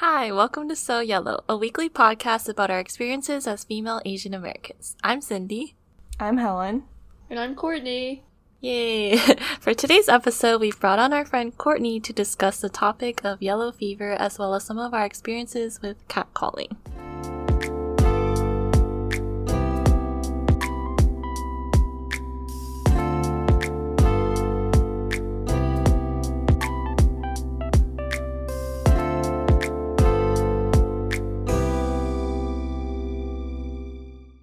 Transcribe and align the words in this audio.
Hi, 0.00 0.32
welcome 0.32 0.66
to 0.70 0.76
So 0.76 1.00
Yellow, 1.00 1.44
a 1.46 1.58
weekly 1.58 1.90
podcast 1.90 2.48
about 2.48 2.70
our 2.70 2.78
experiences 2.78 3.46
as 3.46 3.64
female 3.64 4.00
Asian 4.06 4.32
Americans. 4.32 4.96
I'm 5.04 5.20
Cindy. 5.20 5.76
I'm 6.18 6.38
Helen. 6.38 6.84
And 7.28 7.38
I'm 7.38 7.54
Courtney. 7.54 8.24
Yay! 8.62 9.18
For 9.60 9.74
today's 9.74 10.08
episode, 10.08 10.62
we've 10.62 10.80
brought 10.80 10.98
on 10.98 11.12
our 11.12 11.26
friend 11.26 11.54
Courtney 11.54 12.00
to 12.00 12.14
discuss 12.14 12.62
the 12.62 12.70
topic 12.70 13.20
of 13.26 13.42
yellow 13.42 13.70
fever 13.72 14.12
as 14.12 14.38
well 14.38 14.54
as 14.54 14.64
some 14.64 14.78
of 14.78 14.94
our 14.94 15.04
experiences 15.04 15.82
with 15.82 16.08
catcalling. 16.08 16.78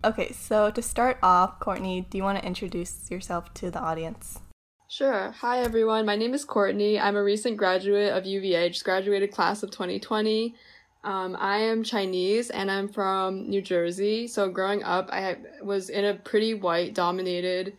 Okay, 0.08 0.32
so 0.32 0.72
to 0.72 0.82
start 0.82 1.18
off, 1.22 1.60
Courtney, 1.60 2.08
do 2.10 2.18
you 2.18 2.24
want 2.24 2.40
to 2.40 2.46
introduce 2.46 3.12
yourself 3.12 3.54
to 3.56 3.70
the 3.70 3.80
audience? 3.80 4.40
Sure. 4.88 5.32
Hi, 5.32 5.60
everyone. 5.60 6.06
My 6.06 6.16
name 6.16 6.34
is 6.34 6.46
Courtney. 6.46 6.98
I'm 6.98 7.18
a 7.18 7.22
recent 7.22 7.58
graduate 7.58 8.14
of 8.14 8.26
UVA, 8.26 8.70
just 8.70 8.86
graduated 8.86 9.34
class 9.34 9.64
of 9.64 9.72
2020. 9.72 10.56
Um, 11.04 11.36
I 11.38 11.58
am 11.58 11.84
Chinese 11.84 12.50
and 12.52 12.72
I'm 12.72 12.88
from 12.88 13.50
New 13.50 13.62
Jersey. 13.62 14.30
So 14.30 14.48
growing 14.48 14.82
up, 14.82 15.10
I 15.12 15.40
was 15.62 15.90
in 15.90 16.06
a 16.06 16.14
pretty 16.14 16.54
white 16.54 16.94
dominated 16.94 17.74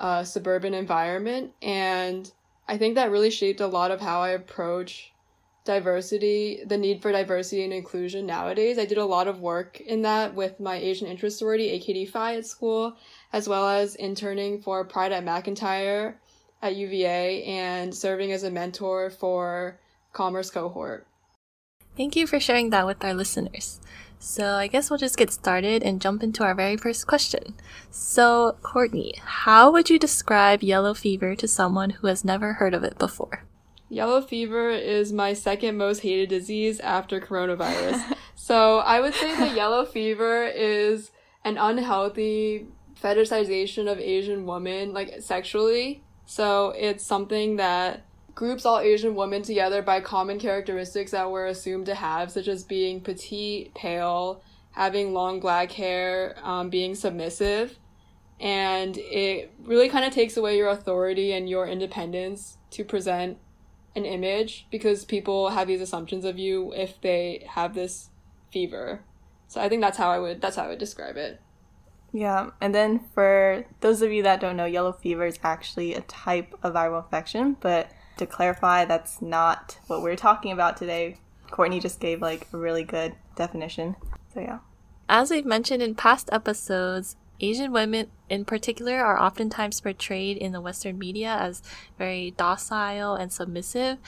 uh, 0.00 0.24
suburban 0.24 0.74
environment. 0.74 1.52
And 1.62 2.28
I 2.66 2.76
think 2.76 2.96
that 2.96 3.12
really 3.12 3.30
shaped 3.30 3.60
a 3.60 3.68
lot 3.68 3.92
of 3.92 4.00
how 4.00 4.20
I 4.20 4.30
approach 4.30 5.11
diversity, 5.64 6.60
the 6.66 6.76
need 6.76 7.00
for 7.00 7.12
diversity 7.12 7.64
and 7.64 7.72
inclusion 7.72 8.26
nowadays. 8.26 8.78
I 8.78 8.84
did 8.84 8.98
a 8.98 9.04
lot 9.04 9.28
of 9.28 9.40
work 9.40 9.80
in 9.80 10.02
that 10.02 10.34
with 10.34 10.58
my 10.58 10.76
Asian 10.76 11.06
interest 11.06 11.38
sorority, 11.38 11.78
AKD 11.78 12.08
Phi 12.08 12.36
at 12.36 12.46
school, 12.46 12.96
as 13.32 13.48
well 13.48 13.68
as 13.68 13.94
interning 13.94 14.60
for 14.60 14.84
Pride 14.84 15.12
at 15.12 15.24
McIntire 15.24 16.14
at 16.62 16.76
UVA 16.76 17.44
and 17.44 17.94
serving 17.94 18.32
as 18.32 18.42
a 18.42 18.50
mentor 18.50 19.10
for 19.10 19.78
Commerce 20.12 20.50
Cohort. 20.50 21.06
Thank 21.96 22.16
you 22.16 22.26
for 22.26 22.40
sharing 22.40 22.70
that 22.70 22.86
with 22.86 23.04
our 23.04 23.14
listeners. 23.14 23.80
So, 24.18 24.54
I 24.54 24.68
guess 24.68 24.88
we'll 24.88 25.00
just 25.00 25.16
get 25.16 25.32
started 25.32 25.82
and 25.82 26.00
jump 26.00 26.22
into 26.22 26.44
our 26.44 26.54
very 26.54 26.76
first 26.76 27.08
question. 27.08 27.54
So, 27.90 28.56
Courtney, 28.62 29.14
how 29.18 29.72
would 29.72 29.90
you 29.90 29.98
describe 29.98 30.62
yellow 30.62 30.94
fever 30.94 31.34
to 31.34 31.48
someone 31.48 31.90
who 31.90 32.06
has 32.06 32.24
never 32.24 32.54
heard 32.54 32.72
of 32.72 32.84
it 32.84 32.98
before? 32.98 33.44
Yellow 33.92 34.22
fever 34.22 34.70
is 34.70 35.12
my 35.12 35.34
second 35.34 35.76
most 35.76 36.00
hated 36.00 36.30
disease 36.30 36.80
after 36.80 37.20
coronavirus. 37.20 38.16
so 38.34 38.78
I 38.78 39.00
would 39.00 39.12
say 39.12 39.36
that 39.36 39.54
yellow 39.54 39.84
fever 39.84 40.46
is 40.46 41.10
an 41.44 41.58
unhealthy 41.58 42.68
fetishization 42.98 43.92
of 43.92 43.98
Asian 43.98 44.46
women, 44.46 44.94
like 44.94 45.20
sexually. 45.20 46.02
So 46.24 46.70
it's 46.70 47.04
something 47.04 47.56
that 47.56 48.06
groups 48.34 48.64
all 48.64 48.78
Asian 48.78 49.14
women 49.14 49.42
together 49.42 49.82
by 49.82 50.00
common 50.00 50.38
characteristics 50.38 51.10
that 51.10 51.30
we're 51.30 51.48
assumed 51.48 51.84
to 51.84 51.94
have, 51.94 52.32
such 52.32 52.48
as 52.48 52.64
being 52.64 53.02
petite, 53.02 53.74
pale, 53.74 54.42
having 54.70 55.12
long 55.12 55.38
black 55.38 55.70
hair, 55.70 56.34
um, 56.42 56.70
being 56.70 56.94
submissive. 56.94 57.76
And 58.40 58.96
it 58.96 59.52
really 59.62 59.90
kind 59.90 60.06
of 60.06 60.14
takes 60.14 60.38
away 60.38 60.56
your 60.56 60.70
authority 60.70 61.32
and 61.32 61.46
your 61.46 61.66
independence 61.66 62.56
to 62.70 62.86
present 62.86 63.36
an 63.94 64.04
image 64.04 64.66
because 64.70 65.04
people 65.04 65.50
have 65.50 65.68
these 65.68 65.80
assumptions 65.80 66.24
of 66.24 66.38
you 66.38 66.72
if 66.74 67.00
they 67.00 67.46
have 67.50 67.74
this 67.74 68.10
fever. 68.50 69.00
So 69.48 69.60
I 69.60 69.68
think 69.68 69.82
that's 69.82 69.98
how 69.98 70.10
I 70.10 70.18
would 70.18 70.40
that's 70.40 70.56
how 70.56 70.64
I 70.64 70.68
would 70.68 70.78
describe 70.78 71.16
it. 71.16 71.40
Yeah, 72.12 72.50
and 72.60 72.74
then 72.74 73.00
for 73.14 73.64
those 73.80 74.02
of 74.02 74.12
you 74.12 74.22
that 74.22 74.40
don't 74.40 74.56
know, 74.56 74.66
yellow 74.66 74.92
fever 74.92 75.24
is 75.24 75.38
actually 75.42 75.94
a 75.94 76.02
type 76.02 76.54
of 76.62 76.74
viral 76.74 77.04
infection, 77.04 77.56
but 77.60 77.90
to 78.18 78.26
clarify, 78.26 78.84
that's 78.84 79.22
not 79.22 79.78
what 79.86 80.02
we're 80.02 80.16
talking 80.16 80.52
about 80.52 80.76
today. 80.76 81.16
Courtney 81.50 81.80
just 81.80 82.00
gave 82.00 82.20
like 82.20 82.46
a 82.52 82.58
really 82.58 82.84
good 82.84 83.14
definition. 83.36 83.96
So 84.32 84.40
yeah. 84.40 84.58
As 85.08 85.30
we've 85.30 85.46
mentioned 85.46 85.82
in 85.82 85.94
past 85.94 86.28
episodes, 86.32 87.16
Asian 87.40 87.72
women 87.72 88.10
in 88.28 88.44
particular 88.44 89.02
are 89.02 89.20
oftentimes 89.20 89.80
portrayed 89.80 90.36
in 90.36 90.52
the 90.52 90.60
Western 90.60 90.98
media 90.98 91.36
as 91.38 91.62
very 91.98 92.32
docile 92.32 93.14
and 93.14 93.32
submissive, 93.32 93.98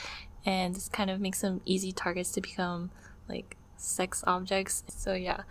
and 0.45 0.75
this 0.75 0.89
kind 0.89 1.09
of 1.09 1.19
makes 1.19 1.41
them 1.41 1.61
easy 1.65 1.91
targets 1.91 2.31
to 2.31 2.41
become 2.41 2.91
like 3.27 3.57
sex 3.77 4.23
objects. 4.25 4.83
So, 4.87 5.13
yeah. 5.13 5.41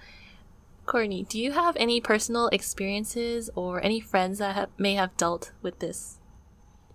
Courtney, 0.87 1.25
do 1.25 1.39
you 1.39 1.53
have 1.53 1.77
any 1.77 2.01
personal 2.01 2.49
experiences 2.49 3.49
or 3.55 3.83
any 3.83 4.01
friends 4.01 4.39
that 4.39 4.55
have, 4.55 4.69
may 4.77 4.95
have 4.95 5.17
dealt 5.17 5.53
with 5.63 5.79
this? 5.79 6.19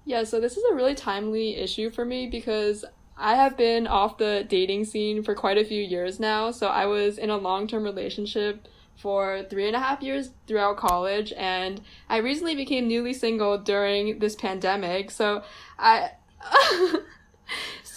Yeah, 0.06 0.24
so 0.24 0.40
this 0.40 0.58
is 0.58 0.64
a 0.72 0.76
really 0.76 0.96
timely 0.96 1.56
issue 1.56 1.90
for 1.90 2.06
me 2.06 2.28
because 2.28 2.86
I 3.18 3.36
have 3.36 3.58
been 3.58 3.86
off 3.86 4.18
the 4.18 4.46
dating 4.48 4.86
scene 4.86 5.24
for 5.24 5.36
quite 5.36 5.58
a 5.58 5.66
few 5.66 5.84
years 5.84 6.20
now. 6.20 6.52
So 6.52 6.68
I 6.68 6.86
was 6.86 7.18
in 7.18 7.30
a 7.30 7.38
long 7.38 7.68
term 7.68 7.84
relationship 7.84 8.68
for 9.00 9.44
three 9.50 9.66
and 9.68 9.76
a 9.76 9.80
half 9.80 10.02
years 10.02 10.32
throughout 10.46 10.78
college 10.78 11.34
and 11.38 11.82
I 12.10 12.18
recently 12.18 12.56
became 12.56 12.88
newly 12.88 13.14
single 13.14 13.58
during 13.58 14.20
this 14.20 14.36
pandemic. 14.36 15.10
So 15.12 15.44
I 15.78 16.12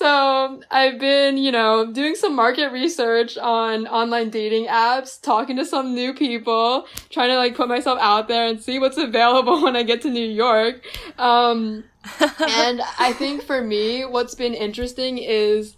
So 0.02 0.60
I've 0.68 0.98
been, 0.98 1.36
you 1.36 1.52
know, 1.52 1.92
doing 1.92 2.16
some 2.16 2.34
market 2.34 2.72
research 2.72 3.38
on 3.38 3.86
online 3.86 4.30
dating 4.30 4.66
apps, 4.66 5.20
talking 5.20 5.56
to 5.58 5.64
some 5.64 5.94
new 5.94 6.12
people, 6.12 6.88
trying 7.10 7.28
to 7.28 7.36
like 7.36 7.54
put 7.54 7.68
myself 7.68 8.00
out 8.00 8.26
there 8.26 8.46
and 8.46 8.60
see 8.60 8.80
what's 8.80 8.96
available 9.08 9.62
when 9.62 9.76
I 9.76 9.84
get 9.84 10.02
to 10.02 10.10
New 10.10 10.26
York. 10.26 10.84
Um, 11.18 11.84
and 12.20 12.82
I 12.98 13.12
think 13.12 13.44
for 13.44 13.62
me, 13.62 14.04
what's 14.04 14.34
been 14.34 14.54
interesting 14.54 15.18
is 15.18 15.76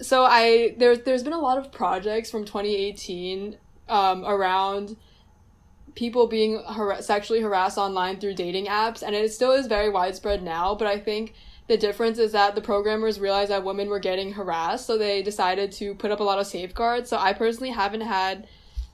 so 0.00 0.24
I 0.24 0.76
there's 0.78 1.00
there's 1.00 1.24
been 1.24 1.32
a 1.32 1.40
lot 1.40 1.58
of 1.58 1.72
projects 1.72 2.30
from 2.30 2.44
2018 2.44 3.56
um, 3.92 4.24
around 4.24 4.96
people 5.94 6.26
being 6.26 6.62
har- 6.64 7.02
sexually 7.02 7.42
harassed 7.42 7.76
online 7.76 8.18
through 8.18 8.34
dating 8.34 8.66
apps, 8.66 9.02
and 9.02 9.14
it 9.14 9.32
still 9.32 9.52
is 9.52 9.66
very 9.66 9.90
widespread 9.90 10.42
now. 10.42 10.74
But 10.74 10.88
I 10.88 10.98
think 10.98 11.34
the 11.68 11.76
difference 11.76 12.18
is 12.18 12.32
that 12.32 12.54
the 12.54 12.62
programmers 12.62 13.20
realized 13.20 13.50
that 13.50 13.64
women 13.64 13.88
were 13.90 13.98
getting 13.98 14.32
harassed, 14.32 14.86
so 14.86 14.96
they 14.96 15.22
decided 15.22 15.70
to 15.72 15.94
put 15.94 16.10
up 16.10 16.20
a 16.20 16.24
lot 16.24 16.38
of 16.38 16.46
safeguards. 16.46 17.10
So 17.10 17.18
I 17.18 17.34
personally 17.34 17.70
haven't 17.70 18.00
had 18.00 18.48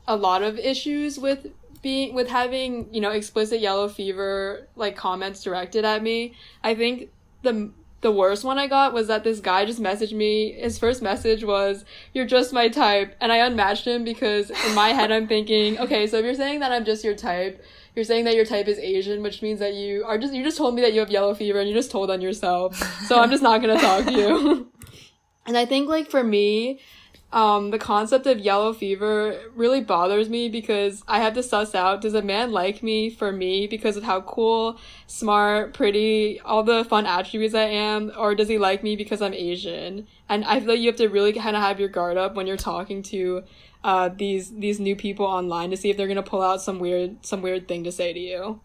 a 0.09 0.17
lot 0.17 0.43
of 0.43 0.59
issues 0.59 1.17
with 1.17 1.47
being 1.81 2.13
with 2.13 2.27
having 2.27 2.93
you 2.93 3.01
know 3.01 3.13
explicit 3.13 3.61
yellow 3.61 3.89
fever 3.89 4.67
like 4.75 4.97
comments 4.97 5.45
directed 5.45 5.85
at 5.85 6.03
me. 6.03 6.35
I 6.65 6.75
think 6.75 7.11
the 7.43 7.71
the 8.01 8.13
worst 8.13 8.45
one 8.45 8.59
I 8.59 8.69
got 8.69 8.93
was 8.93 9.09
that 9.09 9.25
this 9.25 9.41
guy 9.41 9.65
just 9.65 9.83
messaged 9.83 10.13
me. 10.13 10.53
His 10.53 10.79
first 10.79 11.03
message 11.03 11.45
was, 11.45 11.85
You're 12.13 12.27
just 12.27 12.53
my 12.53 12.69
type. 12.69 13.17
And 13.21 13.33
I 13.33 13.39
unmatched 13.39 13.87
him 13.87 14.05
because 14.05 14.51
in 14.51 14.75
my 14.75 14.91
head 14.91 15.11
I'm 15.11 15.27
thinking, 15.27 15.79
okay, 15.79 16.07
so 16.07 16.19
if 16.19 16.25
you're 16.25 16.35
saying 16.35 16.61
that 16.61 16.71
I'm 16.71 16.85
just 16.85 17.05
your 17.05 17.17
type, 17.17 17.63
you're 17.97 18.05
saying 18.05 18.25
that 18.27 18.37
your 18.37 18.45
type 18.45 18.69
is 18.69 18.79
Asian, 18.79 19.23
which 19.23 19.43
means 19.43 19.59
that 19.59 19.75
you 19.75 20.05
are 20.05 20.19
just, 20.19 20.33
you 20.33 20.45
just 20.45 20.57
told 20.57 20.75
me 20.75 20.83
that 20.83 20.93
you 20.93 21.01
have 21.01 21.11
yellow 21.11 21.35
fever 21.35 21.59
and 21.59 21.69
you 21.69 21.75
just 21.75 21.91
told 21.91 22.11
on 22.11 22.21
yourself. 22.21 22.77
So 23.07 23.19
I'm 23.19 23.31
just 23.31 23.43
not 23.43 23.61
gonna 23.61 23.81
talk 23.81 24.05
to 24.05 24.13
you. 24.13 24.71
and 25.47 25.59
I 25.59 25.67
think 25.67 25.89
like 25.89 26.09
for 26.09 26.23
me, 26.23 26.81
um, 27.31 27.71
the 27.71 27.79
concept 27.79 28.27
of 28.27 28.39
yellow 28.39 28.73
fever 28.73 29.39
really 29.55 29.83
bothers 29.83 30.31
me 30.31 30.49
because 30.49 31.03
I 31.07 31.19
have 31.21 31.35
to 31.35 31.43
suss 31.43 31.75
out 31.75 32.01
does 32.01 32.15
a 32.15 32.23
man 32.23 32.53
like 32.53 32.83
me 32.83 33.11
for 33.11 33.33
me 33.33 33.67
because 33.67 33.99
of 33.99 34.03
how 34.03 34.23
cool, 34.23 34.79
smart, 35.07 35.75
pretty, 35.75 36.41
all 36.41 36.63
the 36.63 36.85
fun 36.85 37.05
attributes 37.05 37.55
I 37.55 37.65
am, 37.65 38.13
or 38.17 38.35
does 38.35 38.49
he 38.49 38.57
like 38.57 38.83
me 38.83 38.97
because 38.97 39.21
I'm 39.21 39.35
Asian? 39.35 40.07
And 40.31 40.45
I 40.47 40.59
feel 40.59 40.71
like 40.71 40.81
you 40.81 40.87
have 40.87 40.97
to 40.97 41.09
really 41.09 41.35
kind 41.35 41.55
of 41.55 41.63
have 41.63 41.79
your 41.79 41.91
guard 41.91 42.17
up 42.17 42.35
when 42.35 42.47
you're 42.47 42.57
talking 42.57 43.03
to 43.05 43.43
uh, 43.85 44.09
these 44.09 44.51
these 44.51 44.81
new 44.81 44.97
people 44.97 45.27
online 45.27 45.71
to 45.71 45.77
see 45.77 45.91
if 45.91 45.97
they're 45.99 46.09
gonna 46.09 46.23
pull 46.23 46.43
out 46.43 46.63
some 46.63 46.79
weird 46.79 47.25
some 47.25 47.43
weird 47.43 47.69
thing 47.69 47.85
to 47.85 47.93
say 47.93 48.13
to 48.15 48.19
you. 48.19 48.61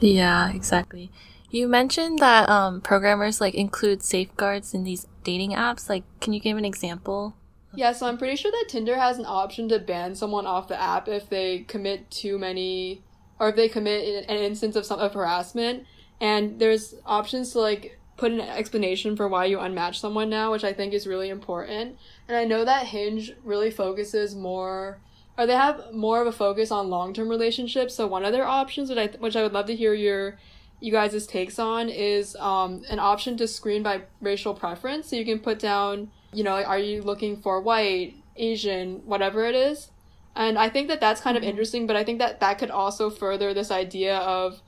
Yeah, 0.00 0.50
exactly. 0.52 1.10
You 1.50 1.68
mentioned 1.68 2.18
that 2.20 2.48
um, 2.48 2.80
programmers 2.80 3.42
like 3.42 3.54
include 3.54 4.02
safeguards 4.02 4.72
in 4.72 4.84
these 4.84 5.06
dating 5.22 5.52
apps. 5.52 5.88
Like, 5.88 6.04
can 6.20 6.32
you 6.32 6.40
give 6.40 6.56
an 6.56 6.64
example? 6.64 7.34
Yeah, 7.76 7.92
so 7.92 8.06
I'm 8.06 8.16
pretty 8.16 8.36
sure 8.36 8.50
that 8.50 8.68
Tinder 8.68 8.96
has 8.96 9.18
an 9.18 9.26
option 9.26 9.68
to 9.68 9.78
ban 9.78 10.14
someone 10.14 10.46
off 10.46 10.66
the 10.66 10.80
app 10.80 11.08
if 11.08 11.28
they 11.28 11.60
commit 11.60 12.10
too 12.10 12.38
many, 12.38 13.02
or 13.38 13.50
if 13.50 13.56
they 13.56 13.68
commit 13.68 14.24
an 14.28 14.38
instance 14.38 14.76
of 14.76 14.86
some 14.86 14.98
of 14.98 15.12
harassment. 15.12 15.84
And 16.18 16.58
there's 16.58 16.94
options 17.04 17.52
to 17.52 17.60
like 17.60 17.98
put 18.16 18.32
an 18.32 18.40
explanation 18.40 19.14
for 19.14 19.28
why 19.28 19.44
you 19.44 19.58
unmatch 19.58 19.96
someone 19.96 20.30
now, 20.30 20.52
which 20.52 20.64
I 20.64 20.72
think 20.72 20.94
is 20.94 21.06
really 21.06 21.28
important. 21.28 21.98
And 22.28 22.36
I 22.36 22.44
know 22.44 22.64
that 22.64 22.86
Hinge 22.86 23.34
really 23.44 23.70
focuses 23.70 24.34
more, 24.34 24.98
or 25.36 25.46
they 25.46 25.54
have 25.54 25.92
more 25.92 26.22
of 26.22 26.26
a 26.26 26.32
focus 26.32 26.70
on 26.70 26.88
long 26.88 27.12
term 27.12 27.28
relationships. 27.28 27.94
So 27.94 28.06
one 28.06 28.24
of 28.24 28.32
their 28.32 28.46
options, 28.46 28.88
which 28.88 28.98
I 28.98 29.08
which 29.18 29.36
I 29.36 29.42
would 29.42 29.52
love 29.52 29.66
to 29.66 29.76
hear 29.76 29.92
your 29.92 30.38
you 30.80 30.92
guys' 30.92 31.26
takes 31.26 31.58
on, 31.58 31.90
is 31.90 32.36
um, 32.36 32.84
an 32.88 32.98
option 32.98 33.36
to 33.36 33.46
screen 33.46 33.82
by 33.82 34.02
racial 34.22 34.54
preference. 34.54 35.10
So 35.10 35.16
you 35.16 35.26
can 35.26 35.40
put 35.40 35.58
down 35.58 36.10
you 36.36 36.44
know, 36.44 36.62
are 36.62 36.78
you 36.78 37.02
looking 37.02 37.38
for 37.38 37.60
white, 37.60 38.14
Asian, 38.36 39.06
whatever 39.06 39.46
it 39.46 39.54
is? 39.54 39.90
And 40.34 40.58
I 40.58 40.68
think 40.68 40.88
that 40.88 41.00
that's 41.00 41.22
kind 41.22 41.36
of 41.36 41.42
mm-hmm. 41.42 41.50
interesting, 41.50 41.86
but 41.86 41.96
I 41.96 42.04
think 42.04 42.18
that 42.18 42.40
that 42.40 42.58
could 42.58 42.70
also 42.70 43.08
further 43.08 43.54
this 43.54 43.70
idea 43.70 44.18
of 44.18 44.60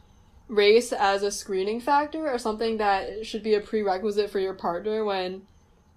race 0.48 0.94
as 0.94 1.22
a 1.22 1.30
screening 1.30 1.78
factor 1.78 2.26
or 2.26 2.38
something 2.38 2.78
that 2.78 3.26
should 3.26 3.42
be 3.42 3.54
a 3.54 3.60
prerequisite 3.60 4.30
for 4.30 4.38
your 4.38 4.54
partner 4.54 5.04
when 5.04 5.42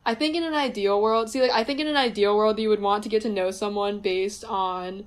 I 0.05 0.13
think 0.13 0.35
in 0.35 0.43
an 0.43 0.55
ideal 0.55 1.01
world, 1.01 1.29
see, 1.29 1.41
like, 1.41 1.51
I 1.51 1.63
think 1.63 1.79
in 1.79 1.87
an 1.87 1.95
ideal 1.95 2.35
world, 2.35 2.59
you 2.59 2.67
would 2.69 2.81
want 2.81 3.03
to 3.03 3.09
get 3.09 3.21
to 3.21 3.29
know 3.29 3.51
someone 3.51 3.99
based 3.99 4.43
on 4.43 5.05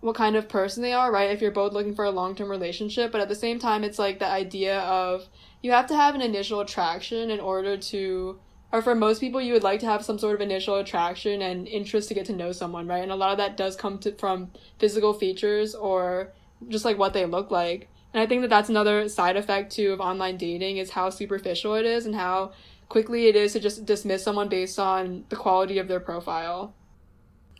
what 0.00 0.14
kind 0.14 0.36
of 0.36 0.48
person 0.48 0.82
they 0.82 0.92
are, 0.92 1.10
right? 1.10 1.30
If 1.30 1.40
you're 1.40 1.50
both 1.50 1.72
looking 1.72 1.94
for 1.94 2.04
a 2.04 2.10
long 2.10 2.36
term 2.36 2.50
relationship, 2.50 3.10
but 3.10 3.20
at 3.20 3.28
the 3.28 3.34
same 3.34 3.58
time, 3.58 3.82
it's 3.82 3.98
like 3.98 4.18
the 4.18 4.26
idea 4.26 4.80
of 4.80 5.26
you 5.62 5.72
have 5.72 5.86
to 5.86 5.96
have 5.96 6.14
an 6.14 6.20
initial 6.20 6.60
attraction 6.60 7.30
in 7.30 7.40
order 7.40 7.76
to, 7.76 8.38
or 8.72 8.82
for 8.82 8.94
most 8.94 9.20
people, 9.20 9.40
you 9.40 9.52
would 9.52 9.62
like 9.62 9.80
to 9.80 9.86
have 9.86 10.04
some 10.04 10.18
sort 10.18 10.34
of 10.34 10.40
initial 10.40 10.76
attraction 10.76 11.42
and 11.42 11.68
interest 11.68 12.08
to 12.08 12.14
get 12.14 12.26
to 12.26 12.32
know 12.32 12.52
someone, 12.52 12.86
right? 12.86 13.02
And 13.02 13.12
a 13.12 13.16
lot 13.16 13.30
of 13.32 13.38
that 13.38 13.56
does 13.56 13.76
come 13.76 13.98
to, 14.00 14.12
from 14.12 14.50
physical 14.78 15.14
features 15.14 15.74
or 15.74 16.32
just 16.68 16.84
like 16.84 16.98
what 16.98 17.12
they 17.12 17.26
look 17.26 17.50
like. 17.50 17.88
And 18.12 18.20
I 18.20 18.26
think 18.26 18.42
that 18.42 18.48
that's 18.48 18.68
another 18.68 19.08
side 19.08 19.36
effect 19.36 19.72
too 19.72 19.92
of 19.92 20.00
online 20.00 20.36
dating 20.36 20.78
is 20.78 20.90
how 20.90 21.10
superficial 21.10 21.74
it 21.74 21.86
is 21.86 22.06
and 22.06 22.14
how 22.14 22.52
quickly 22.88 23.26
it 23.26 23.36
is 23.36 23.52
to 23.52 23.60
just 23.60 23.84
dismiss 23.84 24.24
someone 24.24 24.48
based 24.48 24.78
on 24.78 25.24
the 25.28 25.36
quality 25.36 25.78
of 25.78 25.88
their 25.88 26.00
profile. 26.00 26.74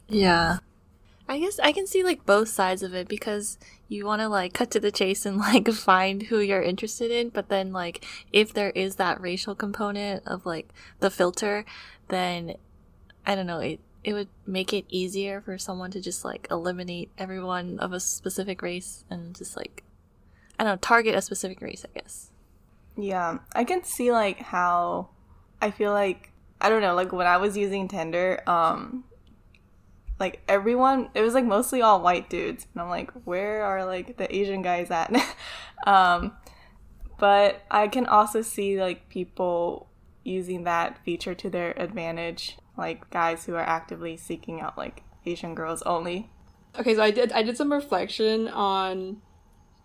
Yeah. 0.09 0.59
I 1.29 1.39
guess 1.41 1.59
I 1.59 1.73
can 1.73 1.87
see 1.87 2.05
like 2.05 2.25
both 2.25 2.49
sides 2.49 2.83
of 2.83 2.95
it 2.95 3.09
because 3.09 3.59
you 3.89 4.07
want 4.07 4.21
to 4.23 4.29
like 4.29 4.53
cut 4.53 4.71
to 4.73 4.81
the 4.81 4.93
chase 4.93 5.27
and 5.27 5.37
like 5.39 5.69
find 5.69 6.25
who 6.25 6.39
you're 6.39 6.63
interested 6.63 7.11
in, 7.11 7.31
but 7.31 7.49
then 7.49 7.73
like 7.73 8.05
if 8.33 8.53
there 8.53 8.71
is 8.71 8.97
that 8.97 9.21
racial 9.21 9.55
component 9.55 10.27
of 10.27 10.47
like 10.47 10.69
the 11.01 11.11
filter, 11.11 11.65
then 12.09 12.55
I 13.25 13.35
don't 13.35 13.47
know, 13.47 13.61
it 13.61 13.81
it 14.05 14.13
would 14.13 14.29
make 14.47 14.73
it 14.73 14.85
easier 14.89 15.41
for 15.41 15.59
someone 15.59 15.91
to 15.91 16.01
just 16.01 16.25
like 16.25 16.47
eliminate 16.49 17.11
everyone 17.19 17.81
of 17.81 17.93
a 17.93 17.99
specific 17.99 18.63
race 18.63 19.05
and 19.11 19.35
just 19.37 19.57
like 19.57 19.83
I 20.59 20.65
don't 20.65 20.75
know, 20.75 20.79
target 20.81 21.17
a 21.17 21.21
specific 21.21 21.61
race, 21.61 21.85
I 21.85 21.99
guess. 21.99 22.31
Yeah, 22.97 23.39
I 23.53 23.65
can 23.65 23.83
see 23.83 24.13
like 24.13 24.39
how 24.39 25.09
I 25.61 25.73
feel 25.73 25.93
like 25.93 26.31
I 26.61 26.69
don't 26.69 26.83
know, 26.83 26.95
like 26.95 27.13
when 27.13 27.27
I 27.27 27.37
was 27.39 27.57
using 27.57 27.89
Tinder, 27.89 28.43
um 28.47 29.05
like 30.19 30.43
everyone 30.49 31.11
it 31.15 31.21
was 31.21 31.35
like 31.35 31.45
mostly 31.45 31.83
all 31.83 32.01
white 32.03 32.29
dudes. 32.31 32.67
And 32.73 32.83
i'm 32.83 32.89
like 32.89 33.11
where 33.25 33.63
are 33.63 33.85
like 33.85 34.17
the 34.17 34.35
asian 34.35 34.63
guys 34.63 34.91
at? 34.91 35.13
Um 35.87 36.33
but 37.19 37.63
i 37.71 37.87
can 37.87 38.07
also 38.07 38.43
see 38.43 38.81
like 38.81 39.09
people 39.09 39.89
using 40.25 40.65
that 40.65 40.99
feature 41.05 41.35
to 41.35 41.51
their 41.51 41.79
advantage 41.79 42.57
like 42.77 43.09
guys 43.11 43.45
who 43.45 43.55
are 43.55 43.61
actively 43.61 44.17
seeking 44.17 44.61
out 44.61 44.77
like 44.77 45.03
asian 45.25 45.55
girls 45.55 45.83
only. 45.83 46.31
Okay 46.79 46.95
so 46.95 47.03
i 47.03 47.11
did 47.11 47.33
i 47.33 47.43
did 47.43 47.57
some 47.57 47.73
reflection 47.73 48.49
on 48.49 49.21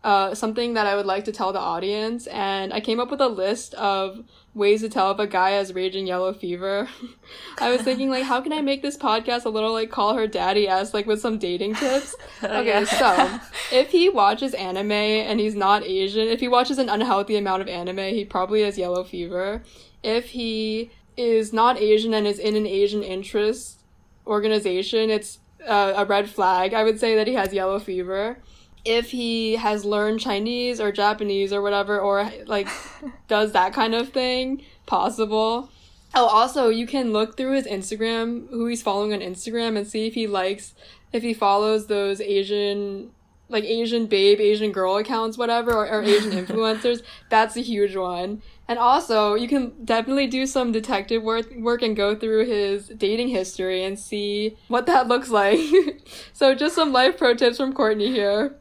uh, 0.04 0.34
something 0.34 0.74
that 0.74 0.88
I 0.88 0.96
would 0.96 1.06
like 1.06 1.26
to 1.26 1.32
tell 1.32 1.54
the 1.54 1.60
audience, 1.60 2.26
and 2.28 2.74
I 2.74 2.80
came 2.80 3.00
up 3.00 3.12
with 3.12 3.22
a 3.22 3.28
list 3.28 3.76
of 3.76 4.24
ways 4.56 4.82
to 4.82 4.90
tell 4.90 5.12
if 5.12 5.20
a 5.20 5.28
guy 5.28 5.52
has 5.52 5.74
raging 5.74 6.08
yellow 6.08 6.34
fever. 6.34 6.90
I 7.60 7.70
was 7.70 7.82
thinking 7.82 8.10
like, 8.10 8.24
how 8.24 8.42
can 8.42 8.52
I 8.52 8.62
make 8.62 8.82
this 8.82 8.98
podcast 8.98 9.46
a 9.46 9.50
little 9.50 9.72
like 9.72 9.92
call 9.92 10.16
her 10.16 10.26
daddy 10.26 10.68
ass 10.68 10.94
like 10.94 11.06
with 11.06 11.22
some 11.22 11.38
dating 11.38 11.76
tips? 11.76 12.16
Okay, 12.44 12.86
so 12.86 13.40
if 13.72 13.92
he 13.92 14.10
watches 14.10 14.56
anime 14.56 14.92
and 14.92 15.40
he's 15.40 15.56
not 15.56 15.84
Asian, 15.84 16.28
if 16.28 16.40
he 16.40 16.48
watches 16.48 16.80
an 16.80 16.90
unhealthy 16.90 17.38
amount 17.38 17.62
of 17.62 17.68
anime, 17.68 18.14
he 18.16 18.26
probably 18.26 18.64
has 18.64 18.78
yellow 18.80 19.04
fever. 19.04 19.62
If 20.02 20.30
he 20.30 20.90
is 21.16 21.54
not 21.54 21.80
Asian 21.80 22.14
and 22.16 22.26
is 22.26 22.40
in 22.40 22.56
an 22.56 22.66
Asian 22.66 23.04
interest 23.04 23.82
organization, 24.26 25.12
it's 25.12 25.38
uh, 25.68 25.94
a 25.96 26.06
red 26.06 26.30
flag. 26.30 26.74
I 26.74 26.84
would 26.84 27.00
say 27.00 27.16
that 27.16 27.28
he 27.28 27.36
has 27.36 27.54
yellow 27.54 27.78
fever 27.78 28.40
if 28.84 29.12
he 29.12 29.56
has 29.56 29.86
learned 29.86 30.20
Chinese 30.20 30.80
or 30.80 30.92
Japanese 30.92 31.54
or 31.54 31.62
whatever, 31.62 32.00
or 32.00 32.32
like 32.46 32.68
does 33.28 33.52
that 33.54 33.74
kind 33.74 33.94
of 33.94 34.10
thing 34.10 34.64
possible. 34.86 35.70
Oh, 36.14 36.26
also, 36.26 36.70
you 36.70 36.88
can 36.88 37.14
look 37.14 37.38
through 37.38 37.54
his 37.54 37.66
Instagram, 37.66 38.50
who 38.50 38.66
he's 38.68 38.82
following 38.82 39.14
on 39.14 39.20
Instagram, 39.20 39.78
and 39.78 39.88
see 39.88 40.08
if 40.08 40.14
he 40.14 40.28
likes, 40.28 40.74
if 41.14 41.24
he 41.24 41.34
follows 41.34 41.88
those 41.88 42.20
Asian, 42.20 43.12
like 43.48 43.64
Asian 43.64 44.08
babe, 44.08 44.42
Asian 44.42 44.74
girl 44.74 44.98
accounts, 44.98 45.38
whatever, 45.38 45.72
or, 45.72 45.88
or 45.88 46.04
Asian 46.04 46.32
influencers. 46.46 47.02
That's 47.30 47.56
a 47.56 47.62
huge 47.62 47.96
one. 47.96 48.42
And 48.68 48.78
also, 48.78 49.36
you 49.36 49.48
can 49.48 49.86
definitely 49.86 50.28
do 50.28 50.46
some 50.46 50.74
detective 50.74 51.24
work, 51.24 51.50
work 51.56 51.82
and 51.82 51.96
go 51.96 52.14
through 52.14 52.46
his 52.46 52.88
dating 52.90 53.30
history 53.30 53.84
and 53.84 53.98
see 53.98 54.58
what 54.68 54.86
that 54.88 55.08
looks 55.08 55.30
like. 55.30 55.60
so, 56.34 56.54
just 56.56 56.76
some 56.76 56.92
life 56.92 57.18
pro 57.18 57.36
tips 57.36 57.58
from 57.58 57.72
Courtney 57.72 58.12
here. 58.12 58.58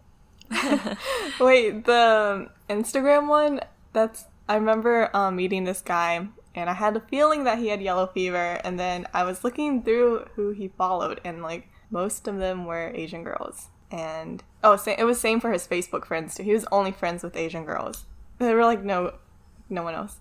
Wait, 1.41 1.85
the 1.85 2.49
Instagram 2.69 3.29
one, 3.29 3.61
that's 3.93 4.25
I 4.49 4.57
remember 4.57 5.15
um, 5.15 5.37
meeting 5.37 5.65
this 5.65 5.81
guy 5.81 6.27
and 6.55 6.69
I 6.69 6.73
had 6.73 6.97
a 6.97 7.01
feeling 7.01 7.45
that 7.45 7.59
he 7.59 7.69
had 7.69 7.81
yellow 7.81 8.09
fever 8.09 8.61
and 8.65 8.79
then 8.79 9.07
I 9.15 9.23
was 9.25 9.45
looking 9.45 9.83
through 9.83 10.27
who 10.35 10.51
he 10.51 10.69
followed 10.69 11.21
and 11.25 11.43
like 11.43 11.69
most 11.91 12.27
of 12.27 12.39
them 12.39 12.65
were 12.65 12.93
Asian 12.95 13.23
girls. 13.23 13.69
And 13.91 14.43
oh, 14.63 14.79
it 14.87 15.05
was 15.05 15.21
same 15.21 15.41
for 15.41 15.53
his 15.53 15.67
Facebook 15.67 16.05
friends 16.05 16.35
too. 16.35 16.43
He 16.43 16.53
was 16.53 16.67
only 16.73 16.93
friends 16.93 17.23
with 17.23 17.37
Asian 17.37 17.65
girls. 17.65 18.07
There 18.39 18.57
were 18.57 18.65
like 18.65 18.83
no 18.83 19.15
no 19.69 19.83
one 19.83 19.95
else. 19.95 20.17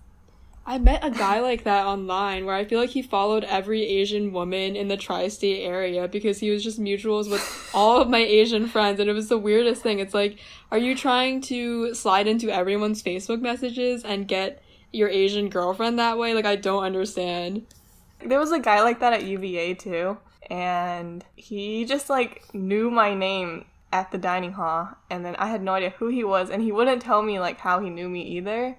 I 0.70 0.78
met 0.78 1.04
a 1.04 1.10
guy 1.10 1.40
like 1.40 1.64
that 1.64 1.84
online 1.84 2.46
where 2.46 2.54
I 2.54 2.64
feel 2.64 2.78
like 2.78 2.90
he 2.90 3.02
followed 3.02 3.42
every 3.42 3.82
Asian 3.82 4.32
woman 4.32 4.76
in 4.76 4.86
the 4.86 4.96
tri 4.96 5.26
state 5.26 5.64
area 5.64 6.06
because 6.06 6.38
he 6.38 6.48
was 6.50 6.62
just 6.62 6.80
mutuals 6.80 7.28
with 7.28 7.42
all 7.74 8.00
of 8.00 8.08
my 8.08 8.20
Asian 8.20 8.68
friends. 8.68 9.00
And 9.00 9.10
it 9.10 9.12
was 9.12 9.28
the 9.28 9.36
weirdest 9.36 9.82
thing. 9.82 9.98
It's 9.98 10.14
like, 10.14 10.38
are 10.70 10.78
you 10.78 10.94
trying 10.94 11.40
to 11.40 11.92
slide 11.92 12.28
into 12.28 12.50
everyone's 12.50 13.02
Facebook 13.02 13.40
messages 13.40 14.04
and 14.04 14.28
get 14.28 14.62
your 14.92 15.08
Asian 15.08 15.48
girlfriend 15.48 15.98
that 15.98 16.18
way? 16.18 16.34
Like, 16.34 16.46
I 16.46 16.54
don't 16.54 16.84
understand. 16.84 17.66
There 18.24 18.38
was 18.38 18.52
a 18.52 18.60
guy 18.60 18.80
like 18.82 19.00
that 19.00 19.12
at 19.12 19.24
UVA 19.24 19.74
too. 19.74 20.18
And 20.48 21.24
he 21.34 21.84
just 21.84 22.08
like 22.08 22.44
knew 22.54 22.92
my 22.92 23.12
name 23.12 23.64
at 23.92 24.12
the 24.12 24.18
dining 24.18 24.52
hall. 24.52 24.90
And 25.10 25.24
then 25.24 25.34
I 25.34 25.48
had 25.48 25.64
no 25.64 25.72
idea 25.72 25.90
who 25.98 26.06
he 26.06 26.22
was. 26.22 26.48
And 26.48 26.62
he 26.62 26.70
wouldn't 26.70 27.02
tell 27.02 27.22
me 27.22 27.40
like 27.40 27.58
how 27.58 27.80
he 27.80 27.90
knew 27.90 28.08
me 28.08 28.22
either. 28.22 28.76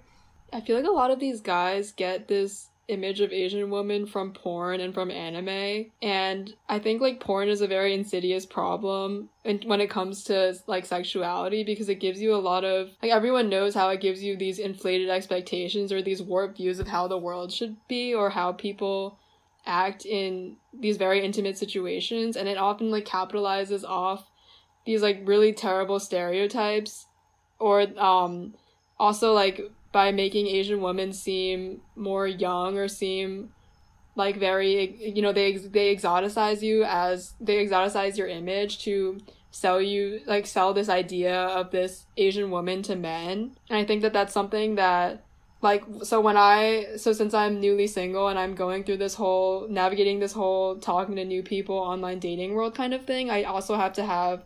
I 0.53 0.61
feel 0.61 0.75
like 0.75 0.85
a 0.85 0.91
lot 0.91 1.11
of 1.11 1.19
these 1.19 1.41
guys 1.41 1.91
get 1.91 2.27
this 2.27 2.67
image 2.91 3.21
of 3.21 3.31
Asian 3.31 3.69
women 3.69 4.05
from 4.05 4.33
porn 4.33 4.81
and 4.81 4.93
from 4.93 5.09
anime. 5.09 5.91
And 6.01 6.53
I 6.67 6.79
think 6.79 7.01
like 7.01 7.19
porn 7.19 7.47
is 7.47 7.61
a 7.61 7.67
very 7.67 7.93
insidious 7.93 8.45
problem 8.45 9.29
and 9.45 9.63
when 9.65 9.81
it 9.81 9.89
comes 9.89 10.23
to 10.25 10.55
like 10.67 10.85
sexuality 10.85 11.63
because 11.63 11.89
it 11.89 11.95
gives 11.95 12.21
you 12.21 12.35
a 12.35 12.37
lot 12.37 12.63
of 12.63 12.89
like 13.01 13.11
everyone 13.11 13.49
knows 13.49 13.73
how 13.73 13.89
it 13.89 14.01
gives 14.01 14.21
you 14.21 14.35
these 14.35 14.59
inflated 14.59 15.09
expectations 15.09 15.91
or 15.91 16.01
these 16.01 16.21
warped 16.21 16.57
views 16.57 16.79
of 16.79 16.87
how 16.87 17.07
the 17.07 17.17
world 17.17 17.51
should 17.51 17.77
be 17.87 18.13
or 18.13 18.29
how 18.29 18.51
people 18.51 19.17
act 19.65 20.05
in 20.05 20.57
these 20.73 20.97
very 20.97 21.23
intimate 21.23 21.57
situations 21.57 22.35
and 22.35 22.49
it 22.49 22.57
often 22.57 22.89
like 22.91 23.05
capitalizes 23.05 23.83
off 23.83 24.27
these 24.85 25.01
like 25.01 25.21
really 25.23 25.53
terrible 25.53 25.99
stereotypes 25.99 27.05
or 27.59 27.85
um 27.99 28.53
also 28.99 29.33
like 29.33 29.61
by 29.91 30.11
making 30.11 30.47
Asian 30.47 30.81
women 30.81 31.13
seem 31.13 31.81
more 31.95 32.27
young 32.27 32.77
or 32.77 32.87
seem 32.87 33.51
like 34.15 34.37
very 34.37 35.13
you 35.15 35.21
know 35.21 35.31
they 35.31 35.57
they 35.57 35.95
exoticize 35.95 36.61
you 36.61 36.83
as 36.83 37.33
they 37.39 37.65
exoticize 37.65 38.17
your 38.17 38.27
image 38.27 38.83
to 38.83 39.19
sell 39.51 39.81
you 39.81 40.21
like 40.25 40.47
sell 40.47 40.73
this 40.73 40.89
idea 40.89 41.35
of 41.35 41.71
this 41.71 42.05
Asian 42.17 42.49
woman 42.51 42.81
to 42.83 42.95
men. 42.95 43.55
And 43.69 43.77
I 43.77 43.85
think 43.85 44.01
that 44.01 44.13
that's 44.13 44.33
something 44.33 44.75
that 44.75 45.23
like 45.61 45.83
so 46.03 46.19
when 46.21 46.37
I 46.37 46.95
so 46.97 47.13
since 47.13 47.33
I'm 47.33 47.59
newly 47.59 47.87
single 47.87 48.29
and 48.29 48.39
I'm 48.39 48.55
going 48.55 48.83
through 48.83 48.97
this 48.97 49.15
whole 49.15 49.67
navigating 49.67 50.19
this 50.19 50.33
whole 50.33 50.77
talking 50.77 51.17
to 51.17 51.25
new 51.25 51.43
people 51.43 51.75
online 51.75 52.19
dating 52.19 52.53
world 52.53 52.73
kind 52.73 52.93
of 52.93 53.05
thing 53.05 53.29
I 53.29 53.43
also 53.43 53.75
have 53.75 53.93
to 53.93 54.05
have 54.05 54.43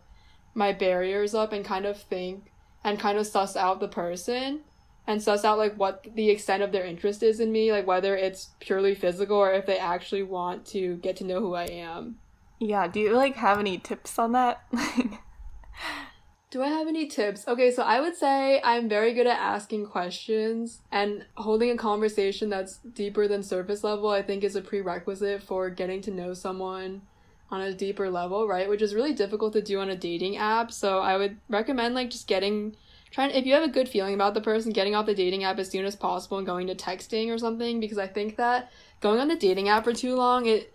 my 0.54 0.72
barriers 0.72 1.34
up 1.34 1.52
and 1.52 1.64
kind 1.64 1.86
of 1.86 2.00
think 2.00 2.52
and 2.84 2.98
kind 2.98 3.16
of 3.16 3.26
suss 3.26 3.56
out 3.56 3.80
the 3.80 3.88
person 3.88 4.60
and 5.06 5.22
suss 5.22 5.44
out 5.44 5.58
like 5.58 5.76
what 5.76 6.06
the 6.14 6.30
extent 6.30 6.62
of 6.62 6.72
their 6.72 6.84
interest 6.84 7.22
is 7.22 7.40
in 7.40 7.52
me, 7.52 7.72
like 7.72 7.86
whether 7.86 8.16
it's 8.16 8.50
purely 8.60 8.94
physical 8.94 9.36
or 9.36 9.52
if 9.52 9.66
they 9.66 9.78
actually 9.78 10.22
want 10.22 10.66
to 10.66 10.96
get 10.96 11.16
to 11.16 11.24
know 11.24 11.40
who 11.40 11.54
I 11.54 11.66
am. 11.66 12.16
Yeah, 12.58 12.88
do 12.88 13.00
you 13.00 13.14
like 13.14 13.36
have 13.36 13.58
any 13.58 13.78
tips 13.78 14.18
on 14.18 14.32
that? 14.32 14.64
do 16.50 16.62
I 16.62 16.68
have 16.68 16.88
any 16.88 17.06
tips? 17.06 17.46
Okay, 17.46 17.70
so 17.70 17.82
I 17.82 18.00
would 18.00 18.16
say 18.16 18.60
I'm 18.64 18.88
very 18.88 19.12
good 19.12 19.26
at 19.26 19.38
asking 19.38 19.86
questions 19.86 20.80
and 20.90 21.26
holding 21.36 21.70
a 21.70 21.76
conversation 21.76 22.48
that's 22.48 22.78
deeper 22.78 23.28
than 23.28 23.42
surface 23.42 23.84
level, 23.84 24.08
I 24.08 24.22
think 24.22 24.42
is 24.42 24.56
a 24.56 24.62
prerequisite 24.62 25.42
for 25.42 25.70
getting 25.70 26.00
to 26.02 26.10
know 26.10 26.34
someone 26.34 27.02
on 27.50 27.60
a 27.60 27.74
deeper 27.74 28.10
level, 28.10 28.48
right? 28.48 28.68
Which 28.68 28.82
is 28.82 28.94
really 28.94 29.12
difficult 29.12 29.52
to 29.52 29.62
do 29.62 29.78
on 29.80 29.90
a 29.90 29.96
dating 29.96 30.36
app. 30.36 30.72
So 30.72 30.98
I 30.98 31.16
would 31.16 31.36
recommend 31.48 31.94
like 31.94 32.10
just 32.10 32.26
getting 32.26 32.74
trying 33.10 33.30
if 33.30 33.46
you 33.46 33.54
have 33.54 33.62
a 33.62 33.68
good 33.68 33.88
feeling 33.88 34.14
about 34.14 34.34
the 34.34 34.40
person, 34.40 34.72
getting 34.72 34.94
off 34.94 35.06
the 35.06 35.14
dating 35.14 35.44
app 35.44 35.58
as 35.58 35.70
soon 35.70 35.84
as 35.84 35.96
possible 35.96 36.38
and 36.38 36.46
going 36.46 36.66
to 36.66 36.74
texting 36.74 37.28
or 37.28 37.38
something 37.38 37.80
because 37.80 37.98
I 37.98 38.06
think 38.06 38.36
that 38.36 38.70
going 39.00 39.20
on 39.20 39.28
the 39.28 39.36
dating 39.36 39.68
app 39.68 39.84
for 39.84 39.92
too 39.92 40.14
long, 40.14 40.46
it 40.46 40.72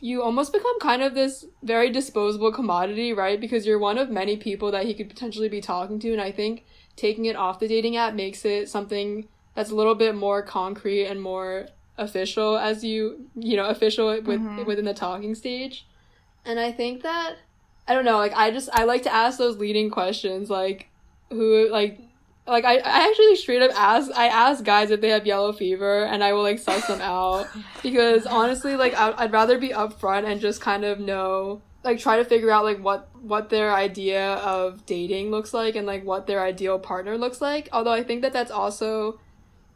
you 0.00 0.22
almost 0.22 0.52
become 0.52 0.78
kind 0.80 1.02
of 1.02 1.14
this 1.14 1.46
very 1.62 1.90
disposable 1.90 2.52
commodity, 2.52 3.12
right? 3.12 3.40
Because 3.40 3.64
you're 3.64 3.78
one 3.78 3.96
of 3.96 4.10
many 4.10 4.36
people 4.36 4.70
that 4.72 4.84
he 4.84 4.92
could 4.92 5.08
potentially 5.08 5.48
be 5.48 5.60
talking 5.60 5.98
to 6.00 6.12
and 6.12 6.20
I 6.20 6.32
think 6.32 6.64
taking 6.96 7.24
it 7.24 7.36
off 7.36 7.60
the 7.60 7.68
dating 7.68 7.96
app 7.96 8.14
makes 8.14 8.44
it 8.44 8.68
something 8.68 9.28
that's 9.54 9.70
a 9.70 9.74
little 9.74 9.94
bit 9.94 10.14
more 10.14 10.42
concrete 10.42 11.06
and 11.06 11.20
more 11.20 11.68
official 11.96 12.58
as 12.58 12.82
you 12.82 13.28
you 13.36 13.56
know 13.56 13.66
official 13.66 14.08
with 14.08 14.26
mm-hmm. 14.26 14.64
within 14.64 14.84
the 14.84 14.94
talking 14.94 15.34
stage 15.34 15.86
and 16.44 16.58
i 16.58 16.72
think 16.72 17.02
that 17.02 17.36
i 17.86 17.94
don't 17.94 18.04
know 18.04 18.18
like 18.18 18.32
i 18.34 18.50
just 18.50 18.68
i 18.72 18.82
like 18.82 19.02
to 19.02 19.12
ask 19.12 19.38
those 19.38 19.58
leading 19.58 19.88
questions 19.90 20.50
like 20.50 20.88
who 21.30 21.68
like 21.70 22.00
like 22.46 22.64
I, 22.64 22.76
I 22.76 23.08
actually 23.08 23.36
straight 23.36 23.62
up 23.62 23.70
ask 23.74 24.10
I 24.14 24.26
ask 24.26 24.64
guys 24.64 24.90
if 24.90 25.00
they 25.00 25.08
have 25.08 25.26
yellow 25.26 25.52
fever 25.52 26.04
and 26.04 26.22
I 26.22 26.32
will 26.32 26.42
like 26.42 26.58
suss 26.58 26.86
them 26.86 27.00
out. 27.00 27.46
Because 27.82 28.26
honestly 28.26 28.76
like 28.76 28.94
I, 28.94 29.14
I'd 29.16 29.32
rather 29.32 29.58
be 29.58 29.70
upfront 29.70 30.30
and 30.30 30.40
just 30.40 30.60
kind 30.60 30.84
of 30.84 31.00
know 31.00 31.62
like 31.84 31.98
try 31.98 32.16
to 32.16 32.24
figure 32.24 32.50
out 32.50 32.64
like 32.64 32.82
what 32.82 33.08
what 33.20 33.50
their 33.50 33.72
idea 33.72 34.34
of 34.36 34.84
dating 34.86 35.30
looks 35.30 35.54
like 35.54 35.76
and 35.76 35.86
like 35.86 36.04
what 36.04 36.26
their 36.26 36.42
ideal 36.42 36.78
partner 36.78 37.16
looks 37.16 37.40
like. 37.40 37.68
Although 37.72 37.92
I 37.92 38.02
think 38.02 38.22
that 38.22 38.32
that's 38.32 38.50
also 38.50 39.18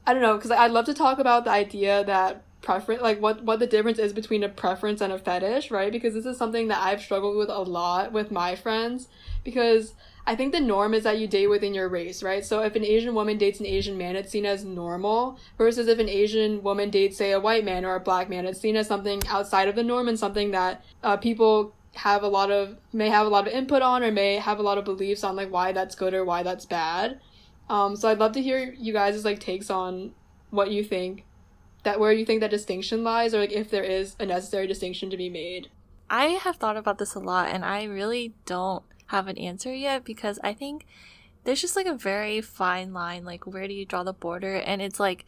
I 0.07 0.13
don't 0.13 0.23
know 0.23 0.37
because 0.37 0.51
I'd 0.51 0.71
love 0.71 0.87
to 0.87 0.95
talk 0.95 1.19
about 1.19 1.45
the 1.45 1.51
idea 1.51 2.05
that 2.05 2.45
preference 2.61 3.01
like 3.01 3.21
what 3.21 3.45
what 3.45 3.61
the 3.61 3.67
difference 3.67 3.99
is 3.99 4.13
between 4.13 4.43
a 4.43 4.49
preference 4.49 5.01
and 5.01 5.13
a 5.13 5.19
fetish 5.19 5.71
right? 5.71 5.93
Because 5.93 6.15
this 6.15 6.27
is 6.27 6.37
something 6.37 6.69
that 6.69 6.83
I've 6.83 7.01
struggled 7.01 7.37
with 7.37 7.51
a 7.51 7.61
lot 7.61 8.13
with 8.13 8.31
my 8.31 8.57
friends. 8.57 9.09
Because 9.45 9.95
I 10.29 10.37
think 10.37 10.53
the 10.53 10.61
norm 10.61 10.93
is 10.93 11.05
that 11.05 11.19
you 11.19 11.27
date 11.27 11.47
within 11.47 11.73
your 11.73 11.89
race, 11.89 12.23
right? 12.23 12.45
So 12.45 12.61
if 12.61 12.77
an 12.77 12.85
Asian 12.85 13.15
woman 13.15 13.39
dates 13.39 13.61
an 13.61 13.67
Asian 13.67 13.97
man, 13.97 14.15
it's 14.15 14.31
seen 14.31 14.45
as 14.45 14.63
normal, 14.63 15.39
versus 15.57 15.89
if 15.89 15.99
an 15.99 16.09
Asian 16.11 16.63
woman 16.63 16.91
dates, 16.91 17.17
say, 17.17 17.33
a 17.33 17.41
white 17.41 17.65
man 17.65 17.83
or 17.87 17.95
a 17.95 18.01
black 18.01 18.29
man, 18.29 18.45
it's 18.45 18.61
seen 18.61 18.77
as 18.77 18.87
something 18.87 19.23
outside 19.27 19.69
of 19.69 19.75
the 19.75 19.83
norm 19.83 20.07
and 20.07 20.19
something 20.19 20.51
that 20.51 20.85
uh, 21.03 21.17
people 21.17 21.75
have 21.95 22.23
a 22.23 22.29
lot 22.29 22.51
of 22.51 22.77
may 22.93 23.09
have 23.09 23.27
a 23.27 23.31
lot 23.31 23.47
of 23.47 23.55
input 23.55 23.81
on 23.81 24.05
or 24.05 24.13
may 24.13 24.37
have 24.37 24.59
a 24.59 24.63
lot 24.63 24.77
of 24.77 24.85
beliefs 24.85 25.25
on 25.25 25.35
like 25.35 25.51
why 25.51 25.73
that's 25.73 25.95
good 25.95 26.13
or 26.13 26.27
why 26.27 26.43
that's 26.43 26.67
bad. 26.67 27.19
Um, 27.71 27.97
so 27.97 28.11
I'd 28.11 28.19
love 28.19 28.33
to 28.33 28.43
hear 28.43 28.75
you 28.79 28.93
guys' 28.93 29.25
like 29.25 29.41
takes 29.41 29.71
on 29.71 30.13
what 30.51 30.71
you 30.71 30.85
think 30.85 31.25
that 31.85 31.99
where 31.99 32.13
you 32.13 32.27
think 32.27 32.41
that 32.41 32.51
distinction 32.51 33.03
lies 33.03 33.33
or 33.33 33.39
like 33.39 33.53
if 33.53 33.71
there 33.71 33.83
is 33.83 34.15
a 34.21 34.27
necessary 34.27 34.67
distinction 34.67 35.09
to 35.09 35.17
be 35.17 35.31
made. 35.31 35.71
I 36.11 36.27
have 36.27 36.57
thought 36.57 36.77
about 36.77 36.99
this 36.99 37.15
a 37.15 37.19
lot 37.19 37.49
and 37.49 37.65
I 37.65 37.85
really 37.85 38.35
don't 38.45 38.85
have 39.09 39.27
an 39.29 39.39
answer 39.39 39.75
yet 39.75 40.05
because 40.05 40.39
I 40.43 40.55
think 40.55 40.87
there's 41.45 41.61
just 41.61 41.77
like 41.77 41.87
a 41.87 41.95
very 41.95 42.41
fine 42.41 42.93
line 42.93 43.25
like 43.25 43.47
where 43.47 43.67
do 43.67 43.75
you 43.75 43.87
draw 43.87 44.03
the 44.03 44.13
border 44.13 44.57
and 44.57 44.83
it's 44.83 45.01
like 45.01 45.25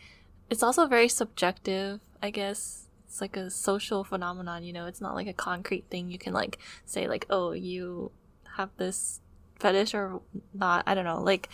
it's 0.51 0.63
also 0.63 0.87
very 0.87 1.09
subjective, 1.09 2.01
I 2.21 2.31
guess. 2.31 2.89
It's 3.07 3.21
like 3.21 3.37
a 3.37 3.51
social 3.51 4.05
phenomenon, 4.05 4.65
you 4.65 4.73
know, 4.73 4.87
it's 4.87 5.01
not 5.01 5.15
like 5.15 5.29
a 5.29 5.33
concrete 5.33 5.87
thing 5.91 6.11
you 6.11 6.19
can 6.19 6.33
like 6.33 6.59
say 6.85 7.09
like, 7.09 7.27
"Oh, 7.31 7.53
you 7.53 8.11
have 8.57 8.71
this 8.77 9.21
fetish 9.59 9.95
or 9.95 10.21
not." 10.53 10.85
I 10.87 10.95
don't 10.95 11.05
know. 11.05 11.21
Like 11.21 11.49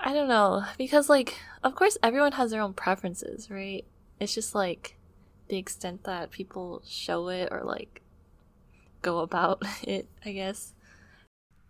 I 0.00 0.12
don't 0.12 0.28
know 0.28 0.64
because 0.76 1.08
like 1.08 1.38
of 1.62 1.74
course 1.74 1.96
everyone 2.02 2.32
has 2.32 2.50
their 2.50 2.60
own 2.60 2.74
preferences, 2.74 3.50
right? 3.50 3.84
It's 4.20 4.34
just 4.34 4.54
like 4.54 4.96
the 5.48 5.56
extent 5.56 6.04
that 6.04 6.30
people 6.30 6.82
show 6.86 7.28
it 7.28 7.48
or 7.50 7.62
like 7.62 8.02
go 9.02 9.20
about 9.20 9.62
it, 9.82 10.08
I 10.24 10.32
guess. 10.32 10.73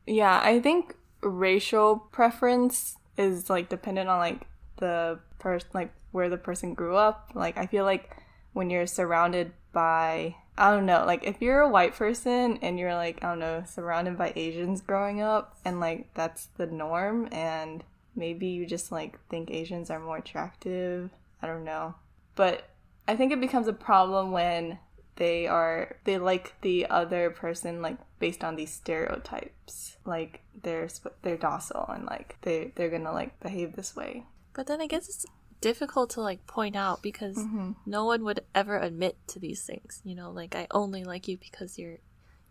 Yeah, 0.06 0.40
I 0.42 0.60
think 0.60 0.94
racial 1.22 1.96
preference 1.96 2.96
is 3.16 3.48
like 3.48 3.68
dependent 3.68 4.08
on 4.08 4.18
like 4.18 4.46
the 4.76 5.18
person 5.38 5.68
like 5.72 5.92
where 6.12 6.28
the 6.28 6.36
person 6.36 6.74
grew 6.74 6.96
up. 6.96 7.30
Like 7.34 7.56
I 7.56 7.66
feel 7.66 7.84
like 7.84 8.16
when 8.52 8.70
you're 8.70 8.86
surrounded 8.86 9.52
by 9.72 10.36
I 10.56 10.70
don't 10.70 10.86
know, 10.86 11.04
like 11.04 11.24
if 11.24 11.42
you're 11.42 11.60
a 11.60 11.68
white 11.68 11.94
person 11.94 12.58
and 12.62 12.78
you're 12.78 12.94
like, 12.94 13.24
I 13.24 13.28
don't 13.28 13.40
know, 13.40 13.64
surrounded 13.66 14.16
by 14.16 14.32
Asians 14.36 14.80
growing 14.82 15.20
up 15.20 15.56
and 15.64 15.80
like 15.80 16.12
that's 16.14 16.46
the 16.56 16.66
norm 16.66 17.28
and 17.32 17.82
maybe 18.14 18.46
you 18.46 18.64
just 18.64 18.92
like 18.92 19.18
think 19.28 19.50
Asians 19.50 19.90
are 19.90 19.98
more 19.98 20.18
attractive. 20.18 21.10
I 21.42 21.46
don't 21.46 21.64
know. 21.64 21.94
But 22.36 22.68
I 23.08 23.16
think 23.16 23.32
it 23.32 23.40
becomes 23.40 23.68
a 23.68 23.72
problem 23.72 24.30
when 24.30 24.78
they 25.16 25.46
are 25.46 25.96
they 26.04 26.18
like 26.18 26.54
the 26.62 26.86
other 26.86 27.30
person 27.30 27.82
like 27.82 27.96
based 28.24 28.42
on 28.42 28.56
these 28.56 28.72
stereotypes. 28.72 29.98
Like 30.06 30.40
they're 30.62 30.88
they're 31.20 31.36
docile 31.36 31.84
and 31.94 32.06
like 32.06 32.38
they 32.40 32.72
they're 32.74 32.88
gonna 32.88 33.12
like 33.12 33.38
behave 33.38 33.76
this 33.76 33.94
way. 33.94 34.24
But 34.54 34.66
then 34.66 34.80
i 34.80 34.86
guess 34.86 35.10
it's 35.10 35.26
difficult 35.60 36.08
to 36.10 36.22
like 36.22 36.46
point 36.46 36.74
out 36.74 37.02
because 37.02 37.36
mm-hmm. 37.36 37.72
no 37.84 38.06
one 38.06 38.24
would 38.24 38.40
ever 38.54 38.78
admit 38.78 39.18
to 39.26 39.38
these 39.38 39.62
things 39.62 40.00
you 40.04 40.14
know? 40.14 40.30
Like 40.30 40.54
i 40.56 40.66
only 40.70 41.04
like 41.04 41.28
you 41.28 41.36
because 41.36 41.78
you're 41.78 41.98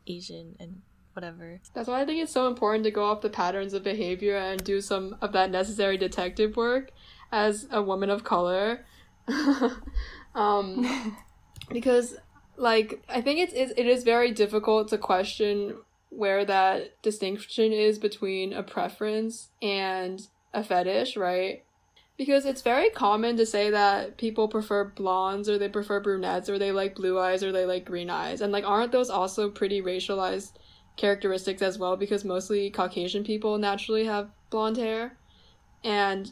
asian 0.05 0.55
and 0.59 0.83
whatever. 1.13 1.59
That's 1.73 1.87
why 1.87 2.01
i 2.01 2.05
think 2.05 2.21
it's 2.21 2.31
so 2.31 2.45
important 2.45 2.83
to 2.83 2.91
go 2.91 3.05
off 3.05 3.21
the 3.21 3.31
patterns 3.31 3.73
of 3.73 3.81
behavior 3.83 4.37
and 4.37 4.63
do 4.63 4.79
some 4.79 5.17
of 5.21 5.31
that 5.31 5.49
necessary 5.49 5.97
detective 5.97 6.55
work 6.55 6.91
as 7.31 7.65
a 7.71 7.81
woman 7.81 8.11
of 8.11 8.23
color. 8.23 8.85
Um 10.35 10.67
because 11.69 12.17
like 12.57 13.03
I 13.09 13.21
think 13.21 13.39
it's, 13.39 13.53
it's 13.53 13.73
it 13.77 13.85
is 13.85 14.03
very 14.03 14.31
difficult 14.31 14.89
to 14.89 14.97
question 14.97 15.77
where 16.09 16.45
that 16.45 17.01
distinction 17.01 17.73
is 17.73 17.97
between 17.97 18.53
a 18.53 18.63
preference 18.63 19.49
and 19.61 20.27
a 20.53 20.63
fetish, 20.63 21.17
right? 21.17 21.63
Because 22.17 22.45
it's 22.45 22.61
very 22.61 22.91
common 22.91 23.37
to 23.37 23.45
say 23.45 23.71
that 23.71 24.17
people 24.17 24.47
prefer 24.47 24.85
blondes 24.85 25.49
or 25.49 25.57
they 25.57 25.69
prefer 25.69 25.99
brunettes 25.99 26.49
or 26.49 26.59
they 26.59 26.71
like 26.71 26.95
blue 26.95 27.19
eyes 27.19 27.43
or 27.43 27.51
they 27.51 27.65
like 27.65 27.85
green 27.85 28.11
eyes. 28.11 28.41
And 28.41 28.51
like 28.51 28.65
aren't 28.65 28.91
those 28.91 29.09
also 29.09 29.49
pretty 29.49 29.81
racialized 29.81 30.53
characteristics 30.95 31.63
as 31.63 31.79
well 31.79 31.97
because 31.97 32.23
mostly 32.23 32.69
Caucasian 32.69 33.23
people 33.23 33.57
naturally 33.57 34.05
have 34.05 34.29
blonde 34.51 34.77
hair. 34.77 35.17
And 35.83 36.31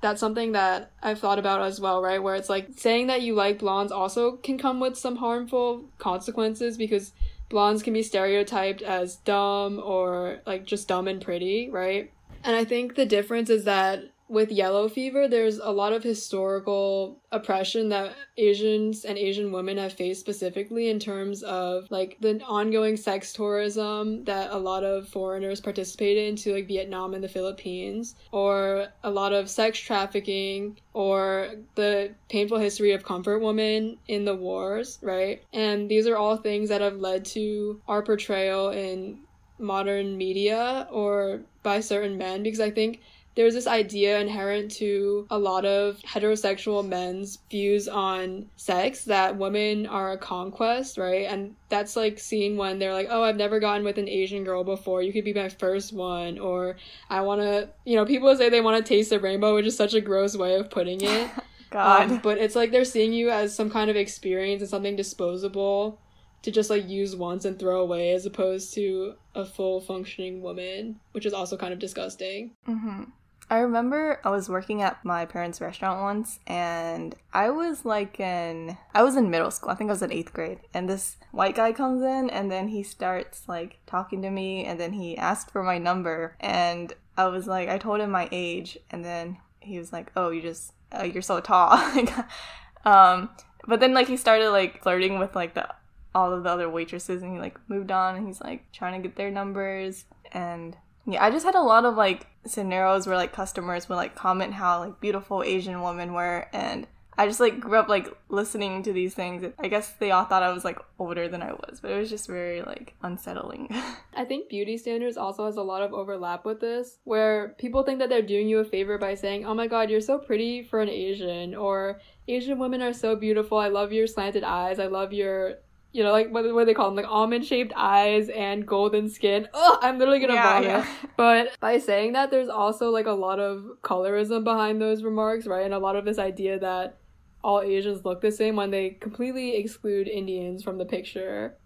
that's 0.00 0.20
something 0.20 0.52
that 0.52 0.92
I've 1.02 1.18
thought 1.18 1.38
about 1.38 1.62
as 1.62 1.80
well, 1.80 2.00
right? 2.00 2.22
Where 2.22 2.36
it's 2.36 2.48
like 2.48 2.68
saying 2.76 3.08
that 3.08 3.22
you 3.22 3.34
like 3.34 3.58
blondes 3.58 3.92
also 3.92 4.32
can 4.36 4.58
come 4.58 4.80
with 4.80 4.96
some 4.96 5.16
harmful 5.16 5.88
consequences 5.98 6.76
because 6.76 7.12
blondes 7.48 7.82
can 7.82 7.94
be 7.94 8.02
stereotyped 8.02 8.82
as 8.82 9.16
dumb 9.16 9.80
or 9.82 10.40
like 10.46 10.64
just 10.64 10.88
dumb 10.88 11.08
and 11.08 11.20
pretty, 11.20 11.68
right? 11.70 12.12
And 12.44 12.54
I 12.54 12.64
think 12.64 12.94
the 12.94 13.06
difference 13.06 13.50
is 13.50 13.64
that 13.64 14.04
with 14.28 14.52
yellow 14.52 14.88
fever, 14.88 15.26
there's 15.26 15.58
a 15.58 15.70
lot 15.70 15.92
of 15.92 16.02
historical 16.02 17.20
oppression 17.32 17.88
that 17.88 18.14
Asians 18.36 19.04
and 19.04 19.16
Asian 19.16 19.52
women 19.52 19.78
have 19.78 19.92
faced 19.92 20.20
specifically 20.20 20.88
in 20.88 20.98
terms 20.98 21.42
of 21.42 21.90
like 21.90 22.18
the 22.20 22.40
ongoing 22.42 22.96
sex 22.96 23.32
tourism 23.32 24.24
that 24.24 24.50
a 24.50 24.58
lot 24.58 24.84
of 24.84 25.08
foreigners 25.08 25.60
participate 25.60 26.16
in 26.18 26.36
to 26.36 26.54
like 26.54 26.68
Vietnam 26.68 27.14
and 27.14 27.24
the 27.24 27.28
Philippines, 27.28 28.16
or 28.30 28.88
a 29.02 29.10
lot 29.10 29.32
of 29.32 29.48
sex 29.48 29.78
trafficking, 29.78 30.78
or 30.92 31.54
the 31.74 32.14
painful 32.28 32.58
history 32.58 32.92
of 32.92 33.04
comfort 33.04 33.38
women 33.38 33.98
in 34.08 34.24
the 34.24 34.34
wars, 34.34 34.98
right? 35.02 35.42
And 35.52 35.88
these 35.88 36.06
are 36.06 36.16
all 36.16 36.36
things 36.36 36.68
that 36.68 36.80
have 36.80 36.96
led 36.96 37.24
to 37.26 37.80
our 37.88 38.02
portrayal 38.02 38.70
in 38.70 39.20
modern 39.58 40.16
media 40.16 40.86
or 40.90 41.40
by 41.62 41.80
certain 41.80 42.16
men 42.16 42.42
because 42.42 42.60
I 42.60 42.70
think 42.70 43.00
there's 43.38 43.54
this 43.54 43.68
idea 43.68 44.18
inherent 44.18 44.68
to 44.68 45.24
a 45.30 45.38
lot 45.38 45.64
of 45.64 45.96
heterosexual 45.98 46.84
men's 46.84 47.38
views 47.48 47.86
on 47.86 48.46
sex 48.56 49.04
that 49.04 49.38
women 49.38 49.86
are 49.86 50.10
a 50.10 50.18
conquest, 50.18 50.98
right? 50.98 51.24
And 51.26 51.54
that's 51.68 51.94
like 51.94 52.18
seen 52.18 52.56
when 52.56 52.80
they're 52.80 52.92
like, 52.92 53.06
oh, 53.08 53.22
I've 53.22 53.36
never 53.36 53.60
gotten 53.60 53.84
with 53.84 53.96
an 53.96 54.08
Asian 54.08 54.42
girl 54.42 54.64
before. 54.64 55.02
You 55.02 55.12
could 55.12 55.24
be 55.24 55.32
my 55.32 55.50
first 55.50 55.92
one. 55.92 56.40
Or 56.40 56.78
I 57.08 57.20
want 57.20 57.40
to, 57.42 57.68
you 57.84 57.94
know, 57.94 58.04
people 58.04 58.34
say 58.34 58.48
they 58.48 58.60
want 58.60 58.84
to 58.84 58.88
taste 58.88 59.10
the 59.10 59.20
rainbow, 59.20 59.54
which 59.54 59.66
is 59.66 59.76
such 59.76 59.94
a 59.94 60.00
gross 60.00 60.36
way 60.36 60.56
of 60.56 60.68
putting 60.68 61.00
it. 61.00 61.30
God. 61.70 62.10
Um, 62.10 62.18
but 62.18 62.38
it's 62.38 62.56
like 62.56 62.72
they're 62.72 62.84
seeing 62.84 63.12
you 63.12 63.30
as 63.30 63.54
some 63.54 63.70
kind 63.70 63.88
of 63.88 63.94
experience 63.94 64.62
and 64.62 64.68
something 64.68 64.96
disposable 64.96 66.00
to 66.42 66.50
just 66.50 66.70
like 66.70 66.88
use 66.88 67.14
once 67.14 67.44
and 67.44 67.56
throw 67.56 67.82
away 67.82 68.10
as 68.10 68.26
opposed 68.26 68.74
to 68.74 69.14
a 69.36 69.44
full 69.44 69.80
functioning 69.80 70.42
woman, 70.42 70.98
which 71.12 71.24
is 71.26 71.32
also 71.32 71.56
kind 71.56 71.72
of 71.72 71.78
disgusting. 71.78 72.50
Mm-hmm. 72.66 73.04
I 73.50 73.58
remember 73.60 74.20
I 74.24 74.30
was 74.30 74.48
working 74.48 74.82
at 74.82 75.02
my 75.04 75.24
parents' 75.24 75.60
restaurant 75.60 76.02
once 76.02 76.38
and 76.46 77.14
I 77.32 77.48
was 77.50 77.84
like 77.84 78.20
in 78.20 78.76
I 78.94 79.02
was 79.02 79.16
in 79.16 79.30
middle 79.30 79.50
school. 79.50 79.70
I 79.70 79.74
think 79.74 79.88
I 79.88 79.94
was 79.94 80.02
in 80.02 80.10
8th 80.10 80.32
grade. 80.32 80.58
And 80.74 80.88
this 80.88 81.16
white 81.32 81.54
guy 81.54 81.72
comes 81.72 82.02
in 82.02 82.28
and 82.28 82.50
then 82.50 82.68
he 82.68 82.82
starts 82.82 83.48
like 83.48 83.78
talking 83.86 84.20
to 84.22 84.30
me 84.30 84.64
and 84.66 84.78
then 84.78 84.92
he 84.92 85.16
asked 85.16 85.50
for 85.50 85.62
my 85.62 85.78
number 85.78 86.36
and 86.40 86.92
I 87.16 87.26
was 87.28 87.46
like 87.46 87.68
I 87.68 87.78
told 87.78 88.00
him 88.00 88.10
my 88.10 88.28
age 88.32 88.78
and 88.90 89.04
then 89.04 89.38
he 89.60 89.78
was 89.78 89.92
like, 89.92 90.12
"Oh, 90.14 90.30
you 90.30 90.42
just 90.42 90.72
uh, 90.92 91.04
you're 91.04 91.22
so 91.22 91.40
tall." 91.40 91.72
um 92.84 93.30
but 93.66 93.80
then 93.80 93.94
like 93.94 94.08
he 94.08 94.16
started 94.16 94.50
like 94.50 94.82
flirting 94.82 95.18
with 95.18 95.34
like 95.34 95.54
the 95.54 95.68
all 96.14 96.32
of 96.32 96.42
the 96.42 96.50
other 96.50 96.68
waitresses 96.70 97.22
and 97.22 97.32
he 97.32 97.38
like 97.38 97.58
moved 97.68 97.90
on 97.90 98.16
and 98.16 98.26
he's 98.26 98.40
like 98.40 98.70
trying 98.72 99.00
to 99.00 99.08
get 99.08 99.16
their 99.16 99.30
numbers 99.30 100.04
and 100.32 100.76
Yeah, 101.06 101.24
I 101.24 101.30
just 101.30 101.46
had 101.46 101.54
a 101.54 101.62
lot 101.62 101.84
of 101.84 101.96
like 101.96 102.26
scenarios 102.48 103.06
where 103.06 103.16
like 103.16 103.32
customers 103.32 103.88
would 103.88 103.96
like 103.96 104.14
comment 104.14 104.54
how 104.54 104.80
like 104.80 105.00
beautiful 105.00 105.42
Asian 105.42 105.82
women 105.82 106.12
were 106.12 106.48
and 106.52 106.86
I 107.18 107.26
just 107.26 107.40
like 107.40 107.58
grew 107.58 107.76
up 107.76 107.88
like 107.88 108.16
listening 108.28 108.84
to 108.84 108.92
these 108.92 109.12
things. 109.12 109.44
I 109.58 109.66
guess 109.66 109.90
they 109.98 110.12
all 110.12 110.24
thought 110.24 110.44
I 110.44 110.52
was 110.52 110.64
like 110.64 110.78
older 111.00 111.26
than 111.26 111.42
I 111.42 111.52
was, 111.52 111.80
but 111.80 111.90
it 111.90 111.98
was 111.98 112.08
just 112.08 112.28
very 112.28 112.62
like 112.62 112.94
unsettling. 113.02 113.68
I 114.14 114.24
think 114.24 114.48
beauty 114.48 114.78
standards 114.78 115.16
also 115.16 115.46
has 115.46 115.56
a 115.56 115.62
lot 115.62 115.82
of 115.82 115.92
overlap 115.92 116.44
with 116.44 116.60
this, 116.60 116.98
where 117.02 117.56
people 117.58 117.82
think 117.82 117.98
that 117.98 118.08
they're 118.08 118.22
doing 118.22 118.48
you 118.48 118.60
a 118.60 118.64
favor 118.64 118.98
by 118.98 119.14
saying, 119.14 119.44
"Oh 119.44 119.54
my 119.54 119.66
god, 119.66 119.90
you're 119.90 120.00
so 120.00 120.16
pretty 120.16 120.62
for 120.62 120.80
an 120.80 120.88
Asian," 120.88 121.56
or 121.56 122.00
"Asian 122.28 122.56
women 122.56 122.82
are 122.82 122.92
so 122.92 123.16
beautiful. 123.16 123.58
I 123.58 123.66
love 123.66 123.92
your 123.92 124.06
slanted 124.06 124.44
eyes. 124.44 124.78
I 124.78 124.86
love 124.86 125.12
your 125.12 125.54
you 125.92 126.02
know, 126.02 126.12
like 126.12 126.30
what, 126.30 126.44
what 126.52 126.62
do 126.62 126.66
they 126.66 126.74
call 126.74 126.86
them? 126.86 126.96
Like 126.96 127.10
almond 127.10 127.44
shaped 127.44 127.72
eyes 127.76 128.28
and 128.28 128.66
golden 128.66 129.08
skin. 129.08 129.48
Oh, 129.54 129.78
I'm 129.80 129.98
literally 129.98 130.20
gonna 130.20 130.34
yeah, 130.34 130.52
vomit. 130.54 130.68
Yeah. 130.68 130.86
But 131.16 131.58
by 131.60 131.78
saying 131.78 132.12
that, 132.12 132.30
there's 132.30 132.48
also 132.48 132.90
like 132.90 133.06
a 133.06 133.12
lot 133.12 133.40
of 133.40 133.64
colorism 133.82 134.44
behind 134.44 134.80
those 134.80 135.02
remarks, 135.02 135.46
right? 135.46 135.64
And 135.64 135.74
a 135.74 135.78
lot 135.78 135.96
of 135.96 136.04
this 136.04 136.18
idea 136.18 136.58
that 136.58 136.98
all 137.42 137.62
Asians 137.62 138.04
look 138.04 138.20
the 138.20 138.30
same 138.30 138.56
when 138.56 138.70
they 138.70 138.90
completely 138.90 139.56
exclude 139.56 140.08
Indians 140.08 140.62
from 140.62 140.78
the 140.78 140.84
picture. 140.84 141.56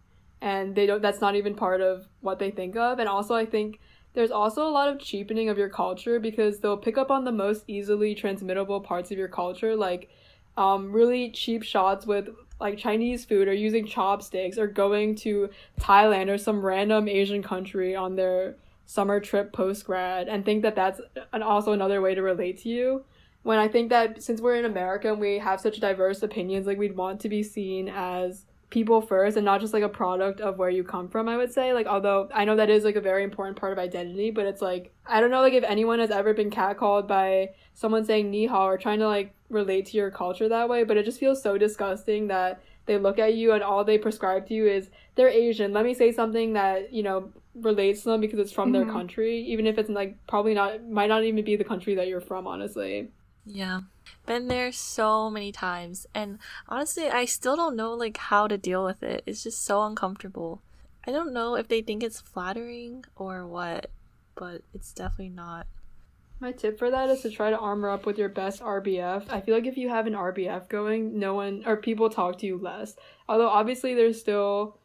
And 0.41 0.75
they 0.75 0.87
don't 0.87 1.02
that's 1.02 1.21
not 1.21 1.35
even 1.35 1.55
part 1.55 1.81
of 1.81 2.09
what 2.21 2.38
they 2.38 2.50
think 2.50 2.76
of. 2.76 2.99
And 2.99 3.09
also 3.09 3.35
I 3.35 3.47
think 3.47 3.81
there's 4.14 4.31
also 4.31 4.67
a 4.67 4.71
lot 4.71 4.88
of 4.88 4.99
cheapening 4.99 5.49
of 5.49 5.59
your 5.59 5.69
culture 5.69 6.21
because 6.21 6.61
they'll 6.61 6.76
pick 6.76 6.99
up 6.99 7.11
on 7.11 7.25
the 7.25 7.33
most 7.33 7.64
easily 7.67 8.14
transmittable 8.14 8.81
parts 8.81 9.11
of 9.11 9.19
your 9.19 9.29
culture, 9.29 9.75
like 9.75 10.11
um, 10.57 10.93
really 10.93 11.31
cheap 11.31 11.62
shots 11.62 12.07
with 12.07 12.29
like 12.62 12.78
Chinese 12.78 13.25
food 13.25 13.49
or 13.49 13.52
using 13.52 13.87
chopsticks 13.87 14.57
or 14.57 14.66
going 14.66 15.14
to 15.16 15.50
Thailand 15.81 16.31
or 16.31 16.38
some 16.38 16.64
random 16.64 17.09
Asian 17.09 17.42
country 17.42 17.95
on 17.95 18.16
their 18.16 18.57
summer 18.87 19.21
trip 19.21 19.52
post 19.52 19.85
grad 19.85 20.28
and 20.28 20.45
think 20.45 20.62
that 20.62 20.75
that's 20.75 21.00
an, 21.33 21.42
also 21.42 21.73
another 21.73 22.00
way 22.00 22.14
to 22.14 22.23
relate 22.23 22.59
to 22.62 22.69
you 22.69 23.04
when 23.42 23.59
I 23.59 23.69
think 23.69 23.90
that 23.90 24.23
since 24.23 24.40
we're 24.40 24.57
in 24.57 24.64
America 24.64 25.11
and 25.11 25.21
we 25.21 25.38
have 25.38 25.61
such 25.61 25.81
diverse 25.81 26.23
opinions, 26.23 26.66
like 26.66 26.78
we'd 26.78 26.97
want 26.97 27.21
to 27.21 27.28
be 27.28 27.42
seen 27.42 27.88
as 27.88 28.47
people 28.71 29.02
first 29.02 29.37
and 29.37 29.45
not 29.45 29.61
just 29.61 29.75
like 29.75 29.83
a 29.83 29.88
product 29.88 30.40
of 30.40 30.59
where 30.59 30.71
you 30.71 30.83
come 30.83 31.09
from, 31.09 31.28
I 31.28 31.37
would 31.37 31.52
say. 31.52 31.73
Like, 31.73 31.87
although 31.87 32.28
I 32.33 32.45
know 32.45 32.57
that 32.57 32.71
is 32.71 32.85
like 32.85 32.97
a 32.97 33.00
very 33.00 33.25
important 33.25 33.59
part 33.59 33.73
of 33.73 33.78
identity, 33.78 34.31
but 34.31 34.47
it's 34.47 34.62
like, 34.62 34.92
I 35.07 35.21
don't 35.21 35.31
know, 35.31 35.40
like 35.40 35.52
if 35.52 35.64
anyone 35.64 35.99
has 35.99 36.11
ever 36.11 36.33
been 36.35 36.50
catcalled 36.50 37.07
by 37.07 37.50
someone 37.75 38.04
saying 38.04 38.31
ni 38.31 38.47
hao 38.47 38.66
or 38.66 38.78
trying 38.78 39.00
to 39.00 39.09
like 39.09 39.35
relate 39.52 39.87
to 39.87 39.97
your 39.97 40.11
culture 40.11 40.49
that 40.49 40.68
way, 40.68 40.85
but 40.85 40.97
it 40.97 41.04
just 41.04 41.21
feels 41.21 41.42
so 41.42 41.59
disgusting 41.59 42.28
that 42.28 42.62
they 42.87 42.99
look 42.99 43.18
at 43.18 43.35
you 43.35 43.52
and 43.52 43.62
all 43.62 43.85
they 43.85 43.99
prescribe 43.99 44.47
to 44.49 44.54
you 44.54 44.66
is 44.66 44.90
they're 45.14 45.28
Asian. 45.28 45.73
Let 45.73 45.85
me 45.85 45.94
say 45.94 46.11
something 46.11 46.54
that, 46.54 46.92
you 46.92 47.02
know, 47.02 47.30
relates 47.54 48.02
to 48.02 48.11
them 48.11 48.21
because 48.21 48.38
it's 48.38 48.52
from 48.52 48.73
mm-hmm. 48.73 48.85
their 48.85 48.92
country, 48.92 49.38
even 49.42 49.66
if 49.66 49.78
it's 49.78 49.90
like 49.90 50.16
probably 50.26 50.54
not, 50.54 50.85
might 50.88 51.09
not 51.09 51.23
even 51.23 51.44
be 51.44 51.56
the 51.56 51.64
country 51.64 51.94
that 51.94 52.09
you're 52.09 52.21
from, 52.21 52.47
honestly. 52.47 53.09
Yeah. 53.44 53.82
Been 54.26 54.49
there 54.49 54.73
so 54.73 55.30
many 55.30 55.52
times 55.52 56.06
and 56.14 56.38
honestly 56.68 57.09
I 57.09 57.25
still 57.25 57.56
don't 57.56 57.76
know 57.76 57.92
like 57.92 58.16
how 58.16 58.47
to 58.47 58.56
deal 58.56 58.85
with 58.85 59.02
it. 59.02 59.23
It's 59.26 59.42
just 59.42 59.64
so 59.64 59.82
uncomfortable. 59.82 60.62
I 61.06 61.11
don't 61.11 61.32
know 61.32 61.56
if 61.56 61.68
they 61.68 61.82
think 61.82 62.02
it's 62.02 62.21
flattering 62.21 63.04
or 63.16 63.47
what, 63.47 63.90
but 64.37 64.62
it's 64.73 64.92
definitely 64.92 65.30
not. 65.30 65.66
My 66.42 66.50
tip 66.50 66.76
for 66.76 66.90
that 66.90 67.08
is 67.08 67.20
to 67.20 67.30
try 67.30 67.50
to 67.50 67.56
armor 67.56 67.88
up 67.88 68.04
with 68.04 68.18
your 68.18 68.28
best 68.28 68.61
RBF. 68.62 69.30
I 69.30 69.40
feel 69.40 69.54
like 69.54 69.64
if 69.64 69.76
you 69.76 69.88
have 69.90 70.08
an 70.08 70.14
RBF 70.14 70.68
going, 70.68 71.16
no 71.16 71.34
one 71.34 71.62
or 71.64 71.76
people 71.76 72.11
talk 72.11 72.37
to 72.38 72.46
you 72.46 72.58
less. 72.58 72.96
Although 73.28 73.49
obviously 73.49 73.94
there's 73.94 74.18
still 74.18 74.76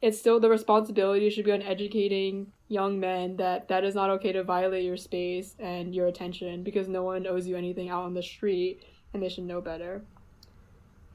it's 0.00 0.18
still 0.18 0.40
the 0.40 0.48
responsibility 0.48 1.28
should 1.28 1.44
be 1.44 1.52
on 1.52 1.60
educating 1.60 2.52
young 2.68 2.98
men 2.98 3.36
that 3.36 3.68
that 3.68 3.84
is 3.84 3.94
not 3.94 4.08
okay 4.12 4.32
to 4.32 4.42
violate 4.42 4.84
your 4.84 4.96
space 4.96 5.54
and 5.58 5.94
your 5.94 6.06
attention 6.06 6.62
because 6.62 6.88
no 6.88 7.02
one 7.02 7.26
owes 7.26 7.46
you 7.46 7.54
anything 7.54 7.90
out 7.90 8.04
on 8.04 8.14
the 8.14 8.22
street 8.22 8.82
and 9.12 9.22
they 9.22 9.28
should 9.28 9.44
know 9.44 9.60
better. 9.60 10.00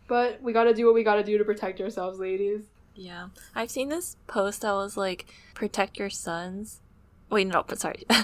But 0.07 0.39
we 0.39 0.53
got 0.53 0.65
to 0.65 0.73
do 0.75 0.85
what 0.85 0.93
we 0.93 1.03
got 1.03 1.15
to 1.15 1.23
do 1.23 1.39
to 1.39 1.43
protect 1.43 1.81
ourselves, 1.81 2.19
ladies. 2.19 2.61
Yeah. 2.93 3.29
I've 3.55 3.71
seen 3.71 3.89
this 3.89 4.17
post 4.27 4.61
that 4.61 4.73
was 4.73 4.97
like 4.97 5.25
protect 5.55 5.97
your 5.97 6.11
sons 6.11 6.79
wait 7.29 7.47
no 7.47 7.63
but 7.67 7.79
sorry. 7.79 8.05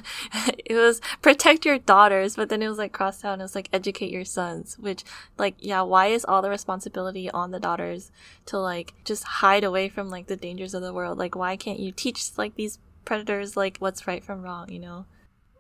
It 0.65 0.76
was 0.76 1.00
protect 1.22 1.65
your 1.65 1.78
daughters 1.78 2.36
but 2.36 2.50
then 2.50 2.62
it 2.62 2.68
was 2.68 2.78
like 2.78 2.91
crossed 2.91 3.24
out 3.24 3.34
and 3.34 3.41
it 3.41 3.46
was 3.46 3.56
like 3.56 3.70
educate 3.72 4.10
your 4.12 4.26
sons 4.26 4.80
which 4.80 5.04
like 5.38 5.56
yeah 5.60 5.82
why 5.84 6.08
is 6.08 6.26
all 6.26 6.41
the 6.41 6.50
responsibility 6.50 7.30
on 7.30 7.52
the 7.52 7.60
daughters 7.60 8.12
to 8.48 8.58
like 8.58 8.94
just 9.06 9.24
hide 9.24 9.63
away 9.63 9.89
from 9.89 10.10
like 10.10 10.28
the 10.28 10.36
dangers 10.36 10.74
of 10.74 10.82
the 10.82 10.94
world? 10.94 11.18
Like 11.18 11.36
why 11.36 11.56
can't 11.56 11.80
you 11.80 11.91
teach 11.91 12.38
like 12.38 12.56
these 12.56 12.80
predators 13.06 13.56
like 13.56 13.78
what's 13.78 14.08
right 14.08 14.24
from 14.24 14.41
wrong 14.41 14.72
you 14.72 14.80
know? 14.80 15.06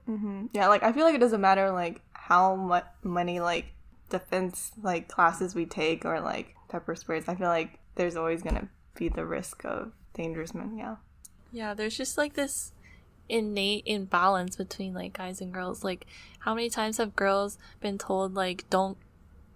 Mm-hmm. 0.09 0.47
yeah 0.53 0.67
like 0.67 0.83
i 0.83 0.91
feel 0.91 1.03
like 1.03 1.15
it 1.15 1.19
doesn't 1.19 1.41
matter 1.41 1.71
like 1.71 1.99
how 2.13 2.55
much 2.55 2.85
money 3.01 3.39
like 3.39 3.73
defense 4.09 4.71
like 4.83 5.07
classes 5.07 5.55
we 5.55 5.65
take 5.65 6.05
or 6.05 6.21
like 6.21 6.53
pepper 6.69 6.95
sprays 6.95 7.23
i 7.27 7.33
feel 7.33 7.47
like 7.47 7.79
there's 7.95 8.15
always 8.15 8.43
gonna 8.43 8.67
be 8.95 9.09
the 9.09 9.25
risk 9.25 9.65
of 9.65 9.93
dangerous 10.13 10.53
men 10.53 10.77
yeah. 10.77 10.95
Yeah 11.51 11.73
there's 11.73 11.97
just 11.97 12.17
like 12.19 12.33
this 12.33 12.71
innate 13.29 13.83
imbalance 13.85 14.55
between 14.55 14.93
like 14.93 15.13
guys 15.13 15.41
and 15.41 15.53
girls. 15.53 15.83
Like, 15.83 16.05
how 16.39 16.53
many 16.53 16.69
times 16.69 16.97
have 16.97 17.15
girls 17.15 17.57
been 17.79 17.97
told 17.97 18.33
like 18.33 18.69
don't 18.69 18.97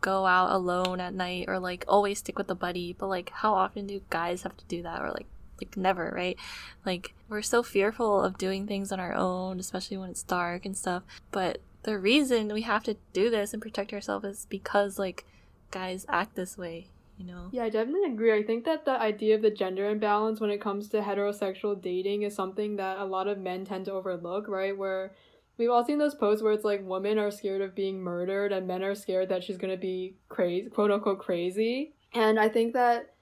go 0.01 0.25
out 0.25 0.51
alone 0.51 0.99
at 1.01 1.13
night 1.13 1.45
or 1.47 1.59
like 1.59 1.83
always 1.87 2.19
stick 2.19 2.37
with 2.37 2.49
a 2.49 2.55
buddy? 2.55 2.93
But 2.97 3.07
like, 3.07 3.29
how 3.29 3.53
often 3.53 3.87
do 3.87 4.01
guys 4.09 4.43
have 4.43 4.57
to 4.57 4.65
do 4.65 4.81
that 4.83 5.01
or 5.01 5.11
like 5.11 5.27
like 5.61 5.75
never, 5.77 6.11
right? 6.15 6.37
Like 6.85 7.13
we're 7.27 7.41
so 7.41 7.63
fearful 7.63 8.23
of 8.23 8.37
doing 8.37 8.65
things 8.65 8.91
on 8.91 8.99
our 8.99 9.13
own, 9.13 9.59
especially 9.59 9.97
when 9.97 10.09
it's 10.09 10.23
dark 10.23 10.65
and 10.65 10.77
stuff. 10.77 11.03
But 11.31 11.61
the 11.83 11.97
reason 11.97 12.53
we 12.53 12.63
have 12.63 12.83
to 12.83 12.97
do 13.13 13.29
this 13.29 13.53
and 13.53 13.61
protect 13.61 13.93
ourselves 13.93 14.25
is 14.25 14.45
because 14.49 14.99
like 14.99 15.25
guys 15.71 16.05
act 16.09 16.35
this 16.35 16.57
way 16.57 16.87
you 17.19 17.25
know? 17.25 17.49
Yeah, 17.51 17.65
I 17.65 17.69
definitely 17.69 18.11
agree. 18.11 18.33
I 18.33 18.43
think 18.43 18.65
that 18.65 18.85
the 18.85 18.99
idea 18.99 19.35
of 19.35 19.41
the 19.41 19.51
gender 19.51 19.89
imbalance 19.89 20.39
when 20.39 20.49
it 20.49 20.61
comes 20.61 20.87
to 20.89 21.01
heterosexual 21.01 21.79
dating 21.79 22.23
is 22.23 22.33
something 22.33 22.77
that 22.77 22.97
a 22.97 23.05
lot 23.05 23.27
of 23.27 23.37
men 23.37 23.65
tend 23.65 23.85
to 23.85 23.91
overlook, 23.91 24.47
right? 24.47 24.75
Where 24.75 25.13
we've 25.57 25.69
all 25.69 25.83
seen 25.83 25.97
those 25.97 26.15
posts 26.15 26.41
where 26.41 26.53
it's 26.53 26.63
like 26.63 26.81
women 26.83 27.19
are 27.19 27.29
scared 27.29 27.61
of 27.61 27.75
being 27.75 28.01
murdered 28.01 28.51
and 28.53 28.65
men 28.65 28.81
are 28.81 28.95
scared 28.95 29.29
that 29.29 29.43
she's 29.43 29.57
gonna 29.57 29.77
be 29.77 30.15
crazy, 30.29 30.69
quote 30.69 30.91
unquote 30.91 31.19
crazy. 31.19 31.93
And 32.13 32.39
I 32.39 32.49
think 32.49 32.73
that 32.73 33.13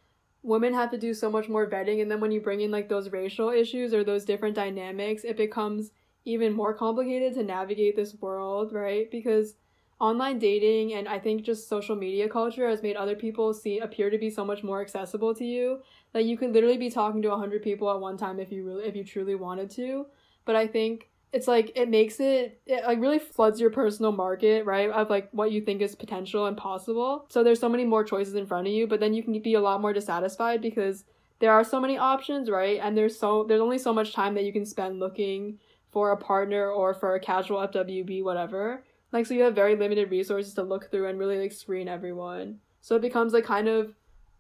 women 0.44 0.74
have 0.74 0.92
to 0.92 0.98
do 0.98 1.14
so 1.14 1.30
much 1.30 1.50
more 1.50 1.70
vetting, 1.70 2.02
and 2.02 2.10
then 2.10 2.22
when 2.22 2.32
you 2.32 2.40
bring 2.40 2.62
in 2.62 2.72
like 2.72 2.88
those 2.88 3.12
racial 3.12 3.50
issues 3.50 3.94
or 3.94 4.04
those 4.04 4.24
different 4.24 4.56
dynamics, 4.56 5.24
it 5.24 5.36
becomes 5.36 5.92
even 6.24 6.54
more 6.54 6.74
complicated 6.74 7.34
to 7.34 7.44
navigate 7.44 7.96
this 7.96 8.14
world, 8.16 8.72
right? 8.74 9.10
Because 9.10 9.56
online 10.00 10.38
dating 10.38 10.94
and 10.94 11.08
I 11.08 11.18
think 11.18 11.42
just 11.42 11.68
social 11.68 11.96
media 11.96 12.30
culture 12.30 12.70
has 12.70 12.84
made 12.84 12.96
other 12.96 13.16
people 13.16 13.54
see 13.54 13.80
appear 13.80 14.10
to 14.10 14.18
be 14.18 14.30
so 14.30 14.46
much 14.46 14.64
more 14.64 14.82
accessible 14.82 15.34
to 15.36 15.44
you 15.44 15.82
that 16.14 16.26
you 16.26 16.38
could 16.38 16.54
literally 16.54 16.78
be 16.78 16.90
talking 16.90 17.22
to 17.24 17.30
100 17.30 17.64
people 17.64 17.90
at 17.90 18.00
one 18.00 18.18
time 18.18 18.40
if 18.40 18.52
you 18.52 18.64
really 18.64 18.86
if 18.86 18.96
you 18.96 19.04
truly 19.04 19.36
wanted 19.36 19.72
to. 19.72 20.06
But 20.46 20.56
I 20.56 20.68
think 20.68 21.10
it's 21.34 21.48
like 21.48 21.72
it 21.76 21.90
makes 21.90 22.20
it 22.20 22.62
it 22.68 22.84
like 22.86 23.00
really 23.00 23.18
floods 23.18 23.60
your 23.60 23.72
personal 23.72 24.12
market 24.12 24.66
right 24.66 24.90
of 24.90 25.10
like 25.10 25.30
what 25.32 25.52
you 25.52 25.62
think 25.62 25.82
is 25.82 25.96
potential 25.96 26.46
and 26.46 26.56
possible. 26.56 27.26
So 27.30 27.44
there's 27.44 27.60
so 27.60 27.70
many 27.70 27.84
more 27.84 28.04
choices 28.04 28.36
in 28.36 28.46
front 28.46 28.68
of 28.68 28.74
you 28.74 28.86
but 28.86 29.00
then 29.00 29.16
you 29.16 29.24
can 29.24 29.40
be 29.42 29.56
a 29.56 29.62
lot 29.62 29.82
more 29.82 29.94
dissatisfied 29.94 30.62
because 30.62 31.06
there 31.40 31.52
are 31.52 31.64
so 31.64 31.82
many 31.82 31.98
options 31.98 32.52
right? 32.52 32.80
And 32.82 32.96
there's 32.96 33.18
so 33.18 33.46
there's 33.48 33.62
only 33.62 33.80
so 33.80 33.94
much 33.94 34.14
time 34.14 34.36
that 34.36 34.44
you 34.44 34.54
can 34.54 34.66
spend 34.66 35.00
looking 35.00 35.58
for 35.92 36.12
a 36.12 36.18
partner 36.18 36.70
or 36.70 36.94
for 36.94 37.16
a 37.16 37.20
casual 37.20 37.68
FWB 37.68 38.24
whatever 38.24 38.84
like 39.12 39.26
so 39.26 39.34
you 39.34 39.44
have 39.44 39.56
very 39.56 39.76
limited 39.76 40.12
resources 40.12 40.54
to 40.56 40.64
look 40.64 40.90
through 40.90 41.08
and 41.08 41.20
really 41.20 41.40
like 41.40 41.52
screen 41.52 41.88
everyone. 41.88 42.60
So 42.82 42.96
it 42.96 43.02
becomes 43.02 43.34
like 43.34 43.46
kind 43.46 43.68
of 43.68 43.94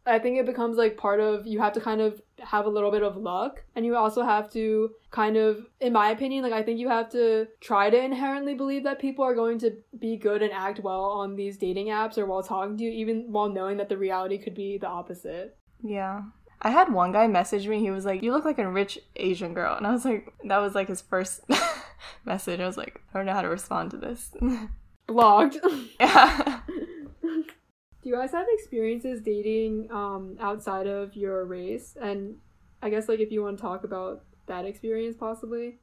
I 0.05 0.19
think 0.19 0.37
it 0.37 0.45
becomes 0.45 0.77
like 0.77 0.95
part 0.95 1.19
of 1.19 1.45
you 1.45 1.59
have 1.59 1.73
to 1.73 1.81
kind 1.81 1.99
of 1.99 2.21
have 2.39 2.65
a 2.65 2.69
little 2.69 2.91
bit 2.91 3.03
of 3.03 3.17
luck 3.17 3.63
and 3.75 3.85
you 3.85 3.95
also 3.95 4.23
have 4.23 4.49
to 4.53 4.91
kind 5.11 5.35
of 5.35 5.65
in 5.81 5.91
my 5.91 6.11
opinion 6.11 6.43
like 6.43 6.53
I 6.53 6.63
think 6.63 6.79
you 6.79 6.87
have 6.87 7.09
to 7.11 7.47
try 7.59 7.89
to 7.89 8.01
inherently 8.01 8.53
believe 8.53 8.83
that 8.83 8.99
people 8.99 9.25
are 9.25 9.35
going 9.35 9.59
to 9.59 9.75
be 9.99 10.15
good 10.15 10.41
and 10.41 10.53
act 10.53 10.79
well 10.79 11.03
on 11.03 11.35
these 11.35 11.57
dating 11.57 11.87
apps 11.87 12.17
or 12.17 12.25
while 12.25 12.41
talking 12.41 12.77
to 12.77 12.83
you 12.85 12.91
even 12.91 13.31
while 13.31 13.49
knowing 13.49 13.77
that 13.77 13.89
the 13.89 13.97
reality 13.97 14.37
could 14.37 14.55
be 14.55 14.77
the 14.77 14.87
opposite. 14.87 15.57
Yeah. 15.83 16.23
I 16.61 16.71
had 16.71 16.91
one 16.91 17.11
guy 17.11 17.27
message 17.27 17.67
me. 17.67 17.79
He 17.79 17.91
was 17.91 18.03
like, 18.03 18.23
"You 18.23 18.31
look 18.31 18.43
like 18.43 18.57
a 18.57 18.67
rich 18.67 18.97
Asian 19.15 19.53
girl," 19.53 19.75
and 19.75 19.85
I 19.85 19.91
was 19.91 20.05
like, 20.05 20.33
"That 20.45 20.57
was 20.57 20.73
like 20.73 20.87
his 20.87 21.01
first 21.01 21.41
message." 22.25 22.59
I 22.59 22.65
was 22.65 22.77
like, 22.77 23.01
"I 23.13 23.17
don't 23.17 23.25
know 23.25 23.33
how 23.33 23.41
to 23.41 23.49
respond 23.49 23.91
to 23.91 23.97
this." 23.97 24.31
Blocked. 25.07 25.57
Yeah. 25.99 26.59
Do 27.21 28.09
you 28.09 28.15
guys 28.15 28.31
have 28.31 28.45
experiences 28.49 29.21
dating 29.21 29.89
um, 29.91 30.37
outside 30.39 30.87
of 30.87 31.15
your 31.15 31.45
race? 31.45 31.97
And 31.99 32.37
I 32.81 32.89
guess 32.89 33.09
like 33.09 33.19
if 33.19 33.31
you 33.31 33.41
want 33.41 33.57
to 33.57 33.61
talk 33.61 33.83
about 33.83 34.23
that 34.47 34.65
experience, 34.65 35.17
possibly. 35.17 35.79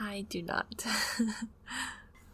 I 0.00 0.26
do 0.28 0.42
not. 0.42 0.84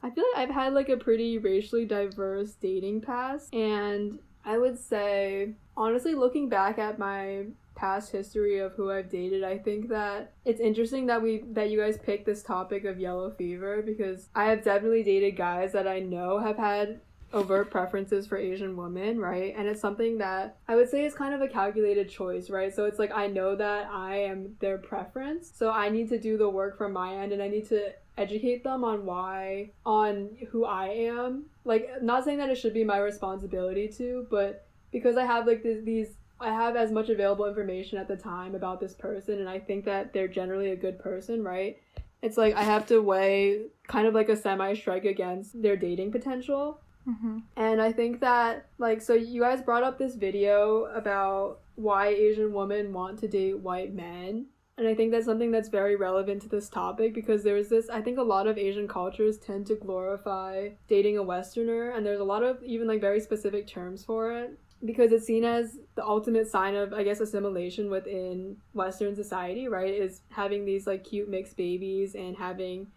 I 0.02 0.10
feel 0.10 0.24
like 0.34 0.48
I've 0.48 0.54
had 0.54 0.74
like 0.74 0.90
a 0.90 0.98
pretty 0.98 1.38
racially 1.38 1.86
diverse 1.86 2.52
dating 2.52 3.00
past, 3.00 3.54
and 3.54 4.18
I 4.44 4.58
would 4.58 4.78
say 4.78 5.54
honestly 5.76 6.14
looking 6.14 6.48
back 6.50 6.78
at 6.78 6.98
my 6.98 7.46
past 7.74 8.12
history 8.12 8.58
of 8.58 8.72
who 8.72 8.90
I've 8.90 9.10
dated, 9.10 9.44
I 9.44 9.58
think 9.58 9.88
that 9.88 10.32
it's 10.44 10.60
interesting 10.60 11.06
that 11.06 11.22
we 11.22 11.44
that 11.52 11.70
you 11.70 11.78
guys 11.78 11.98
picked 11.98 12.26
this 12.26 12.42
topic 12.42 12.84
of 12.84 12.98
yellow 12.98 13.30
fever 13.30 13.82
because 13.82 14.28
I 14.34 14.44
have 14.46 14.64
definitely 14.64 15.02
dated 15.02 15.36
guys 15.36 15.72
that 15.72 15.88
I 15.88 16.00
know 16.00 16.38
have 16.38 16.56
had 16.56 17.00
overt 17.32 17.68
preferences 17.70 18.26
for 18.26 18.38
Asian 18.38 18.76
women, 18.76 19.18
right? 19.18 19.54
And 19.56 19.66
it's 19.66 19.80
something 19.80 20.18
that 20.18 20.56
I 20.68 20.76
would 20.76 20.88
say 20.88 21.04
is 21.04 21.14
kind 21.14 21.34
of 21.34 21.40
a 21.40 21.48
calculated 21.48 22.08
choice, 22.08 22.48
right? 22.48 22.72
So 22.72 22.84
it's 22.84 22.98
like 22.98 23.10
I 23.12 23.26
know 23.26 23.56
that 23.56 23.88
I 23.90 24.18
am 24.18 24.56
their 24.60 24.78
preference, 24.78 25.50
so 25.52 25.70
I 25.70 25.88
need 25.88 26.08
to 26.10 26.18
do 26.18 26.38
the 26.38 26.48
work 26.48 26.78
from 26.78 26.92
my 26.92 27.16
end 27.16 27.32
and 27.32 27.42
I 27.42 27.48
need 27.48 27.68
to 27.68 27.92
educate 28.16 28.62
them 28.62 28.84
on 28.84 29.04
why 29.04 29.70
on 29.84 30.30
who 30.50 30.64
I 30.64 30.86
am. 30.86 31.46
Like 31.64 32.02
not 32.02 32.24
saying 32.24 32.38
that 32.38 32.50
it 32.50 32.56
should 32.56 32.74
be 32.74 32.84
my 32.84 32.98
responsibility 32.98 33.88
to, 33.98 34.26
but 34.30 34.66
because 34.92 35.16
I 35.16 35.24
have 35.24 35.46
like 35.46 35.64
this, 35.64 35.84
these 35.84 36.14
I 36.44 36.52
have 36.52 36.76
as 36.76 36.92
much 36.92 37.08
available 37.08 37.46
information 37.46 37.98
at 37.98 38.06
the 38.06 38.16
time 38.16 38.54
about 38.54 38.80
this 38.80 38.94
person 38.94 39.40
and 39.40 39.48
I 39.48 39.58
think 39.58 39.84
that 39.86 40.12
they're 40.12 40.28
generally 40.28 40.70
a 40.70 40.76
good 40.76 40.98
person, 40.98 41.42
right? 41.42 41.78
It's 42.22 42.36
like 42.36 42.54
I 42.54 42.62
have 42.62 42.86
to 42.86 43.00
weigh 43.00 43.66
kind 43.86 44.06
of 44.06 44.14
like 44.14 44.28
a 44.28 44.36
semi 44.36 44.74
strike 44.74 45.04
against 45.04 45.60
their 45.60 45.76
dating 45.76 46.12
potential. 46.12 46.80
Mm-hmm. 47.08 47.38
And 47.56 47.82
I 47.82 47.92
think 47.92 48.20
that, 48.20 48.66
like, 48.78 49.02
so 49.02 49.12
you 49.12 49.42
guys 49.42 49.60
brought 49.60 49.82
up 49.82 49.98
this 49.98 50.14
video 50.14 50.84
about 50.94 51.60
why 51.74 52.08
Asian 52.08 52.52
women 52.54 52.92
want 52.92 53.18
to 53.18 53.28
date 53.28 53.58
white 53.58 53.92
men. 53.92 54.46
And 54.78 54.88
I 54.88 54.94
think 54.94 55.12
that's 55.12 55.26
something 55.26 55.52
that's 55.52 55.68
very 55.68 55.96
relevant 55.96 56.42
to 56.42 56.48
this 56.48 56.68
topic 56.68 57.14
because 57.14 57.44
there's 57.44 57.68
this, 57.68 57.88
I 57.90 58.00
think 58.00 58.18
a 58.18 58.22
lot 58.22 58.46
of 58.46 58.58
Asian 58.58 58.88
cultures 58.88 59.38
tend 59.38 59.66
to 59.68 59.76
glorify 59.76 60.70
dating 60.88 61.18
a 61.18 61.22
Westerner, 61.22 61.90
and 61.90 62.04
there's 62.04 62.20
a 62.20 62.24
lot 62.24 62.42
of 62.42 62.62
even 62.64 62.88
like 62.88 63.00
very 63.00 63.20
specific 63.20 63.66
terms 63.66 64.04
for 64.04 64.32
it 64.32 64.58
because 64.84 65.12
it's 65.12 65.26
seen 65.26 65.44
as 65.44 65.78
the 65.94 66.04
ultimate 66.04 66.48
sign 66.48 66.74
of, 66.74 66.92
I 66.92 67.02
guess, 67.02 67.20
assimilation 67.20 67.90
within 67.90 68.56
Western 68.72 69.14
society, 69.14 69.68
right? 69.68 69.92
Is 69.92 70.22
having 70.30 70.64
these 70.64 70.86
like 70.86 71.04
cute 71.04 71.28
mixed 71.28 71.56
babies 71.56 72.14
and 72.14 72.36
having 72.36 72.88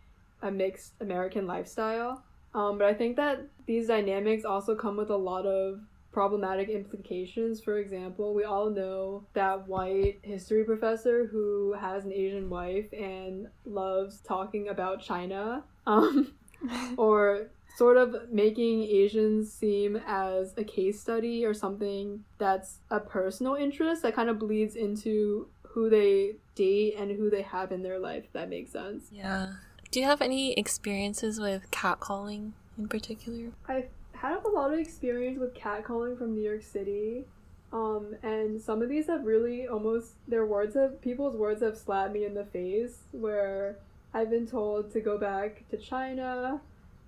a 0.41 0.51
mixed 0.51 0.93
American 1.01 1.47
lifestyle. 1.47 2.23
Um, 2.53 2.77
but 2.77 2.87
I 2.87 2.93
think 2.93 3.15
that 3.17 3.45
these 3.65 3.87
dynamics 3.87 4.45
also 4.45 4.75
come 4.75 4.97
with 4.97 5.09
a 5.09 5.15
lot 5.15 5.45
of 5.45 5.79
problematic 6.11 6.69
implications. 6.69 7.61
For 7.61 7.77
example, 7.77 8.33
we 8.33 8.43
all 8.43 8.69
know 8.69 9.23
that 9.33 9.67
white 9.67 10.17
history 10.23 10.63
professor 10.63 11.27
who 11.27 11.73
has 11.73 12.05
an 12.05 12.11
Asian 12.11 12.49
wife 12.49 12.91
and 12.91 13.47
loves 13.65 14.19
talking 14.21 14.69
about 14.69 15.01
China. 15.01 15.63
Um, 15.85 16.33
or 16.97 17.49
sort 17.77 17.95
of 17.95 18.31
making 18.31 18.81
Asians 18.81 19.53
seem 19.53 20.01
as 20.07 20.55
a 20.57 20.63
case 20.63 20.99
study 20.99 21.45
or 21.45 21.53
something 21.53 22.23
that's 22.39 22.79
a 22.89 22.99
personal 22.99 23.53
interest 23.53 24.01
that 24.01 24.15
kind 24.15 24.31
of 24.31 24.39
bleeds 24.39 24.75
into 24.75 25.47
who 25.61 25.87
they 25.87 26.37
date 26.55 26.95
and 26.97 27.11
who 27.11 27.29
they 27.29 27.43
have 27.43 27.71
in 27.71 27.83
their 27.83 27.99
life, 27.99 28.23
if 28.25 28.33
that 28.33 28.49
makes 28.49 28.71
sense. 28.71 29.09
Yeah. 29.11 29.53
Do 29.91 29.99
you 29.99 30.07
have 30.07 30.23
any 30.23 30.53
experiences 30.53 31.39
with 31.39 31.69
catcalling 31.69 32.53
in 32.79 32.87
particular? 32.87 33.51
I've 33.67 33.89
had 34.13 34.39
a 34.43 34.49
lot 34.49 34.73
of 34.73 34.79
experience 34.79 35.37
with 35.37 35.53
catcalling 35.53 36.17
from 36.17 36.33
New 36.33 36.41
York 36.41 36.63
City. 36.63 37.25
Um, 37.71 38.15
and 38.23 38.59
some 38.59 38.81
of 38.81 38.89
these 38.89 39.05
have 39.05 39.23
really 39.23 39.67
almost 39.67 40.13
their 40.27 40.47
words 40.47 40.73
have 40.73 40.99
people's 40.99 41.35
words 41.35 41.61
have 41.61 41.77
slapped 41.77 42.11
me 42.11 42.25
in 42.25 42.33
the 42.33 42.45
face 42.45 43.03
where 43.11 43.77
I've 44.15 44.31
been 44.31 44.47
told 44.47 44.91
to 44.93 44.99
go 44.99 45.19
back 45.19 45.63
to 45.69 45.77
China. 45.77 46.59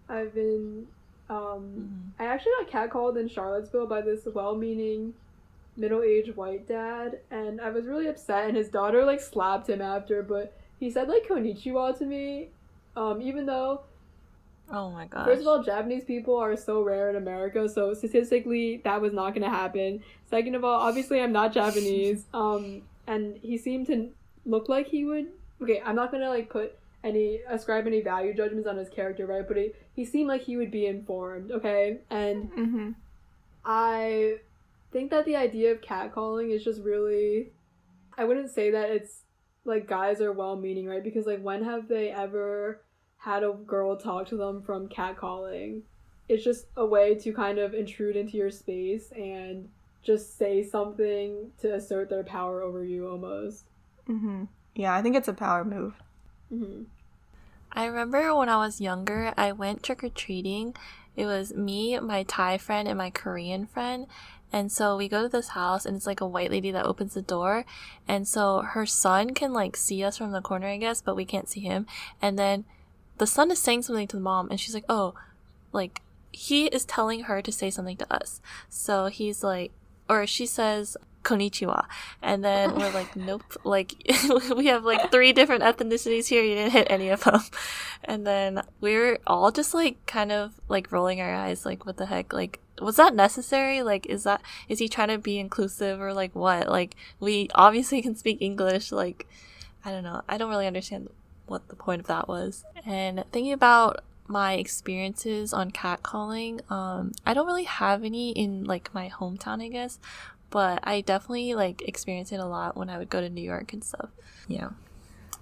I've 0.10 0.34
been 0.34 0.88
um 1.30 2.14
I 2.20 2.26
actually 2.26 2.52
got 2.60 2.90
catcalled 2.92 3.20
in 3.20 3.28
Charlottesville 3.28 3.88
by 3.88 4.02
this 4.02 4.28
well 4.34 4.56
meaning 4.56 5.14
middle 5.78 6.02
aged 6.02 6.36
white 6.36 6.68
dad 6.68 7.20
and 7.32 7.62
I 7.62 7.70
was 7.70 7.86
really 7.86 8.08
upset 8.08 8.48
and 8.48 8.58
his 8.58 8.68
daughter 8.70 9.06
like 9.06 9.22
slapped 9.22 9.70
him 9.70 9.82
after 9.82 10.24
but 10.24 10.58
he 10.80 10.90
said 10.90 11.08
like 11.08 11.28
"konnichiwa" 11.28 11.98
to 12.00 12.06
me. 12.06 12.50
Um, 12.96 13.22
even 13.22 13.46
though 13.46 13.82
Oh 14.72 14.92
my 14.92 15.06
gosh. 15.08 15.26
First 15.26 15.42
of 15.42 15.48
all, 15.48 15.64
Japanese 15.64 16.06
people 16.06 16.38
are 16.38 16.56
so 16.56 16.84
rare 16.84 17.10
in 17.10 17.16
America, 17.16 17.68
so 17.68 17.94
statistically 17.94 18.78
that 18.84 19.02
was 19.02 19.14
not 19.14 19.34
gonna 19.34 19.50
happen. 19.50 20.04
Second 20.30 20.56
of 20.56 20.64
all, 20.64 20.80
obviously 20.80 21.22
I'm 21.22 21.32
not 21.32 21.54
Japanese. 21.54 22.26
Um, 22.34 22.84
and 23.08 23.38
he 23.38 23.58
seemed 23.58 23.88
to 23.88 24.10
look 24.46 24.70
like 24.70 24.88
he 24.88 25.04
would. 25.06 25.28
Okay, 25.62 25.82
I'm 25.84 25.96
not 25.96 26.12
gonna 26.12 26.30
like 26.30 26.50
put 26.50 26.78
any 27.04 27.42
ascribe 27.50 27.88
any 27.88 28.02
value 28.02 28.34
judgments 28.34 28.68
on 28.68 28.78
his 28.78 28.90
character, 28.90 29.26
right? 29.26 29.48
But 29.48 29.58
he, 29.58 29.72
he 29.94 30.06
seemed 30.06 30.28
like 30.28 30.42
he 30.44 30.58
would 30.58 30.72
be 30.72 30.86
informed, 30.88 31.52
okay? 31.52 32.00
And 32.10 32.52
Mm-hmm. 32.52 32.92
I 33.66 34.38
think 34.92 35.12
that 35.12 35.26
the 35.26 35.36
idea 35.36 35.72
of 35.72 35.82
catcalling 35.82 36.52
is 36.54 36.64
just 36.64 36.82
really 36.82 37.52
I 38.18 38.26
wouldn't 38.26 38.52
say 38.52 38.72
that 38.72 38.90
it's 38.90 39.24
like 39.66 39.88
guys 39.88 40.22
are 40.22 40.34
well 40.34 40.56
meaning, 40.56 40.88
right? 40.88 41.04
Because 41.04 41.26
like 41.26 41.42
when 41.42 41.64
have 41.64 41.88
they 41.88 42.12
ever 42.12 42.82
had 43.18 43.44
a 43.44 43.52
girl 43.54 43.98
talk 43.98 44.28
to 44.30 44.38
them 44.38 44.62
from 44.62 44.90
catcalling? 44.90 45.82
It's 46.28 46.44
just 46.44 46.68
a 46.78 46.86
way 46.86 47.16
to 47.16 47.34
kind 47.34 47.60
of 47.60 47.74
intrude 47.74 48.16
into 48.16 48.38
your 48.38 48.52
space 48.52 49.12
and 49.12 49.70
just 50.04 50.38
say 50.38 50.64
something 50.64 51.52
to 51.60 51.74
assert 51.74 52.10
their 52.10 52.24
power 52.24 52.62
over 52.62 52.84
you 52.84 53.08
almost. 53.10 53.66
Mm-hmm. 54.10 54.46
Yeah, 54.76 54.94
I 54.96 55.02
think 55.02 55.16
it's 55.16 55.28
a 55.28 55.34
power 55.34 55.64
move. 55.66 55.94
Hmm 56.50 56.84
I 57.72 57.86
remember 57.86 58.34
when 58.36 58.50
I 58.50 58.58
was 58.58 58.82
younger, 58.82 59.32
I 59.38 59.52
went 59.52 59.84
trick 59.84 60.04
or 60.04 60.10
treating. 60.10 60.76
It 61.16 61.26
was 61.26 61.54
me, 61.54 62.00
my 62.00 62.24
Thai 62.24 62.58
friend, 62.58 62.88
and 62.88 62.98
my 62.98 63.12
Korean 63.12 63.68
friend. 63.68 64.08
And 64.52 64.72
so 64.72 64.98
we 64.98 65.08
go 65.08 65.22
to 65.22 65.30
this 65.30 65.50
house, 65.50 65.86
and 65.86 65.96
it's 65.96 66.08
like 66.08 66.22
a 66.22 66.28
white 66.28 66.50
lady 66.50 66.72
that 66.72 66.86
opens 66.86 67.14
the 67.14 67.22
door. 67.22 67.66
And 68.08 68.28
so 68.28 68.62
her 68.62 68.86
son 68.86 69.36
can 69.36 69.54
like 69.54 69.78
see 69.78 70.04
us 70.04 70.18
from 70.18 70.32
the 70.32 70.42
corner, 70.42 70.68
I 70.68 70.78
guess, 70.78 71.02
but 71.02 71.16
we 71.16 71.26
can't 71.26 71.48
see 71.48 71.60
him. 71.60 71.86
And 72.22 72.40
then 72.40 72.66
the 73.20 73.28
son 73.28 73.52
is 73.52 73.60
saying 73.60 73.84
something 73.84 74.08
to 74.08 74.16
the 74.16 74.22
mom, 74.22 74.50
and 74.50 74.60
she's 74.60 74.74
like, 74.74 74.86
oh, 74.90 75.14
like 75.72 76.02
he 76.32 76.66
is 76.68 76.86
telling 76.86 77.22
her 77.24 77.42
to 77.42 77.52
say 77.52 77.70
something 77.70 77.98
to 77.98 78.14
us. 78.14 78.42
So 78.70 79.08
he's 79.08 79.44
like, 79.44 79.72
or 80.10 80.26
she 80.26 80.46
says, 80.46 80.98
konnichiwa. 81.24 81.86
And 82.22 82.44
then 82.44 82.76
we're 82.76 82.92
like, 82.92 83.16
nope. 83.16 83.44
Like, 83.64 83.96
we 84.56 84.68
have 84.68 84.84
like 84.84 85.12
three 85.12 85.34
different 85.34 85.64
ethnicities 85.64 86.28
here. 86.28 86.44
You 86.44 86.56
didn't 86.56 86.72
hit 86.72 86.88
any 86.90 87.10
of 87.10 87.24
them. 87.24 87.42
And 88.04 88.26
then 88.26 88.62
we're 88.82 89.20
all 89.28 89.52
just 89.52 89.74
like 89.74 90.06
kind 90.06 90.32
of 90.32 90.60
like 90.68 90.92
rolling 90.92 91.22
our 91.22 91.34
eyes, 91.34 91.66
like, 91.66 91.86
what 91.86 91.98
the 91.98 92.06
heck? 92.06 92.34
Like, 92.34 92.60
was 92.82 92.96
that 92.96 93.14
necessary? 93.14 93.82
Like, 93.84 94.06
is 94.06 94.24
that, 94.24 94.42
is 94.68 94.80
he 94.80 94.88
trying 94.88 95.10
to 95.10 95.18
be 95.18 95.38
inclusive 95.38 96.00
or 96.00 96.14
like 96.14 96.34
what? 96.36 96.70
Like, 96.70 96.96
we 97.20 97.50
obviously 97.56 98.02
can 98.02 98.16
speak 98.16 98.42
English. 98.42 98.92
Like, 98.92 99.28
I 99.84 99.92
don't 99.92 100.04
know. 100.04 100.22
I 100.28 100.38
don't 100.38 100.50
really 100.50 100.68
understand 100.68 101.10
what 101.46 101.68
the 101.68 101.76
point 101.76 102.00
of 102.00 102.08
that 102.08 102.28
was. 102.28 102.64
And 102.86 103.24
thinking 103.32 103.54
about 103.54 104.04
my 104.28 104.54
experiences 104.54 105.54
on 105.54 105.72
catcalling, 105.72 106.70
um, 106.72 107.12
I 107.26 107.34
don't 107.34 107.48
really 107.48 107.64
have 107.64 108.04
any 108.04 108.32
in 108.32 108.64
like 108.64 108.94
my 108.94 109.10
hometown, 109.10 109.62
I 109.62 109.70
guess, 109.70 110.00
but 110.50 110.80
I 110.84 111.02
definitely 111.02 111.54
like 111.56 111.82
experienced 111.88 112.32
it 112.32 112.40
a 112.40 112.46
lot 112.46 112.76
when 112.76 112.90
I 112.90 112.98
would 112.98 113.10
go 113.10 113.22
to 113.22 113.30
New 113.30 113.42
York 113.42 113.74
and 113.74 113.84
stuff. 113.84 114.10
Yeah. 114.48 114.70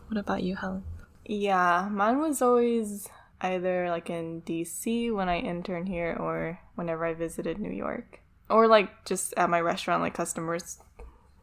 What 0.08 0.18
about 0.18 0.44
you, 0.44 0.56
Helen? 0.56 0.84
Yeah, 1.26 1.90
mine 1.92 2.20
was 2.20 2.42
always 2.42 3.10
either 3.42 3.90
like 3.90 4.10
in 4.10 4.42
DC 4.44 5.14
when 5.14 5.30
I 5.30 5.40
interned 5.40 5.88
here 5.90 6.16
or 6.20 6.60
whenever 6.76 7.06
I 7.06 7.14
visited 7.14 7.60
New 7.60 7.72
York. 7.72 8.22
Or 8.50 8.68
like 8.68 9.06
just 9.06 9.34
at 9.36 9.50
my 9.50 9.60
restaurant, 9.60 10.02
like 10.02 10.14
customers 10.14 10.80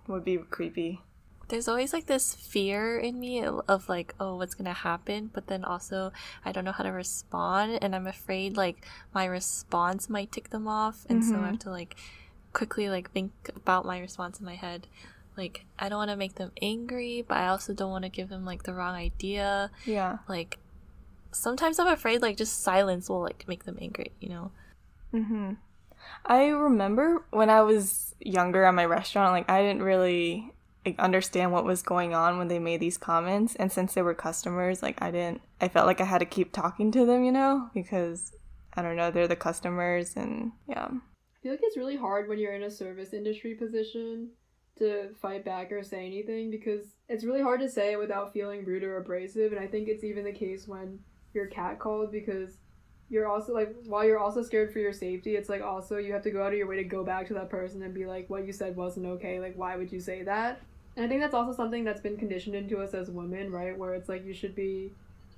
would 0.06 0.24
be 0.24 0.38
creepy. 0.38 1.02
There's 1.48 1.68
always 1.68 1.92
like 1.92 2.06
this 2.06 2.34
fear 2.34 2.98
in 2.98 3.20
me 3.20 3.44
of 3.44 3.88
like, 3.88 4.14
oh, 4.18 4.36
what's 4.36 4.54
gonna 4.54 4.72
happen? 4.72 5.30
But 5.32 5.48
then 5.48 5.62
also, 5.62 6.10
I 6.42 6.52
don't 6.52 6.64
know 6.64 6.72
how 6.72 6.84
to 6.84 6.90
respond, 6.90 7.78
and 7.82 7.94
I'm 7.94 8.06
afraid 8.06 8.56
like 8.56 8.86
my 9.12 9.26
response 9.26 10.08
might 10.08 10.32
tick 10.32 10.48
them 10.48 10.66
off, 10.66 11.04
and 11.10 11.22
so 11.22 11.32
I 11.32 11.36
mm-hmm. 11.36 11.44
have 11.44 11.58
to 11.60 11.70
like 11.70 11.96
quickly 12.54 12.88
like 12.88 13.10
think 13.10 13.32
about 13.54 13.84
my 13.84 13.98
response 14.00 14.40
in 14.40 14.46
my 14.46 14.54
head. 14.54 14.86
Like, 15.36 15.66
I 15.78 15.88
don't 15.88 15.98
want 15.98 16.10
to 16.10 16.16
make 16.16 16.36
them 16.36 16.52
angry, 16.62 17.24
but 17.26 17.36
I 17.36 17.48
also 17.48 17.74
don't 17.74 17.90
want 17.90 18.04
to 18.04 18.08
give 18.08 18.28
them 18.28 18.44
like 18.44 18.62
the 18.62 18.72
wrong 18.72 18.94
idea. 18.94 19.70
Yeah. 19.84 20.18
Like, 20.28 20.58
sometimes 21.32 21.78
I'm 21.78 21.88
afraid 21.88 22.22
like 22.22 22.36
just 22.36 22.62
silence 22.62 23.08
will 23.08 23.20
like 23.20 23.44
make 23.48 23.64
them 23.64 23.76
angry, 23.80 24.12
you 24.20 24.28
know? 24.28 24.52
Mm-hmm. 25.12 25.54
I 26.24 26.46
remember 26.46 27.24
when 27.30 27.50
I 27.50 27.62
was 27.62 28.14
younger 28.20 28.64
at 28.64 28.74
my 28.74 28.84
restaurant, 28.84 29.32
like 29.32 29.50
I 29.50 29.62
didn't 29.62 29.82
really 29.82 30.52
like, 30.84 30.98
understand 30.98 31.52
what 31.52 31.64
was 31.64 31.82
going 31.82 32.14
on 32.14 32.38
when 32.38 32.48
they 32.48 32.58
made 32.58 32.80
these 32.80 32.98
comments, 32.98 33.54
and 33.56 33.72
since 33.72 33.94
they 33.94 34.02
were 34.02 34.14
customers, 34.14 34.82
like 34.82 35.00
I 35.02 35.10
didn't, 35.10 35.40
I 35.60 35.68
felt 35.68 35.86
like 35.86 36.00
I 36.00 36.04
had 36.04 36.18
to 36.18 36.26
keep 36.26 36.52
talking 36.52 36.92
to 36.92 37.06
them, 37.06 37.24
you 37.24 37.32
know, 37.32 37.70
because 37.74 38.32
I 38.74 38.82
don't 38.82 38.96
know, 38.96 39.10
they're 39.10 39.28
the 39.28 39.36
customers, 39.36 40.14
and 40.16 40.52
yeah. 40.68 40.88
Feel 41.44 41.52
like 41.52 41.60
it's 41.62 41.76
really 41.76 41.96
hard 41.96 42.26
when 42.26 42.38
you're 42.38 42.54
in 42.54 42.62
a 42.62 42.70
service 42.70 43.12
industry 43.12 43.52
position 43.52 44.30
to 44.78 45.10
fight 45.20 45.44
back 45.44 45.70
or 45.72 45.82
say 45.82 46.06
anything 46.06 46.50
because 46.50 46.96
it's 47.06 47.22
really 47.22 47.42
hard 47.42 47.60
to 47.60 47.68
say 47.68 47.92
it 47.92 47.98
without 47.98 48.32
feeling 48.32 48.64
rude 48.64 48.82
or 48.82 48.96
abrasive. 48.96 49.52
And 49.52 49.60
I 49.60 49.66
think 49.66 49.86
it's 49.86 50.04
even 50.04 50.24
the 50.24 50.32
case 50.32 50.66
when 50.66 50.98
you're 51.34 51.50
catcalled 51.50 52.10
because 52.10 52.56
you're 53.10 53.28
also 53.28 53.52
like 53.52 53.76
while 53.84 54.06
you're 54.06 54.18
also 54.18 54.42
scared 54.42 54.72
for 54.72 54.78
your 54.78 54.94
safety, 54.94 55.36
it's 55.36 55.50
like 55.50 55.60
also 55.60 55.98
you 55.98 56.14
have 56.14 56.22
to 56.22 56.30
go 56.30 56.42
out 56.42 56.52
of 56.52 56.56
your 56.56 56.66
way 56.66 56.76
to 56.76 56.84
go 56.84 57.04
back 57.04 57.26
to 57.26 57.34
that 57.34 57.50
person 57.50 57.82
and 57.82 57.92
be 57.92 58.06
like, 58.06 58.30
what 58.30 58.46
you 58.46 58.52
said 58.54 58.74
wasn't 58.74 59.04
okay. 59.04 59.38
Like, 59.38 59.54
why 59.54 59.76
would 59.76 59.92
you 59.92 60.00
say 60.00 60.22
that? 60.22 60.62
And 60.96 61.04
I 61.04 61.08
think 61.10 61.20
that's 61.20 61.34
also 61.34 61.52
something 61.52 61.84
that's 61.84 62.00
been 62.00 62.16
conditioned 62.16 62.56
into 62.56 62.78
us 62.78 62.94
as 62.94 63.10
women, 63.10 63.52
right? 63.52 63.76
Where 63.76 63.92
it's 63.92 64.08
like 64.08 64.24
you 64.24 64.32
should 64.32 64.54
be 64.54 64.92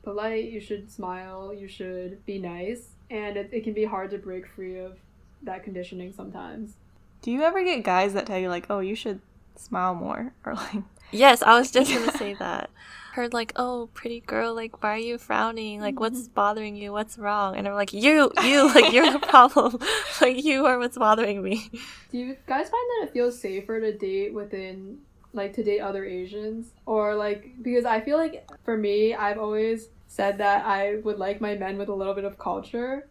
polite, 0.05 0.53
you 0.53 0.61
should 0.61 0.89
smile, 0.89 1.53
you 1.53 1.67
should 1.67 2.25
be 2.27 2.39
nice. 2.39 2.91
And 3.11 3.37
it, 3.37 3.51
it 3.51 3.65
can 3.65 3.73
be 3.73 3.85
hard 3.85 4.13
to 4.13 4.19
break 4.19 4.47
free 4.47 4.79
of 4.79 4.99
that 5.47 5.65
conditioning 5.65 6.13
sometimes. 6.13 6.75
Do 7.23 7.31
you 7.31 7.43
ever 7.43 7.65
get 7.65 7.83
guys 7.83 8.13
that 8.15 8.27
tell 8.27 8.39
you 8.39 8.49
like, 8.49 8.67
"Oh, 8.71 8.81
you 8.81 8.95
should 8.95 9.21
smile 9.57 9.95
more," 9.95 10.33
or 10.45 10.55
like, 10.55 10.83
Yes, 11.13 11.43
I 11.43 11.59
was 11.59 11.71
just 11.71 11.93
gonna 11.93 12.13
say 12.13 12.35
that. 12.35 12.71
Heard 13.13 13.33
like, 13.33 13.53
oh, 13.57 13.89
pretty 13.95 14.21
girl, 14.21 14.55
like, 14.55 14.83
why 14.83 14.91
are 14.91 14.99
you 14.99 15.17
frowning? 15.17 15.81
Like, 15.81 15.99
what's 15.99 16.23
mm-hmm. 16.23 16.35
bothering 16.35 16.77
you? 16.77 16.93
What's 16.93 17.17
wrong? 17.17 17.57
And 17.57 17.67
I'm 17.67 17.73
like, 17.73 17.95
you, 17.95 18.31
you, 18.43 18.75
like, 18.75 18.93
you're 18.93 19.11
the 19.11 19.19
problem. 19.19 19.79
like, 20.21 20.45
you 20.45 20.67
are 20.67 20.79
what's 20.79 20.99
bothering 20.99 21.43
me. 21.43 21.71
Do 22.11 22.19
you 22.19 22.37
guys 22.47 22.69
find 22.69 22.85
that 23.01 23.09
it 23.09 23.13
feels 23.15 23.41
safer 23.41 23.81
to 23.81 23.97
date 23.97 24.35
within 24.35 24.99
like 25.33 25.53
to 25.53 25.63
date 25.63 25.81
other 25.81 26.05
Asians 26.05 26.73
or 26.87 27.15
like 27.15 27.53
because 27.61 27.85
I 27.85 28.01
feel 28.01 28.17
like 28.17 28.49
for 28.65 28.77
me 28.77 29.15
I've 29.15 29.39
always 29.39 29.91
said 30.07 30.39
that 30.39 30.65
I 30.65 30.97
would 31.05 31.19
like 31.19 31.43
my 31.43 31.55
men 31.55 31.77
with 31.77 31.91
a 31.91 31.95
little 31.95 32.15
bit 32.15 32.25
of 32.25 32.39
culture 32.39 33.11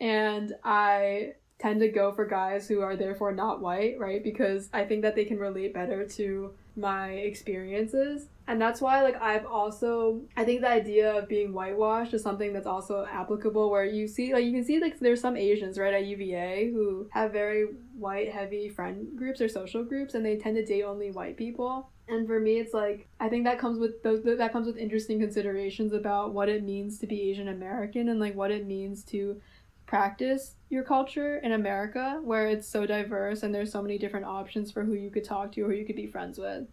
and 0.00 0.54
I 0.64 1.34
tend 1.58 1.80
to 1.80 1.88
go 1.88 2.12
for 2.12 2.26
guys 2.26 2.68
who 2.68 2.80
are 2.80 2.96
therefore 2.96 3.32
not 3.32 3.60
white, 3.60 3.98
right? 3.98 4.22
Because 4.22 4.68
I 4.72 4.84
think 4.84 5.02
that 5.02 5.14
they 5.14 5.24
can 5.24 5.38
relate 5.38 5.72
better 5.72 6.06
to 6.06 6.52
my 6.76 7.10
experiences. 7.10 8.28
And 8.46 8.60
that's 8.60 8.80
why 8.80 9.02
like 9.02 9.20
I've 9.20 9.46
also 9.46 10.20
I 10.36 10.44
think 10.44 10.60
the 10.60 10.68
idea 10.68 11.12
of 11.16 11.28
being 11.28 11.52
whitewashed 11.52 12.14
is 12.14 12.22
something 12.22 12.52
that's 12.52 12.66
also 12.66 13.06
applicable 13.10 13.70
where 13.70 13.84
you 13.84 14.06
see 14.06 14.32
like 14.32 14.44
you 14.44 14.52
can 14.52 14.64
see 14.64 14.78
like 14.78 15.00
there's 15.00 15.20
some 15.20 15.36
Asians, 15.36 15.78
right, 15.78 15.94
at 15.94 16.04
UVA 16.04 16.70
who 16.72 17.08
have 17.10 17.32
very 17.32 17.68
white 17.98 18.30
heavy 18.30 18.68
friend 18.68 19.08
groups 19.16 19.40
or 19.40 19.48
social 19.48 19.82
groups 19.82 20.14
and 20.14 20.24
they 20.24 20.36
tend 20.36 20.56
to 20.56 20.64
date 20.64 20.84
only 20.84 21.10
white 21.10 21.36
people. 21.36 21.90
And 22.08 22.26
for 22.26 22.38
me 22.38 22.58
it's 22.60 22.74
like 22.74 23.08
I 23.18 23.28
think 23.28 23.44
that 23.44 23.58
comes 23.58 23.78
with 23.78 24.02
those 24.02 24.22
that 24.22 24.52
comes 24.52 24.66
with 24.66 24.76
interesting 24.76 25.18
considerations 25.18 25.92
about 25.94 26.34
what 26.34 26.48
it 26.50 26.62
means 26.62 26.98
to 26.98 27.06
be 27.06 27.30
Asian 27.30 27.48
American 27.48 28.10
and 28.10 28.20
like 28.20 28.36
what 28.36 28.50
it 28.50 28.66
means 28.66 29.02
to 29.04 29.40
practice 29.86 30.54
your 30.68 30.82
culture 30.82 31.38
in 31.38 31.52
America 31.52 32.20
where 32.22 32.46
it's 32.48 32.68
so 32.68 32.86
diverse 32.86 33.42
and 33.42 33.54
there's 33.54 33.70
so 33.70 33.80
many 33.80 33.98
different 33.98 34.26
options 34.26 34.70
for 34.70 34.84
who 34.84 34.94
you 34.94 35.10
could 35.10 35.24
talk 35.24 35.52
to 35.52 35.62
or 35.62 35.68
who 35.68 35.74
you 35.74 35.86
could 35.86 35.96
be 35.96 36.06
friends 36.06 36.38
with. 36.38 36.64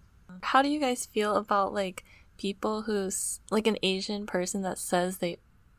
How 0.42 0.62
do 0.62 0.70
you 0.70 0.80
guys 0.80 1.06
feel 1.06 1.36
about 1.36 1.74
like 1.74 2.04
people 2.38 2.84
who's 2.84 3.40
like 3.52 3.68
an 3.68 3.78
Asian 3.84 4.26
person 4.26 4.64
that 4.64 4.78
says 4.78 5.18
they 5.18 5.38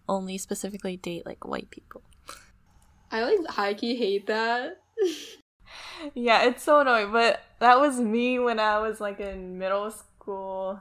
only 0.09 0.39
specifically 0.39 0.97
date 0.97 1.27
like 1.27 1.45
white 1.45 1.71
people? 1.71 2.03
I 3.11 3.25
like 3.25 3.47
high 3.49 3.75
key 3.75 3.97
hate 3.97 4.27
that. 4.27 4.81
yeah, 6.15 6.45
it's 6.45 6.63
so 6.63 6.81
annoying. 6.81 7.13
But 7.13 7.43
that 7.59 7.81
was 7.81 8.01
me 8.01 8.39
when 8.39 8.61
I 8.61 8.79
was 8.79 9.01
like 9.01 9.21
in 9.21 9.59
middle 9.59 9.91
school, 9.91 10.81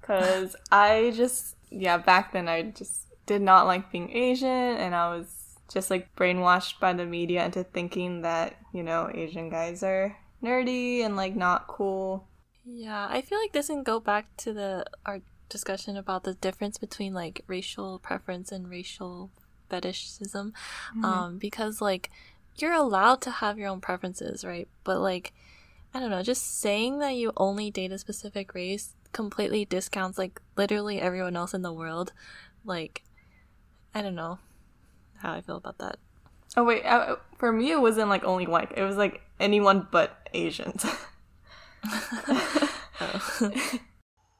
cause 0.00 0.56
I 0.72 1.12
just 1.14 1.56
yeah 1.70 1.98
back 1.98 2.32
then 2.32 2.48
I 2.48 2.62
just 2.62 3.06
did 3.26 3.42
not 3.42 3.66
like 3.66 3.90
being 3.92 4.10
Asian, 4.10 4.48
and 4.48 4.94
I 4.94 5.16
was 5.16 5.41
just 5.72 5.90
like 5.90 6.14
brainwashed 6.16 6.78
by 6.80 6.92
the 6.92 7.06
media 7.06 7.44
into 7.44 7.64
thinking 7.64 8.22
that, 8.22 8.56
you 8.72 8.82
know, 8.82 9.10
Asian 9.12 9.48
guys 9.48 9.82
are 9.82 10.16
nerdy 10.42 11.04
and 11.04 11.16
like 11.16 11.34
not 11.34 11.66
cool. 11.66 12.28
Yeah, 12.64 13.08
I 13.10 13.22
feel 13.22 13.38
like 13.38 13.52
this 13.52 13.68
can 13.68 13.82
go 13.82 13.98
back 13.98 14.36
to 14.38 14.52
the 14.52 14.84
our 15.06 15.20
discussion 15.48 15.96
about 15.96 16.24
the 16.24 16.34
difference 16.34 16.78
between 16.78 17.14
like 17.14 17.42
racial 17.46 17.98
preference 17.98 18.52
and 18.52 18.68
racial 18.68 19.30
fetishism. 19.68 20.52
Mm-hmm. 20.90 21.04
Um, 21.04 21.38
because 21.38 21.80
like 21.80 22.10
you're 22.56 22.72
allowed 22.72 23.20
to 23.22 23.30
have 23.30 23.58
your 23.58 23.68
own 23.68 23.80
preferences, 23.80 24.44
right? 24.44 24.68
But 24.84 25.00
like 25.00 25.32
I 25.94 26.00
don't 26.00 26.10
know, 26.10 26.22
just 26.22 26.60
saying 26.60 27.00
that 27.00 27.16
you 27.16 27.32
only 27.36 27.70
date 27.70 27.92
a 27.92 27.98
specific 27.98 28.54
race 28.54 28.94
completely 29.12 29.66
discounts 29.66 30.16
like 30.16 30.40
literally 30.56 30.98
everyone 31.00 31.36
else 31.36 31.54
in 31.54 31.62
the 31.62 31.72
world. 31.72 32.12
Like 32.64 33.02
I 33.94 34.02
don't 34.02 34.14
know 34.14 34.38
how 35.22 35.32
I 35.32 35.40
feel 35.40 35.56
about 35.56 35.78
that. 35.78 35.98
Oh 36.56 36.64
wait, 36.64 36.84
uh, 36.84 37.16
for 37.38 37.52
me 37.52 37.70
it 37.72 37.80
wasn't 37.80 38.08
like 38.08 38.24
only 38.24 38.46
white. 38.46 38.72
It 38.76 38.82
was 38.82 38.96
like 38.96 39.22
anyone 39.40 39.88
but 39.90 40.28
Asians. 40.34 40.84
oh. 43.00 43.52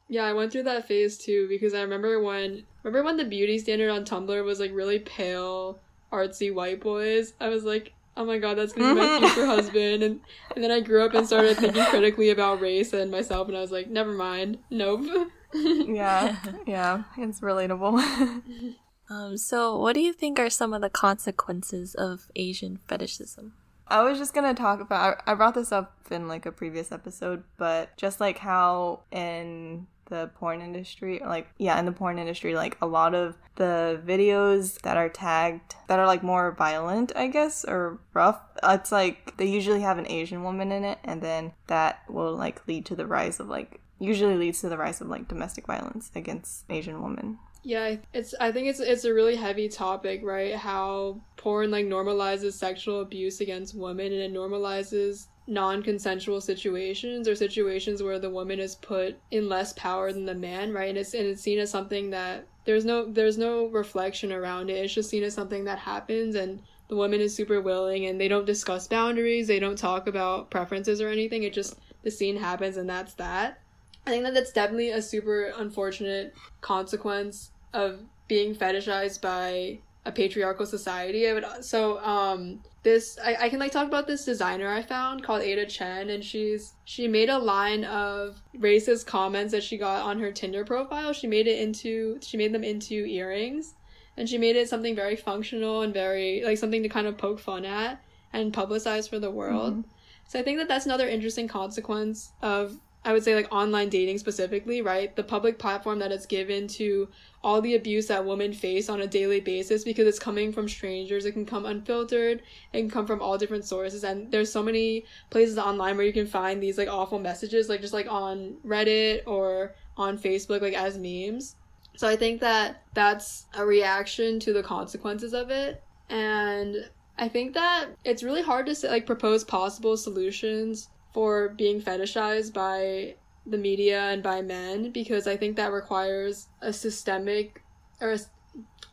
yeah, 0.09 0.25
I 0.25 0.33
went 0.33 0.53
through 0.53 0.65
that 0.65 0.87
phase 0.87 1.19
too 1.19 1.49
because 1.49 1.75
I 1.75 1.83
remember 1.83 2.23
when 2.23 2.65
remember 2.83 3.05
when 3.05 3.17
the 3.17 3.25
beauty 3.25 3.59
standard 3.59 3.91
on 3.91 4.05
Tumblr 4.05 4.45
was 4.45 4.61
like 4.61 4.73
really 4.73 4.99
pale, 4.99 5.81
artsy 6.13 6.53
white 6.55 6.81
boys. 6.81 7.33
I 7.41 7.49
was 7.49 7.65
like, 7.65 7.95
oh 8.17 8.25
my 8.25 8.39
god, 8.39 8.59
that's 8.59 8.73
gonna 8.73 8.95
be 8.95 9.01
my 9.01 9.19
future 9.19 9.47
husband. 9.47 10.03
And 10.03 10.21
and 10.55 10.63
then 10.63 10.71
I 10.71 10.81
grew 10.81 11.05
up 11.05 11.15
and 11.15 11.27
started 11.27 11.57
thinking 11.57 11.85
critically 11.91 12.31
about 12.31 12.61
race 12.61 12.93
and 12.93 13.11
myself, 13.11 13.49
and 13.49 13.57
I 13.57 13.61
was 13.61 13.73
like, 13.73 13.89
never 13.89 14.13
mind, 14.13 14.59
nope. 14.71 15.31
yeah, 15.55 16.37
yeah, 16.67 17.05
it's 17.17 17.41
relatable. 17.41 18.75
Um, 19.13 19.37
so, 19.37 19.77
what 19.77 19.93
do 19.93 20.01
you 20.01 20.13
think 20.13 20.39
are 20.39 20.49
some 20.49 20.73
of 20.73 20.81
the 20.81 20.89
consequences 20.89 21.95
of 21.95 22.29
Asian 22.35 22.79
fetishism? 22.89 23.53
I 23.87 24.03
was 24.03 24.17
just 24.17 24.33
gonna 24.33 24.55
talk 24.55 24.81
about. 24.81 25.23
I 25.27 25.35
brought 25.35 25.55
this 25.55 25.71
up 25.71 25.95
in 26.11 26.29
like 26.29 26.47
a 26.47 26.53
previous 26.53 26.91
episode, 26.93 27.45
but 27.59 27.95
just 27.99 28.21
like 28.21 28.39
how 28.39 29.01
in 29.11 29.87
the 30.07 30.31
porn 30.37 30.63
industry, 30.63 31.21
like 31.23 31.49
yeah, 31.59 31.79
in 31.79 31.85
the 31.85 31.93
porn 31.93 32.19
industry, 32.19 32.55
like 32.55 32.79
a 32.81 32.87
lot 32.87 33.15
of 33.15 33.37
the 33.57 34.01
videos 34.07 34.81
that 34.81 34.97
are 34.97 35.11
tagged 35.11 35.75
that 35.89 35.99
are 35.99 36.07
like 36.07 36.23
more 36.23 36.53
violent, 36.53 37.13
I 37.15 37.27
guess, 37.27 37.67
or 37.67 37.99
rough. 38.15 38.41
It's 38.63 38.93
like 38.93 39.37
they 39.37 39.47
usually 39.47 39.83
have 39.83 39.99
an 39.99 40.11
Asian 40.11 40.43
woman 40.43 40.73
in 40.73 40.85
it, 40.85 40.99
and 41.05 41.21
then 41.21 41.53
that 41.67 42.01
will 42.09 42.35
like 42.35 42.67
lead 42.67 42.87
to 42.87 42.97
the 42.97 43.07
rise 43.07 43.41
of 43.41 43.49
like 43.49 43.81
usually 43.99 44.37
leads 44.37 44.63
to 44.63 44.71
the 44.71 44.79
rise 44.79 45.03
of 45.03 45.09
like 45.09 45.29
domestic 45.29 45.67
violence 45.67 46.11
against 46.15 46.65
Asian 46.71 47.03
women. 47.03 47.39
Yeah, 47.65 47.97
it's 48.13 48.35
I 48.41 48.51
think 48.51 48.69
it's 48.69 48.81
it's 48.81 49.05
a 49.05 49.15
really 49.15 49.37
heavy 49.37 49.69
topic, 49.69 50.21
right? 50.25 50.55
How 50.55 51.21
porn 51.37 51.71
like 51.71 51.87
normalizes 51.87 52.55
sexual 52.55 53.01
abuse 53.01 53.41
against 53.41 53.75
women 53.75 54.13
and 54.13 54.21
it 54.23 54.33
normalizes 54.33 55.29
non-consensual 55.47 56.41
situations 56.41 57.29
or 57.29 57.35
situations 57.35 58.03
where 58.03 58.19
the 58.19 58.31
woman 58.31 58.59
is 58.61 58.77
put 58.77 59.19
in 59.31 59.49
less 59.49 59.73
power 59.75 60.13
than 60.13 60.25
the 60.25 60.35
man, 60.35 60.73
right? 60.73 60.89
And 60.89 60.99
it's 60.99 61.15
and 61.15 61.27
it's 61.27 61.43
seen 61.43 61.61
as 61.61 61.71
something 61.71 62.11
that 62.11 62.49
there's 62.65 62.85
no 62.85 63.07
there's 63.11 63.39
no 63.39 63.67
reflection 63.67 64.33
around 64.33 64.69
it. 64.71 64.85
It's 64.85 64.95
just 64.95 65.11
seen 65.11 65.23
as 65.23 65.35
something 65.35 65.65
that 65.65 65.79
happens 65.79 66.35
and 66.35 66.61
the 66.89 66.97
woman 66.97 67.21
is 67.21 67.35
super 67.35 67.61
willing 67.61 68.07
and 68.07 68.21
they 68.21 68.29
don't 68.29 68.45
discuss 68.45 68.89
boundaries, 68.89 69.47
they 69.47 69.61
don't 69.61 69.79
talk 69.79 70.09
about 70.09 70.51
preferences 70.51 71.01
or 71.01 71.09
anything. 71.09 71.45
It 71.45 71.53
just 71.53 71.79
the 72.03 72.11
scene 72.11 72.37
happens 72.37 72.77
and 72.77 72.91
that's 72.91 73.15
that. 73.15 73.62
I 74.07 74.11
think 74.11 74.25
that 74.25 74.35
that's 74.35 74.53
definitely 74.53 74.91
a 74.91 75.03
super 75.03 75.53
unfortunate 75.57 76.35
consequence 76.61 77.51
of 77.73 78.01
being 78.29 78.55
fetishized 78.55 79.21
by 79.21 79.79
a 80.05 80.11
patriarchal 80.13 80.67
society. 80.67 81.29
I 81.29 81.33
would 81.35 81.45
so 81.61 81.99
um 82.03 82.61
this 82.83 83.19
I, 83.25 83.37
I 83.43 83.49
can 83.49 83.61
like 83.61 83.71
talk 83.71 83.87
about 83.87 84.09
this 84.09 84.25
designer 84.25 84.69
I 84.69 84.83
found 84.83 85.23
called 85.23 85.43
Ada 85.43 85.67
Chen 85.67 86.11
and 86.11 86.25
she's 86.25 86.75
she 86.85 87.07
made 87.07 87.29
a 87.29 87.39
line 87.39 87.85
of 87.85 88.43
racist 88.59 89.07
comments 89.07 89.53
that 89.53 89.63
she 89.63 89.79
got 89.79 90.03
on 90.03 90.19
her 90.19 90.33
Tinder 90.33 90.65
profile. 90.65 91.13
She 91.13 91.29
made 91.29 91.47
it 91.47 91.61
into 91.61 92.19
she 92.21 92.37
made 92.37 92.53
them 92.53 92.65
into 92.65 93.05
earrings 93.07 93.75
and 94.17 94.29
she 94.29 94.39
made 94.39 94.57
it 94.57 94.69
something 94.69 94.97
very 94.97 95.17
functional 95.17 95.83
and 95.83 95.95
very 95.95 96.43
like 96.45 96.59
something 96.59 96.83
to 96.83 96.89
kind 96.89 97.07
of 97.07 97.17
poke 97.17 97.39
fun 97.39 97.65
at 97.65 98.03
and 98.33 98.53
publicize 98.53 99.09
for 99.09 99.21
the 99.21 99.31
world. 99.31 99.75
Mm-hmm. 99.75 99.91
So 100.27 100.41
I 100.41 100.43
think 100.43 100.59
that 100.59 100.69
that's 100.69 100.87
another 100.87 101.09
interesting 101.09 101.47
consequence 101.47 102.33
of 102.43 102.79
I 103.05 103.13
would 103.13 103.25
say 103.25 103.35
like 103.35 103.53
online 103.53 103.89
dating 103.89 104.19
specifically, 104.19 104.81
right? 104.81 105.15
The 105.15 105.25
public 105.25 105.59
platform 105.59 105.99
that 105.99 106.13
is 106.13 106.25
given 106.25 106.69
to 106.69 107.09
all 107.43 107.61
the 107.61 107.75
abuse 107.75 108.07
that 108.07 108.25
women 108.25 108.53
face 108.53 108.89
on 108.89 109.01
a 109.01 109.07
daily 109.09 109.41
basis 109.41 109.83
because 109.83 110.07
it's 110.07 110.21
coming 110.21 110.53
from 110.53 110.69
strangers. 110.69 111.25
It 111.25 111.33
can 111.33 111.45
come 111.45 111.67
unfiltered. 111.67 112.43
It 112.73 112.79
can 112.79 112.91
come 112.91 113.07
from 113.07 113.21
all 113.21 113.37
different 113.37 113.65
sources. 113.65 114.05
And 114.05 114.31
there's 114.31 114.53
so 114.53 114.63
many 114.63 115.05
places 115.31 115.59
online 115.59 115.97
where 115.97 116.07
you 116.07 116.13
can 116.13 116.29
find 116.29 116.63
these 116.63 116.79
like 116.79 116.89
awful 116.89 117.19
messages, 117.19 117.69
like 117.69 117.81
just 117.81 117.93
like 117.93 118.07
on 118.09 118.55
Reddit 118.65 119.23
or 119.27 119.75
on 119.97 120.17
Facebook, 120.17 120.63
like 120.63 120.75
as 120.75 120.97
memes. 120.97 121.57
So 121.97 122.07
I 122.07 122.15
think 122.15 122.41
that 122.41 122.85
that's 122.95 123.47
a 123.55 123.67
reaction 123.67 124.39
to 124.41 124.53
the 124.53 124.63
consequences 124.63 125.35
of 125.35 125.51
it. 125.51 125.83
And 126.09 126.89
I 127.19 127.29
think 127.29 127.55
that 127.55 127.89
it's 128.05 128.23
really 128.23 128.43
hard 128.43 128.67
to 128.67 128.89
like 128.89 129.07
propose 129.07 129.43
possible 129.43 129.97
solutions 129.97 130.89
for 131.13 131.51
being 131.51 131.81
fetishized 131.81 132.53
by 132.53 133.15
the 133.47 133.59
media 133.59 134.01
and 134.11 134.23
by 134.23 134.41
men 134.41 134.91
because 134.91 135.27
I 135.27 135.37
think 135.37 135.57
that 135.57 135.73
requires 135.73 136.49
a 136.61 136.73
systemic 136.73 137.63
or 138.01 138.13
a 138.13 138.19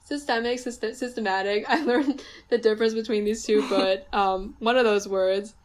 systemic 0.03 0.59
system, 0.59 0.93
systematic. 0.93 1.65
I 1.69 1.83
learned 1.83 2.23
the 2.49 2.57
difference 2.57 2.93
between 2.93 3.25
these 3.25 3.45
two, 3.45 3.67
but 3.69 4.07
um, 4.13 4.55
one 4.59 4.77
of 4.77 4.85
those 4.85 5.07
words 5.07 5.55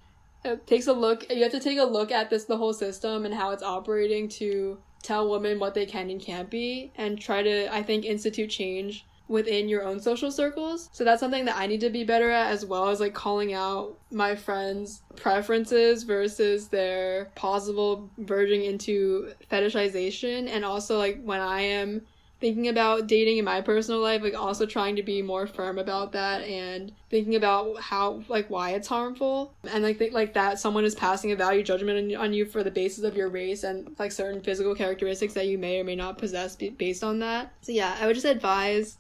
it 0.44 0.66
takes 0.66 0.86
a 0.86 0.92
look. 0.92 1.30
You 1.30 1.42
have 1.42 1.52
to 1.52 1.60
take 1.60 1.78
a 1.78 1.84
look 1.84 2.12
at 2.12 2.30
this 2.30 2.44
the 2.44 2.56
whole 2.56 2.74
system 2.74 3.24
and 3.24 3.34
how 3.34 3.50
it's 3.50 3.62
operating 3.62 4.28
to 4.40 4.78
tell 5.02 5.30
women 5.30 5.58
what 5.58 5.74
they 5.74 5.86
can 5.86 6.10
and 6.10 6.20
can't 6.20 6.50
be 6.50 6.92
and 6.96 7.20
try 7.20 7.42
to 7.42 7.74
I 7.74 7.82
think 7.82 8.04
institute 8.04 8.50
change 8.50 9.06
within 9.28 9.68
your 9.68 9.82
own 9.84 10.00
social 10.00 10.30
circles. 10.30 10.90
So 10.92 11.04
that's 11.04 11.20
something 11.20 11.44
that 11.46 11.56
I 11.56 11.66
need 11.66 11.80
to 11.80 11.90
be 11.90 12.04
better 12.04 12.30
at 12.30 12.50
as 12.50 12.64
well 12.64 12.88
as 12.88 13.00
like 13.00 13.14
calling 13.14 13.54
out 13.54 13.96
my 14.10 14.34
friends' 14.34 15.02
preferences 15.16 16.02
versus 16.02 16.68
their 16.68 17.26
possible 17.34 18.10
verging 18.18 18.64
into 18.64 19.32
fetishization. 19.50 20.48
And 20.48 20.64
also 20.64 20.98
like 20.98 21.22
when 21.22 21.40
I 21.40 21.60
am 21.62 22.02
thinking 22.40 22.68
about 22.68 23.06
dating 23.06 23.38
in 23.38 23.44
my 23.44 23.60
personal 23.60 24.00
life 24.00 24.20
like 24.20 24.34
also 24.34 24.66
trying 24.66 24.96
to 24.96 25.02
be 25.02 25.22
more 25.22 25.46
firm 25.46 25.78
about 25.78 26.12
that 26.12 26.42
and 26.42 26.92
thinking 27.08 27.36
about 27.36 27.80
how 27.80 28.22
like 28.28 28.50
why 28.50 28.72
it's 28.72 28.88
harmful. 28.88 29.54
And 29.72 29.82
like 29.82 29.96
think 29.96 30.12
like 30.12 30.34
that 30.34 30.58
someone 30.58 30.84
is 30.84 30.94
passing 30.94 31.32
a 31.32 31.36
value 31.36 31.62
judgment 31.62 32.12
on, 32.12 32.20
on 32.20 32.32
you 32.34 32.44
for 32.44 32.62
the 32.62 32.70
basis 32.70 33.04
of 33.04 33.16
your 33.16 33.30
race 33.30 33.64
and 33.64 33.94
like 33.98 34.12
certain 34.12 34.42
physical 34.42 34.74
characteristics 34.74 35.32
that 35.34 35.46
you 35.46 35.56
may 35.56 35.80
or 35.80 35.84
may 35.84 35.96
not 35.96 36.18
possess 36.18 36.56
based 36.56 37.02
on 37.02 37.20
that. 37.20 37.52
So 37.62 37.72
yeah 37.72 37.96
i 37.98 38.06
would 38.06 38.14
just 38.14 38.26
advise 38.26 38.98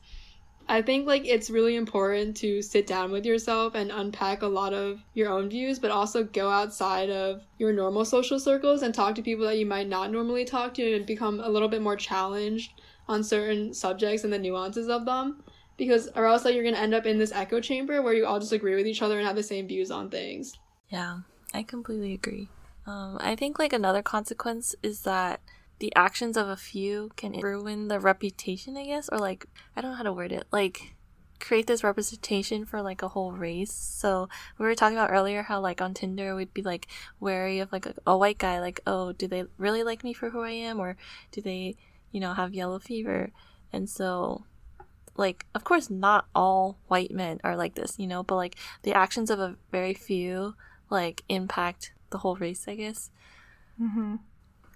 I 0.68 0.80
think 0.80 1.06
like 1.06 1.26
it's 1.26 1.50
really 1.50 1.76
important 1.76 2.36
to 2.38 2.62
sit 2.62 2.86
down 2.86 3.10
with 3.12 3.26
yourself 3.26 3.74
and 3.74 3.90
unpack 3.90 4.42
a 4.42 4.46
lot 4.46 4.72
of 4.72 5.00
your 5.12 5.30
own 5.30 5.50
views, 5.50 5.78
but 5.78 5.90
also 5.90 6.24
go 6.24 6.48
outside 6.48 7.10
of 7.10 7.42
your 7.58 7.72
normal 7.72 8.04
social 8.04 8.38
circles 8.38 8.82
and 8.82 8.94
talk 8.94 9.14
to 9.16 9.22
people 9.22 9.44
that 9.46 9.58
you 9.58 9.66
might 9.66 9.88
not 9.88 10.10
normally 10.10 10.44
talk 10.44 10.74
to 10.74 10.96
and 10.96 11.06
become 11.06 11.40
a 11.40 11.48
little 11.48 11.68
bit 11.68 11.82
more 11.82 11.96
challenged 11.96 12.72
on 13.08 13.22
certain 13.22 13.74
subjects 13.74 14.24
and 14.24 14.32
the 14.32 14.38
nuances 14.38 14.88
of 14.88 15.04
them. 15.04 15.42
Because 15.76 16.08
or 16.14 16.26
else 16.26 16.44
like 16.44 16.54
you're 16.54 16.64
gonna 16.64 16.76
end 16.76 16.94
up 16.94 17.04
in 17.04 17.18
this 17.18 17.32
echo 17.32 17.60
chamber 17.60 18.00
where 18.00 18.14
you 18.14 18.24
all 18.24 18.40
just 18.40 18.52
agree 18.52 18.74
with 18.74 18.86
each 18.86 19.02
other 19.02 19.18
and 19.18 19.26
have 19.26 19.36
the 19.36 19.42
same 19.42 19.66
views 19.66 19.90
on 19.90 20.08
things. 20.08 20.56
Yeah, 20.88 21.18
I 21.52 21.62
completely 21.62 22.14
agree. 22.14 22.48
Um, 22.86 23.18
I 23.20 23.34
think 23.34 23.58
like 23.58 23.72
another 23.72 24.02
consequence 24.02 24.74
is 24.82 25.02
that 25.02 25.40
the 25.78 25.92
actions 25.96 26.36
of 26.36 26.48
a 26.48 26.56
few 26.56 27.10
can 27.16 27.32
ruin 27.32 27.88
the 27.88 28.00
reputation, 28.00 28.76
I 28.76 28.86
guess, 28.86 29.08
or 29.08 29.18
like 29.18 29.46
I 29.76 29.80
don't 29.80 29.92
know 29.92 29.96
how 29.96 30.04
to 30.04 30.12
word 30.12 30.32
it. 30.32 30.44
Like 30.50 30.94
create 31.40 31.66
this 31.66 31.84
representation 31.84 32.64
for 32.64 32.80
like 32.80 33.02
a 33.02 33.08
whole 33.08 33.32
race. 33.32 33.72
So 33.72 34.28
we 34.58 34.64
were 34.64 34.74
talking 34.74 34.96
about 34.96 35.10
earlier 35.10 35.42
how 35.42 35.60
like 35.60 35.82
on 35.82 35.92
Tinder 35.92 36.34
we'd 36.34 36.54
be 36.54 36.62
like 36.62 36.86
wary 37.20 37.58
of 37.58 37.72
like 37.72 37.86
a, 37.86 37.94
a 38.06 38.16
white 38.16 38.38
guy, 38.38 38.60
like 38.60 38.80
oh, 38.86 39.12
do 39.12 39.28
they 39.28 39.44
really 39.58 39.82
like 39.82 40.04
me 40.04 40.12
for 40.12 40.30
who 40.30 40.40
I 40.40 40.50
am, 40.50 40.80
or 40.80 40.96
do 41.32 41.40
they, 41.40 41.76
you 42.12 42.20
know, 42.20 42.34
have 42.34 42.54
yellow 42.54 42.78
fever? 42.78 43.30
And 43.72 43.90
so 43.90 44.44
like 45.16 45.46
of 45.54 45.64
course 45.64 45.90
not 45.90 46.26
all 46.34 46.78
white 46.88 47.10
men 47.10 47.40
are 47.44 47.56
like 47.56 47.74
this 47.74 47.98
you 47.98 48.06
know 48.06 48.22
but 48.22 48.36
like 48.36 48.56
the 48.82 48.92
actions 48.92 49.30
of 49.30 49.38
a 49.38 49.56
very 49.70 49.94
few 49.94 50.54
like 50.90 51.22
impact 51.28 51.92
the 52.10 52.18
whole 52.18 52.36
race 52.36 52.66
i 52.66 52.74
guess 52.74 53.10
mm-hmm. 53.80 54.16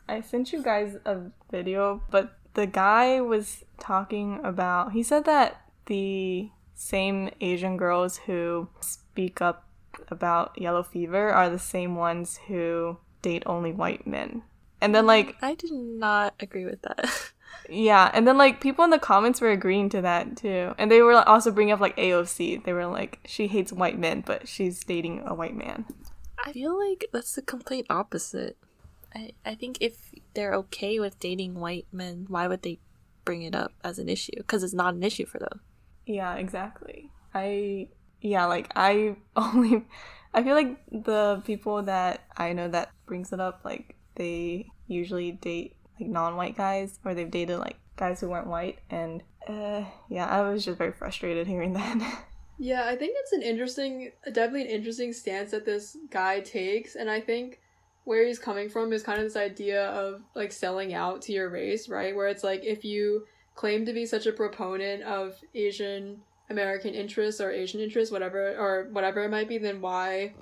I 0.08 0.20
sent 0.22 0.52
you 0.52 0.62
guys 0.62 0.96
a 1.04 1.20
video, 1.50 2.02
but 2.10 2.38
the 2.54 2.66
guy 2.66 3.20
was 3.20 3.64
talking 3.78 4.40
about. 4.42 4.92
He 4.92 5.02
said 5.02 5.24
that 5.26 5.60
the 5.86 6.50
same 6.74 7.30
Asian 7.40 7.76
girls 7.76 8.18
who 8.18 8.68
speak 8.80 9.42
up 9.42 9.68
about 10.08 10.58
yellow 10.60 10.82
fever 10.82 11.30
are 11.30 11.50
the 11.50 11.58
same 11.58 11.96
ones 11.96 12.38
who 12.48 12.98
date 13.22 13.42
only 13.46 13.72
white 13.72 14.06
men. 14.06 14.42
And 14.80 14.94
then, 14.94 15.04
mm, 15.04 15.08
like. 15.08 15.36
I 15.42 15.54
did 15.54 15.72
not 15.72 16.34
agree 16.40 16.64
with 16.64 16.82
that. 16.82 17.32
yeah, 17.68 18.10
and 18.14 18.26
then, 18.26 18.38
like, 18.38 18.60
people 18.60 18.84
in 18.84 18.90
the 18.90 18.98
comments 18.98 19.40
were 19.40 19.50
agreeing 19.50 19.88
to 19.90 20.00
that 20.02 20.36
too. 20.36 20.74
And 20.78 20.90
they 20.90 21.02
were 21.02 21.14
also 21.28 21.50
bringing 21.50 21.72
up, 21.72 21.80
like, 21.80 21.96
AOC. 21.96 22.64
They 22.64 22.72
were 22.72 22.86
like, 22.86 23.18
she 23.26 23.48
hates 23.48 23.72
white 23.72 23.98
men, 23.98 24.22
but 24.24 24.48
she's 24.48 24.84
dating 24.84 25.22
a 25.26 25.34
white 25.34 25.56
man. 25.56 25.84
I 26.42 26.52
feel 26.52 26.78
like 26.78 27.06
that's 27.12 27.34
the 27.34 27.42
complete 27.42 27.86
opposite. 27.90 28.56
I, 29.18 29.33
I 29.44 29.54
think 29.54 29.78
if 29.81 30.12
they're 30.35 30.54
okay 30.54 31.00
with 31.00 31.18
dating 31.18 31.54
white 31.54 31.87
men, 31.92 32.26
why 32.28 32.46
would 32.46 32.62
they 32.62 32.78
bring 33.24 33.42
it 33.42 33.54
up 33.54 33.72
as 33.83 33.98
an 33.98 34.09
issue? 34.09 34.37
Because 34.37 34.62
it's 34.62 34.74
not 34.74 34.94
an 34.94 35.02
issue 35.02 35.26
for 35.26 35.38
them. 35.38 35.61
Yeah, 36.07 36.35
exactly. 36.37 37.11
I, 37.35 37.88
yeah, 38.20 38.46
like, 38.46 38.70
I 38.76 39.16
only, 39.37 39.85
I 40.33 40.42
feel 40.42 40.54
like 40.54 40.78
the 40.90 41.42
people 41.44 41.83
that 41.83 42.24
I 42.37 42.52
know 42.52 42.68
that 42.68 42.90
brings 43.07 43.33
it 43.33 43.40
up, 43.40 43.61
like, 43.64 43.96
they 44.14 44.68
usually 44.87 45.33
date, 45.33 45.76
like, 45.98 46.09
non 46.09 46.37
white 46.37 46.57
guys, 46.57 46.98
or 47.04 47.14
they've 47.14 47.31
dated, 47.31 47.59
like, 47.59 47.76
guys 47.96 48.20
who 48.20 48.28
weren't 48.28 48.46
white, 48.46 48.78
and, 48.90 49.22
uh, 49.48 49.85
yeah, 50.09 50.26
I 50.26 50.48
was 50.48 50.64
just 50.64 50.78
very 50.78 50.92
frustrated 50.92 51.46
hearing 51.46 51.72
that. 51.72 52.24
yeah, 52.59 52.85
I 52.87 52.94
think 52.94 53.16
it's 53.18 53.33
an 53.33 53.42
interesting, 53.42 54.12
definitely 54.26 54.62
an 54.62 54.68
interesting 54.68 55.12
stance 55.12 55.50
that 55.50 55.66
this 55.66 55.96
guy 56.11 56.40
takes, 56.40 56.94
and 56.94 57.11
I 57.11 57.20
think 57.20 57.61
where 58.08 58.24
he's 58.24 58.38
coming 58.38 58.70
from 58.70 58.90
is 58.90 59.02
kind 59.02 59.18
of 59.18 59.24
this 59.26 59.36
idea 59.36 59.84
of 59.90 60.22
like 60.34 60.50
selling 60.50 60.94
out 60.94 61.20
to 61.20 61.30
your 61.30 61.50
race, 61.50 61.90
right? 61.90 62.16
Where 62.16 62.28
it's 62.28 62.42
like 62.42 62.64
if 62.64 62.82
you 62.82 63.26
claim 63.54 63.84
to 63.84 63.92
be 63.92 64.06
such 64.06 64.24
a 64.24 64.32
proponent 64.32 65.02
of 65.02 65.34
Asian 65.54 66.22
American 66.48 66.94
interests 66.94 67.38
or 67.38 67.50
Asian 67.50 67.82
interests, 67.82 68.10
whatever 68.10 68.56
or 68.56 68.88
whatever 68.92 69.22
it 69.24 69.30
might 69.30 69.46
be, 69.46 69.58
then 69.58 69.82
why 69.82 70.32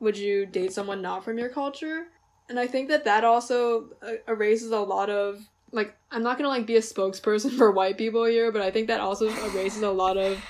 would 0.00 0.16
you 0.16 0.46
date 0.46 0.72
someone 0.72 1.02
not 1.02 1.22
from 1.22 1.36
your 1.36 1.50
culture? 1.50 2.06
And 2.48 2.58
I 2.58 2.66
think 2.66 2.88
that 2.88 3.04
that 3.04 3.22
also 3.22 3.90
uh, 4.00 4.12
erases 4.26 4.70
a 4.70 4.80
lot 4.80 5.10
of 5.10 5.46
like 5.72 5.94
I'm 6.10 6.22
not 6.22 6.38
gonna 6.38 6.48
like 6.48 6.64
be 6.64 6.76
a 6.76 6.80
spokesperson 6.80 7.50
for 7.58 7.70
white 7.70 7.98
people 7.98 8.24
here, 8.24 8.50
but 8.50 8.62
I 8.62 8.70
think 8.70 8.86
that 8.86 9.00
also 9.00 9.28
erases 9.28 9.82
a 9.82 9.90
lot 9.90 10.16
of 10.16 10.42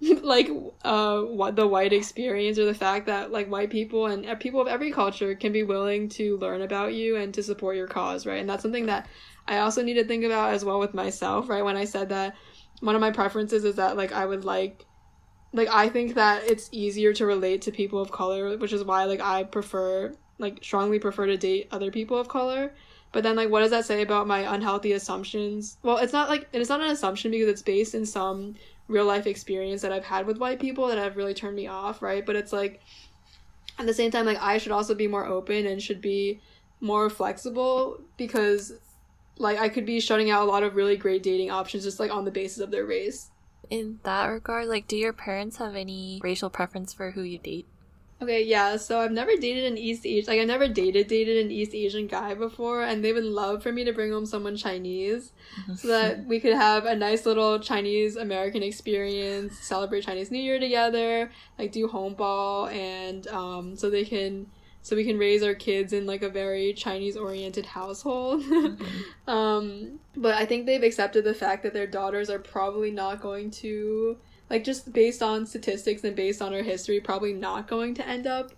like 0.22 0.48
uh 0.84 1.20
what 1.20 1.56
the 1.56 1.66
white 1.66 1.92
experience 1.92 2.58
or 2.58 2.66
the 2.66 2.74
fact 2.74 3.06
that 3.06 3.32
like 3.32 3.50
white 3.50 3.70
people 3.70 4.06
and 4.06 4.38
people 4.40 4.60
of 4.60 4.68
every 4.68 4.92
culture 4.92 5.34
can 5.34 5.52
be 5.52 5.62
willing 5.62 6.08
to 6.08 6.36
learn 6.36 6.62
about 6.62 6.92
you 6.92 7.16
and 7.16 7.32
to 7.32 7.42
support 7.42 7.76
your 7.76 7.86
cause 7.86 8.26
right? 8.26 8.40
And 8.40 8.48
that's 8.48 8.62
something 8.62 8.86
that 8.86 9.08
i 9.48 9.58
also 9.58 9.82
need 9.82 9.94
to 9.94 10.04
think 10.04 10.24
about 10.24 10.52
as 10.52 10.64
well 10.64 10.78
with 10.78 10.94
myself 10.94 11.48
right? 11.48 11.64
When 11.64 11.76
i 11.76 11.84
said 11.84 12.10
that 12.10 12.34
one 12.80 12.94
of 12.94 13.00
my 13.00 13.10
preferences 13.10 13.64
is 13.64 13.76
that 13.76 13.96
like 13.96 14.12
i 14.12 14.26
would 14.26 14.44
like 14.44 14.84
like 15.54 15.68
i 15.68 15.88
think 15.88 16.14
that 16.14 16.44
it's 16.44 16.68
easier 16.72 17.14
to 17.14 17.24
relate 17.24 17.62
to 17.62 17.72
people 17.72 17.98
of 17.98 18.12
color 18.12 18.58
which 18.58 18.74
is 18.74 18.84
why 18.84 19.04
like 19.04 19.20
i 19.20 19.44
prefer 19.44 20.12
like 20.38 20.62
strongly 20.62 20.98
prefer 20.98 21.26
to 21.26 21.36
date 21.36 21.68
other 21.70 21.90
people 21.90 22.18
of 22.18 22.28
color. 22.28 22.72
But 23.12 23.22
then 23.22 23.36
like 23.36 23.50
what 23.50 23.60
does 23.60 23.70
that 23.70 23.86
say 23.86 24.02
about 24.02 24.26
my 24.26 24.54
unhealthy 24.54 24.92
assumptions? 24.92 25.78
Well 25.82 25.98
it's 25.98 26.12
not 26.12 26.28
like 26.28 26.48
it's 26.52 26.68
not 26.68 26.80
an 26.80 26.90
assumption 26.90 27.30
because 27.30 27.48
it's 27.48 27.62
based 27.62 27.94
in 27.94 28.04
some 28.04 28.54
real 28.88 29.04
life 29.04 29.26
experience 29.26 29.82
that 29.82 29.92
I've 29.92 30.04
had 30.04 30.26
with 30.26 30.38
white 30.38 30.60
people 30.60 30.86
that 30.88 30.98
have 30.98 31.16
really 31.16 31.34
turned 31.34 31.56
me 31.56 31.66
off, 31.66 32.02
right? 32.02 32.24
But 32.24 32.36
it's 32.36 32.52
like 32.52 32.80
at 33.78 33.86
the 33.86 33.94
same 33.94 34.10
time 34.10 34.26
like 34.26 34.40
I 34.40 34.58
should 34.58 34.72
also 34.72 34.94
be 34.94 35.08
more 35.08 35.26
open 35.26 35.66
and 35.66 35.82
should 35.82 36.00
be 36.00 36.40
more 36.80 37.10
flexible 37.10 38.00
because 38.16 38.72
like 39.38 39.58
I 39.58 39.68
could 39.68 39.86
be 39.86 40.00
shutting 40.00 40.30
out 40.30 40.42
a 40.42 40.50
lot 40.50 40.62
of 40.62 40.76
really 40.76 40.96
great 40.96 41.22
dating 41.22 41.50
options 41.50 41.84
just 41.84 42.00
like 42.00 42.10
on 42.10 42.24
the 42.24 42.30
basis 42.30 42.58
of 42.58 42.70
their 42.70 42.86
race. 42.86 43.30
In 43.68 43.98
that 44.04 44.26
regard, 44.26 44.68
like 44.68 44.86
do 44.86 44.96
your 44.96 45.12
parents 45.12 45.56
have 45.56 45.74
any 45.74 46.20
racial 46.22 46.50
preference 46.50 46.92
for 46.92 47.10
who 47.10 47.22
you 47.22 47.38
date? 47.38 47.66
Okay, 48.22 48.44
yeah, 48.44 48.78
so 48.78 48.98
I've 49.00 49.12
never 49.12 49.36
dated 49.36 49.70
an 49.70 49.76
East 49.76 50.06
Asian, 50.06 50.32
like 50.32 50.40
I 50.40 50.44
never 50.44 50.68
dated 50.68 51.06
dated 51.06 51.44
an 51.44 51.50
East 51.50 51.74
Asian 51.74 52.06
guy 52.06 52.32
before, 52.32 52.82
and 52.82 53.04
they 53.04 53.12
would 53.12 53.24
love 53.24 53.62
for 53.62 53.70
me 53.70 53.84
to 53.84 53.92
bring 53.92 54.10
home 54.10 54.24
someone 54.24 54.56
Chinese, 54.56 55.32
so 55.76 55.88
that 55.88 56.24
we 56.24 56.40
could 56.40 56.54
have 56.54 56.86
a 56.86 56.96
nice 56.96 57.26
little 57.26 57.58
Chinese 57.58 58.16
American 58.16 58.62
experience, 58.62 59.58
celebrate 59.58 60.00
Chinese 60.00 60.30
New 60.30 60.40
Year 60.40 60.58
together, 60.58 61.30
like 61.58 61.72
do 61.72 61.86
hong 61.88 62.14
bao, 62.14 62.72
and 62.72 63.26
um, 63.28 63.76
so 63.76 63.90
they 63.90 64.04
can, 64.04 64.46
so 64.80 64.96
we 64.96 65.04
can 65.04 65.18
raise 65.18 65.42
our 65.42 65.54
kids 65.54 65.92
in 65.92 66.06
like 66.06 66.22
a 66.22 66.30
very 66.30 66.72
Chinese 66.72 67.18
oriented 67.18 67.66
household. 67.66 68.42
mm-hmm. 68.44 69.30
um, 69.30 70.00
but 70.16 70.34
I 70.34 70.46
think 70.46 70.64
they've 70.64 70.82
accepted 70.82 71.24
the 71.24 71.34
fact 71.34 71.62
that 71.64 71.74
their 71.74 71.86
daughters 71.86 72.30
are 72.30 72.38
probably 72.38 72.90
not 72.90 73.20
going 73.20 73.50
to 73.50 74.16
like 74.48 74.64
just 74.64 74.92
based 74.92 75.22
on 75.22 75.46
statistics 75.46 76.04
and 76.04 76.14
based 76.14 76.40
on 76.40 76.54
our 76.54 76.62
history, 76.62 77.00
probably 77.00 77.32
not 77.32 77.68
going 77.68 77.94
to 77.94 78.06
end 78.06 78.26
up 78.26 78.52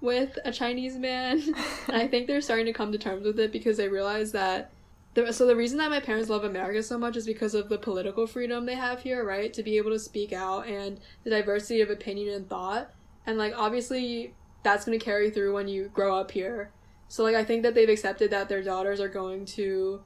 with 0.00 0.38
a 0.44 0.52
Chinese 0.52 0.96
man. 0.96 1.42
and 1.42 1.56
I 1.96 2.08
think 2.08 2.26
they're 2.26 2.40
starting 2.40 2.66
to 2.66 2.72
come 2.72 2.92
to 2.92 2.98
terms 2.98 3.24
with 3.24 3.38
it 3.38 3.52
because 3.52 3.76
they 3.76 3.88
realize 3.88 4.32
that 4.32 4.72
the, 5.14 5.32
so 5.32 5.46
the 5.46 5.56
reason 5.56 5.78
that 5.78 5.90
my 5.90 6.00
parents 6.00 6.30
love 6.30 6.44
America 6.44 6.82
so 6.82 6.96
much 6.96 7.16
is 7.16 7.26
because 7.26 7.54
of 7.54 7.68
the 7.68 7.78
political 7.78 8.26
freedom 8.26 8.64
they 8.64 8.76
have 8.76 9.02
here, 9.02 9.24
right? 9.24 9.52
To 9.52 9.62
be 9.62 9.76
able 9.76 9.90
to 9.90 9.98
speak 9.98 10.32
out 10.32 10.68
and 10.68 11.00
the 11.24 11.30
diversity 11.30 11.80
of 11.80 11.90
opinion 11.90 12.34
and 12.34 12.48
thought. 12.48 12.90
And 13.26 13.36
like 13.36 13.54
obviously 13.56 14.34
that's 14.62 14.84
going 14.84 14.98
to 14.98 15.04
carry 15.04 15.30
through 15.30 15.54
when 15.54 15.68
you 15.68 15.90
grow 15.92 16.16
up 16.16 16.30
here. 16.30 16.70
So 17.08 17.24
like 17.24 17.34
I 17.34 17.44
think 17.44 17.62
that 17.64 17.74
they've 17.74 17.88
accepted 17.88 18.30
that 18.30 18.48
their 18.48 18.62
daughters 18.62 19.00
are 19.00 19.08
going 19.08 19.46
to 19.46 20.02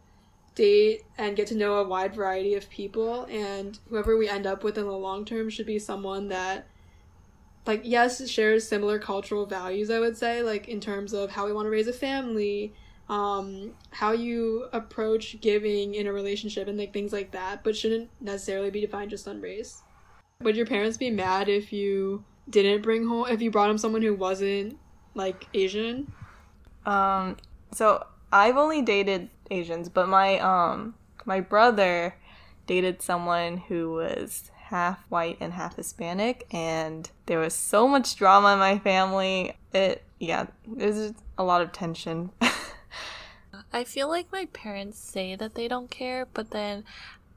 date 0.54 1.02
and 1.18 1.36
get 1.36 1.46
to 1.48 1.54
know 1.54 1.76
a 1.76 1.88
wide 1.88 2.14
variety 2.14 2.54
of 2.54 2.68
people 2.70 3.26
and 3.30 3.78
whoever 3.88 4.16
we 4.16 4.28
end 4.28 4.46
up 4.46 4.62
with 4.62 4.78
in 4.78 4.84
the 4.84 4.92
long 4.92 5.24
term 5.24 5.50
should 5.50 5.66
be 5.66 5.78
someone 5.78 6.28
that 6.28 6.66
like 7.66 7.80
yes 7.84 8.28
shares 8.28 8.66
similar 8.66 8.98
cultural 8.98 9.46
values 9.46 9.90
i 9.90 9.98
would 9.98 10.16
say 10.16 10.42
like 10.42 10.68
in 10.68 10.80
terms 10.80 11.12
of 11.12 11.30
how 11.30 11.44
we 11.46 11.52
want 11.52 11.66
to 11.66 11.70
raise 11.70 11.88
a 11.88 11.92
family 11.92 12.72
um 13.08 13.72
how 13.90 14.12
you 14.12 14.66
approach 14.72 15.40
giving 15.40 15.94
in 15.94 16.06
a 16.06 16.12
relationship 16.12 16.68
and 16.68 16.78
like 16.78 16.92
things 16.92 17.12
like 17.12 17.30
that 17.32 17.62
but 17.62 17.76
shouldn't 17.76 18.08
necessarily 18.20 18.70
be 18.70 18.80
defined 18.80 19.10
just 19.10 19.28
on 19.28 19.40
race. 19.40 19.82
Would 20.40 20.56
your 20.56 20.66
parents 20.66 20.96
be 20.96 21.10
mad 21.10 21.48
if 21.48 21.72
you 21.72 22.24
didn't 22.48 22.82
bring 22.82 23.06
home 23.06 23.26
if 23.28 23.42
you 23.42 23.50
brought 23.50 23.68
home 23.68 23.78
someone 23.78 24.02
who 24.02 24.14
wasn't 24.14 24.78
like 25.14 25.46
asian? 25.52 26.10
Um 26.86 27.36
so 27.72 28.06
i've 28.32 28.56
only 28.56 28.80
dated 28.80 29.28
Asians, 29.50 29.88
but 29.88 30.08
my 30.08 30.38
um 30.38 30.94
my 31.24 31.40
brother, 31.40 32.16
dated 32.66 33.02
someone 33.02 33.56
who 33.56 33.92
was 33.92 34.50
half 34.66 34.98
white 35.08 35.36
and 35.40 35.52
half 35.52 35.76
Hispanic, 35.76 36.46
and 36.50 37.10
there 37.26 37.38
was 37.38 37.54
so 37.54 37.86
much 37.86 38.16
drama 38.16 38.54
in 38.54 38.58
my 38.58 38.78
family. 38.78 39.56
It, 39.72 40.02
yeah, 40.18 40.46
there's 40.66 41.12
a 41.38 41.44
lot 41.44 41.62
of 41.62 41.72
tension. 41.72 42.30
I 43.72 43.84
feel 43.84 44.08
like 44.08 44.32
my 44.32 44.46
parents 44.46 44.98
say 44.98 45.34
that 45.36 45.54
they 45.54 45.68
don't 45.68 45.90
care, 45.90 46.26
but 46.32 46.50
then 46.50 46.84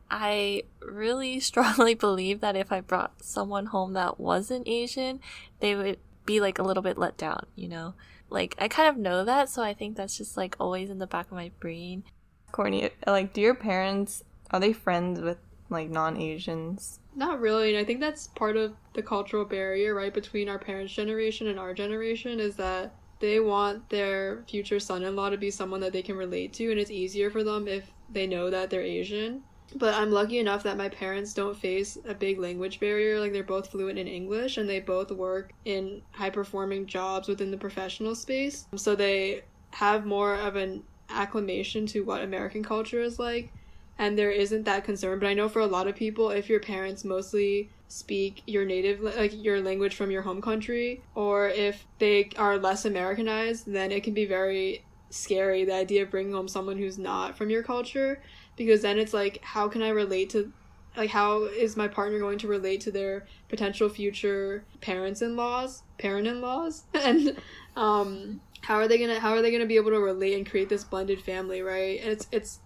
I 0.09 0.63
really 0.81 1.39
strongly 1.41 1.93
believe 1.93 2.41
that 2.41 2.55
if 2.55 2.71
I 2.71 2.81
brought 2.81 3.23
someone 3.23 3.67
home 3.67 3.93
that 3.93 4.19
wasn't 4.19 4.67
Asian, 4.67 5.19
they 5.59 5.75
would 5.75 5.99
be 6.25 6.39
like 6.39 6.59
a 6.59 6.63
little 6.63 6.83
bit 6.83 6.97
let 6.97 7.17
down, 7.17 7.45
you 7.55 7.67
know? 7.67 7.93
Like, 8.29 8.55
I 8.59 8.67
kind 8.67 8.89
of 8.89 8.97
know 8.97 9.23
that, 9.25 9.49
so 9.49 9.63
I 9.63 9.73
think 9.73 9.95
that's 9.95 10.17
just 10.17 10.37
like 10.37 10.55
always 10.59 10.89
in 10.89 10.99
the 10.99 11.07
back 11.07 11.27
of 11.27 11.33
my 11.33 11.51
brain. 11.59 12.03
Courtney, 12.51 12.89
like, 13.05 13.33
do 13.33 13.41
your 13.41 13.55
parents, 13.55 14.23
are 14.51 14.59
they 14.59 14.73
friends 14.73 15.19
with 15.19 15.37
like 15.69 15.89
non 15.89 16.17
Asians? 16.17 16.99
Not 17.15 17.39
really, 17.39 17.69
and 17.69 17.77
I 17.77 17.83
think 17.83 17.99
that's 17.99 18.27
part 18.27 18.57
of 18.57 18.73
the 18.93 19.01
cultural 19.01 19.43
barrier, 19.45 19.95
right, 19.95 20.13
between 20.13 20.49
our 20.49 20.59
parents' 20.59 20.93
generation 20.93 21.47
and 21.47 21.59
our 21.59 21.73
generation 21.73 22.39
is 22.39 22.55
that 22.57 22.93
they 23.19 23.39
want 23.39 23.89
their 23.89 24.43
future 24.47 24.79
son 24.79 25.03
in 25.03 25.15
law 25.15 25.29
to 25.29 25.37
be 25.37 25.49
someone 25.49 25.79
that 25.81 25.93
they 25.93 26.03
can 26.03 26.15
relate 26.15 26.53
to, 26.53 26.69
and 26.69 26.79
it's 26.79 26.91
easier 26.91 27.31
for 27.31 27.43
them 27.43 27.67
if 27.67 27.91
they 28.09 28.27
know 28.27 28.49
that 28.49 28.69
they're 28.69 28.81
Asian. 28.81 29.41
But 29.75 29.93
I'm 29.95 30.11
lucky 30.11 30.39
enough 30.39 30.63
that 30.63 30.77
my 30.77 30.89
parents 30.89 31.33
don't 31.33 31.57
face 31.57 31.97
a 32.07 32.13
big 32.13 32.39
language 32.39 32.79
barrier. 32.79 33.19
Like, 33.19 33.33
they're 33.33 33.43
both 33.43 33.69
fluent 33.69 33.99
in 33.99 34.07
English 34.07 34.57
and 34.57 34.69
they 34.69 34.79
both 34.79 35.11
work 35.11 35.51
in 35.65 36.01
high 36.11 36.29
performing 36.29 36.85
jobs 36.85 37.27
within 37.27 37.51
the 37.51 37.57
professional 37.57 38.15
space. 38.15 38.65
So 38.75 38.95
they 38.95 39.43
have 39.71 40.05
more 40.05 40.35
of 40.35 40.55
an 40.55 40.83
acclimation 41.09 41.85
to 41.87 42.01
what 42.01 42.21
American 42.21 42.63
culture 42.63 43.01
is 43.01 43.19
like. 43.19 43.51
And 43.99 44.17
there 44.17 44.31
isn't 44.31 44.63
that 44.63 44.85
concern. 44.85 45.19
But 45.19 45.27
I 45.27 45.33
know 45.33 45.49
for 45.49 45.61
a 45.61 45.67
lot 45.67 45.87
of 45.87 45.95
people, 45.95 46.29
if 46.29 46.49
your 46.49 46.59
parents 46.59 47.03
mostly 47.03 47.69
speak 47.87 48.43
your 48.45 48.65
native 48.65 48.99
like 49.01 49.31
your 49.43 49.61
language 49.61 49.95
from 49.95 50.11
your 50.11 50.21
home 50.21 50.41
country 50.41 51.01
or 51.15 51.47
if 51.47 51.85
they 51.99 52.29
are 52.37 52.57
less 52.57 52.83
americanized 52.83 53.71
then 53.71 53.91
it 53.91 54.03
can 54.03 54.13
be 54.13 54.25
very 54.25 54.83
scary 55.09 55.63
the 55.63 55.73
idea 55.73 56.03
of 56.03 56.11
bringing 56.11 56.33
home 56.33 56.49
someone 56.49 56.77
who's 56.77 56.97
not 56.97 57.37
from 57.37 57.49
your 57.49 57.63
culture 57.63 58.21
because 58.57 58.81
then 58.81 58.97
it's 58.97 59.13
like 59.13 59.39
how 59.43 59.67
can 59.69 59.81
i 59.81 59.89
relate 59.89 60.29
to 60.29 60.51
like 60.97 61.11
how 61.11 61.43
is 61.43 61.77
my 61.77 61.87
partner 61.87 62.19
going 62.19 62.39
to 62.39 62.47
relate 62.47 62.81
to 62.81 62.91
their 62.91 63.25
potential 63.47 63.87
future 63.87 64.65
parents-in-laws 64.81 65.83
parent-in-laws 65.97 66.83
and 66.93 67.37
um 67.75 68.41
how 68.61 68.75
are 68.75 68.87
they 68.87 68.97
gonna 68.97 69.19
how 69.19 69.31
are 69.31 69.41
they 69.41 69.51
gonna 69.51 69.65
be 69.65 69.77
able 69.77 69.91
to 69.91 69.99
relate 69.99 70.35
and 70.35 70.49
create 70.49 70.67
this 70.67 70.83
blended 70.83 71.21
family 71.21 71.61
right 71.61 72.01
and 72.01 72.09
it's 72.09 72.27
it's 72.31 72.59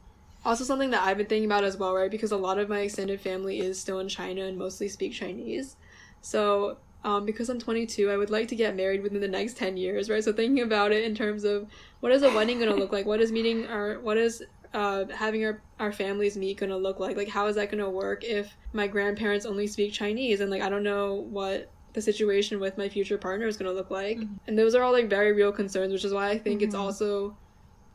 also 0.43 0.63
something 0.63 0.89
that 0.89 1.03
i've 1.03 1.17
been 1.17 1.27
thinking 1.27 1.45
about 1.45 1.63
as 1.63 1.77
well 1.77 1.93
right 1.93 2.09
because 2.09 2.31
a 2.31 2.37
lot 2.37 2.57
of 2.57 2.69
my 2.69 2.79
extended 2.79 3.21
family 3.21 3.59
is 3.59 3.79
still 3.79 3.99
in 3.99 4.07
china 4.07 4.41
and 4.45 4.57
mostly 4.57 4.87
speak 4.87 5.13
chinese 5.13 5.75
so 6.21 6.77
um, 7.03 7.25
because 7.25 7.49
I'm 7.49 7.59
22, 7.59 8.11
I 8.11 8.17
would 8.17 8.29
like 8.29 8.47
to 8.49 8.55
get 8.55 8.75
married 8.75 9.01
within 9.01 9.21
the 9.21 9.27
next 9.27 9.57
10 9.57 9.75
years, 9.75 10.09
right? 10.09 10.23
So 10.23 10.31
thinking 10.31 10.63
about 10.63 10.91
it 10.91 11.03
in 11.03 11.15
terms 11.15 11.43
of 11.43 11.67
what 11.99 12.11
is 12.11 12.21
a 12.21 12.29
wedding 12.29 12.59
going 12.59 12.69
to 12.69 12.75
look 12.75 12.91
like? 12.91 13.07
What 13.07 13.21
is 13.21 13.31
meeting 13.31 13.65
our, 13.65 13.99
what 13.99 14.17
is 14.17 14.43
uh, 14.73 15.05
having 15.13 15.45
our, 15.45 15.61
our 15.79 15.91
families 15.91 16.37
meet 16.37 16.57
going 16.57 16.69
to 16.69 16.77
look 16.77 16.99
like? 16.99 17.17
Like, 17.17 17.29
how 17.29 17.47
is 17.47 17.55
that 17.55 17.71
going 17.71 17.83
to 17.83 17.89
work 17.89 18.23
if 18.23 18.55
my 18.73 18.87
grandparents 18.87 19.45
only 19.45 19.67
speak 19.67 19.93
Chinese? 19.93 20.39
And, 20.39 20.49
like, 20.49 20.61
I 20.61 20.69
don't 20.69 20.83
know 20.83 21.15
what 21.15 21.71
the 21.93 22.01
situation 22.01 22.59
with 22.59 22.77
my 22.77 22.87
future 22.87 23.17
partner 23.17 23.47
is 23.47 23.57
going 23.57 23.69
to 23.69 23.75
look 23.75 23.91
like. 23.91 24.17
Mm-hmm. 24.17 24.35
And 24.47 24.57
those 24.57 24.75
are 24.75 24.83
all, 24.83 24.93
like, 24.93 25.09
very 25.09 25.33
real 25.33 25.51
concerns, 25.51 25.91
which 25.91 26.05
is 26.05 26.13
why 26.13 26.29
I 26.29 26.37
think 26.37 26.59
mm-hmm. 26.59 26.67
it's 26.67 26.75
also, 26.75 27.37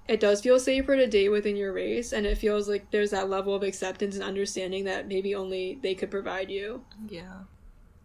it 0.06 0.20
does 0.20 0.40
feel 0.40 0.60
safer 0.60 0.96
to 0.96 1.06
date 1.06 1.30
within 1.30 1.56
your 1.56 1.72
race. 1.72 2.12
And 2.12 2.26
it 2.26 2.38
feels 2.38 2.68
like 2.68 2.90
there's 2.90 3.10
that 3.10 3.30
level 3.30 3.54
of 3.54 3.62
acceptance 3.62 4.14
and 4.14 4.24
understanding 4.24 4.84
that 4.84 5.08
maybe 5.08 5.34
only 5.34 5.78
they 5.82 5.94
could 5.94 6.10
provide 6.10 6.50
you. 6.50 6.84
Yeah. 7.08 7.40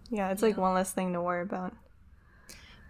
Yeah, 0.09 0.31
it's 0.31 0.41
yeah. 0.41 0.47
like 0.49 0.57
one 0.57 0.73
less 0.73 0.91
thing 0.91 1.13
to 1.13 1.21
worry 1.21 1.41
about. 1.41 1.73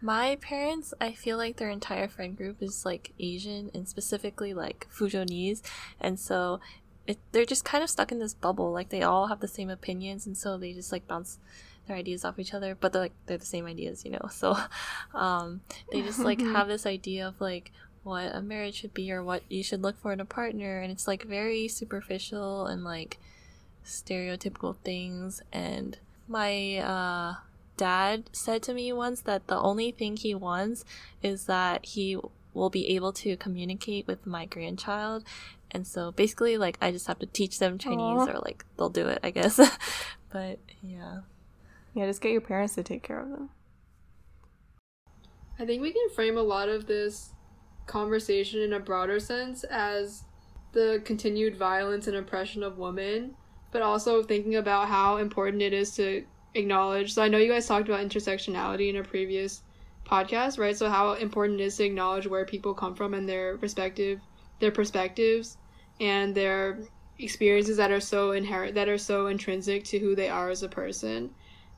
My 0.01 0.37
parents, 0.41 0.93
I 0.99 1.13
feel 1.13 1.37
like 1.37 1.57
their 1.57 1.69
entire 1.69 2.07
friend 2.07 2.35
group 2.35 2.61
is 2.61 2.85
like 2.85 3.13
Asian 3.19 3.69
and 3.73 3.87
specifically 3.87 4.53
like 4.53 4.87
Fuzhounese, 4.91 5.61
and 5.99 6.19
so 6.19 6.59
it, 7.05 7.19
they're 7.31 7.45
just 7.45 7.63
kind 7.63 7.83
of 7.83 7.89
stuck 7.89 8.11
in 8.11 8.17
this 8.19 8.33
bubble. 8.33 8.71
Like 8.71 8.89
they 8.89 9.03
all 9.03 9.27
have 9.27 9.41
the 9.41 9.47
same 9.47 9.69
opinions, 9.69 10.25
and 10.25 10.35
so 10.35 10.57
they 10.57 10.73
just 10.73 10.91
like 10.91 11.07
bounce 11.07 11.37
their 11.87 11.95
ideas 11.95 12.25
off 12.25 12.39
each 12.39 12.53
other. 12.53 12.73
But 12.73 12.93
they're 12.93 13.01
like 13.03 13.13
they're 13.27 13.37
the 13.37 13.45
same 13.45 13.67
ideas, 13.67 14.03
you 14.03 14.11
know. 14.11 14.27
So 14.31 14.57
um, 15.13 15.61
they 15.91 16.01
just 16.01 16.19
like 16.19 16.41
have 16.55 16.67
this 16.67 16.87
idea 16.87 17.27
of 17.27 17.39
like 17.39 17.71
what 18.03 18.35
a 18.35 18.41
marriage 18.41 18.75
should 18.75 18.95
be 18.95 19.11
or 19.11 19.23
what 19.23 19.43
you 19.49 19.63
should 19.63 19.83
look 19.83 19.97
for 19.99 20.13
in 20.13 20.19
a 20.19 20.25
partner, 20.25 20.81
and 20.81 20.91
it's 20.91 21.07
like 21.07 21.23
very 21.23 21.67
superficial 21.67 22.65
and 22.65 22.83
like 22.83 23.19
stereotypical 23.85 24.77
things. 24.77 25.43
And 25.53 25.99
my 26.27 26.77
uh, 26.77 27.33
dad 27.77 28.29
said 28.31 28.63
to 28.63 28.73
me 28.73 28.91
once 28.93 29.21
that 29.21 29.47
the 29.47 29.57
only 29.57 29.91
thing 29.91 30.17
he 30.17 30.35
wants 30.35 30.85
is 31.21 31.45
that 31.45 31.85
he 31.85 32.17
will 32.53 32.69
be 32.69 32.95
able 32.95 33.13
to 33.13 33.37
communicate 33.37 34.07
with 34.07 34.25
my 34.25 34.45
grandchild. 34.45 35.23
And 35.71 35.87
so 35.87 36.11
basically, 36.11 36.57
like, 36.57 36.77
I 36.81 36.91
just 36.91 37.07
have 37.07 37.19
to 37.19 37.25
teach 37.25 37.59
them 37.59 37.77
Chinese 37.77 37.99
Aww. 37.99 38.35
or, 38.35 38.39
like, 38.39 38.65
they'll 38.77 38.89
do 38.89 39.07
it, 39.07 39.19
I 39.23 39.31
guess. 39.31 39.57
but, 40.29 40.59
yeah. 40.81 41.21
Yeah, 41.93 42.07
just 42.07 42.21
get 42.21 42.31
your 42.31 42.41
parents 42.41 42.75
to 42.75 42.83
take 42.83 43.03
care 43.03 43.21
of 43.21 43.29
them. 43.29 43.49
I 45.59 45.65
think 45.65 45.81
we 45.81 45.91
can 45.91 46.09
frame 46.09 46.37
a 46.37 46.43
lot 46.43 46.69
of 46.69 46.87
this 46.87 47.33
conversation 47.85 48.61
in 48.61 48.73
a 48.73 48.79
broader 48.79 49.19
sense 49.19 49.63
as 49.65 50.23
the 50.71 51.01
continued 51.05 51.55
violence 51.55 52.07
and 52.07 52.15
oppression 52.15 52.63
of 52.63 52.77
women, 52.77 53.35
but 53.71 53.81
also 53.81 54.23
thinking 54.23 54.55
about 54.55 54.87
how 54.87 55.17
important 55.17 55.61
it 55.61 55.73
is 55.73 55.95
to 55.95 56.25
acknowledge. 56.53 57.13
So 57.13 57.21
I 57.21 57.27
know 57.27 57.37
you 57.37 57.51
guys 57.51 57.67
talked 57.67 57.87
about 57.87 58.05
intersectionality 58.05 58.89
in 58.89 58.97
a 58.97 59.03
previous 59.03 59.61
podcast, 60.05 60.59
right? 60.59 60.75
So 60.75 60.89
how 60.89 61.13
important 61.13 61.61
it 61.61 61.65
is 61.65 61.77
to 61.77 61.85
acknowledge 61.85 62.27
where 62.27 62.45
people 62.45 62.73
come 62.73 62.95
from 62.95 63.13
and 63.13 63.27
their 63.27 63.55
respective 63.57 64.19
their 64.59 64.71
perspectives 64.71 65.57
and 65.99 66.35
their 66.35 66.77
experiences 67.19 67.77
that 67.77 67.91
are 67.91 67.99
so 67.99 68.31
inherent 68.31 68.75
that 68.75 68.87
are 68.87 68.97
so 68.97 69.27
intrinsic 69.27 69.83
to 69.83 69.99
who 69.99 70.15
they 70.15 70.29
are 70.29 70.49
as 70.49 70.63
a 70.63 70.69
person 70.69 71.29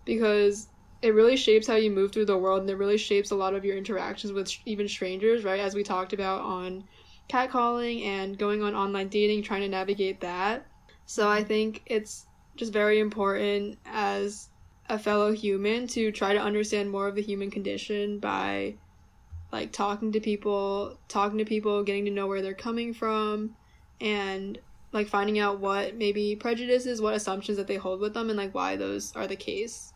because 0.05 0.67
it 1.01 1.13
really 1.13 1.35
shapes 1.35 1.67
how 1.67 1.75
you 1.75 1.91
move 1.91 2.11
through 2.11 2.25
the 2.25 2.37
world 2.37 2.61
and 2.61 2.69
it 2.69 2.77
really 2.77 2.97
shapes 2.97 3.31
a 3.31 3.35
lot 3.35 3.53
of 3.53 3.65
your 3.65 3.75
interactions 3.75 4.31
with 4.31 4.51
even 4.65 4.87
strangers, 4.87 5.43
right? 5.43 5.59
As 5.59 5.75
we 5.75 5.83
talked 5.83 6.13
about 6.13 6.41
on 6.41 6.85
catcalling 7.29 8.05
and 8.05 8.37
going 8.37 8.63
on 8.63 8.73
online 8.73 9.09
dating, 9.09 9.43
trying 9.43 9.61
to 9.61 9.67
navigate 9.67 10.21
that. 10.21 10.65
So 11.05 11.27
I 11.27 11.43
think 11.43 11.81
it's 11.85 12.25
just 12.55 12.71
very 12.71 12.99
important 12.99 13.77
as 13.85 14.49
a 14.93 14.99
fellow 14.99 15.31
human 15.33 15.87
to 15.87 16.11
try 16.11 16.33
to 16.33 16.39
understand 16.39 16.89
more 16.91 17.07
of 17.07 17.15
the 17.15 17.21
human 17.21 17.49
condition 17.49 18.19
by 18.19 18.75
like 19.51 19.71
talking 19.71 20.11
to 20.11 20.19
people, 20.19 20.97
talking 21.07 21.37
to 21.37 21.45
people, 21.45 21.83
getting 21.83 22.05
to 22.05 22.11
know 22.11 22.27
where 22.27 22.41
they're 22.41 22.53
coming 22.53 22.93
from 22.93 23.55
and 24.01 24.59
like 24.91 25.07
finding 25.07 25.39
out 25.39 25.59
what 25.59 25.95
maybe 25.95 26.35
prejudices, 26.35 27.01
what 27.01 27.15
assumptions 27.15 27.57
that 27.57 27.67
they 27.67 27.75
hold 27.75 27.99
with 27.99 28.13
them 28.13 28.29
and 28.29 28.37
like 28.37 28.53
why 28.53 28.75
those 28.75 29.15
are 29.15 29.27
the 29.27 29.35
case. 29.35 29.93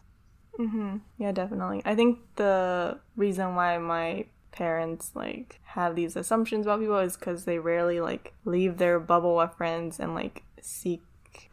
Mhm. 0.59 1.01
Yeah, 1.17 1.31
definitely. 1.31 1.81
I 1.85 1.95
think 1.95 2.19
the 2.35 2.99
reason 3.15 3.55
why 3.55 3.77
my 3.77 4.25
parents 4.51 5.11
like 5.13 5.59
have 5.65 5.95
these 5.95 6.15
assumptions 6.15 6.65
about 6.65 6.79
people 6.79 6.97
is 6.97 7.15
cuz 7.15 7.45
they 7.45 7.59
rarely 7.59 7.99
like 7.99 8.33
leave 8.43 8.77
their 8.77 8.99
bubble 8.99 9.39
of 9.39 9.53
friends 9.55 9.99
and 9.99 10.15
like 10.15 10.43
seek 10.59 11.03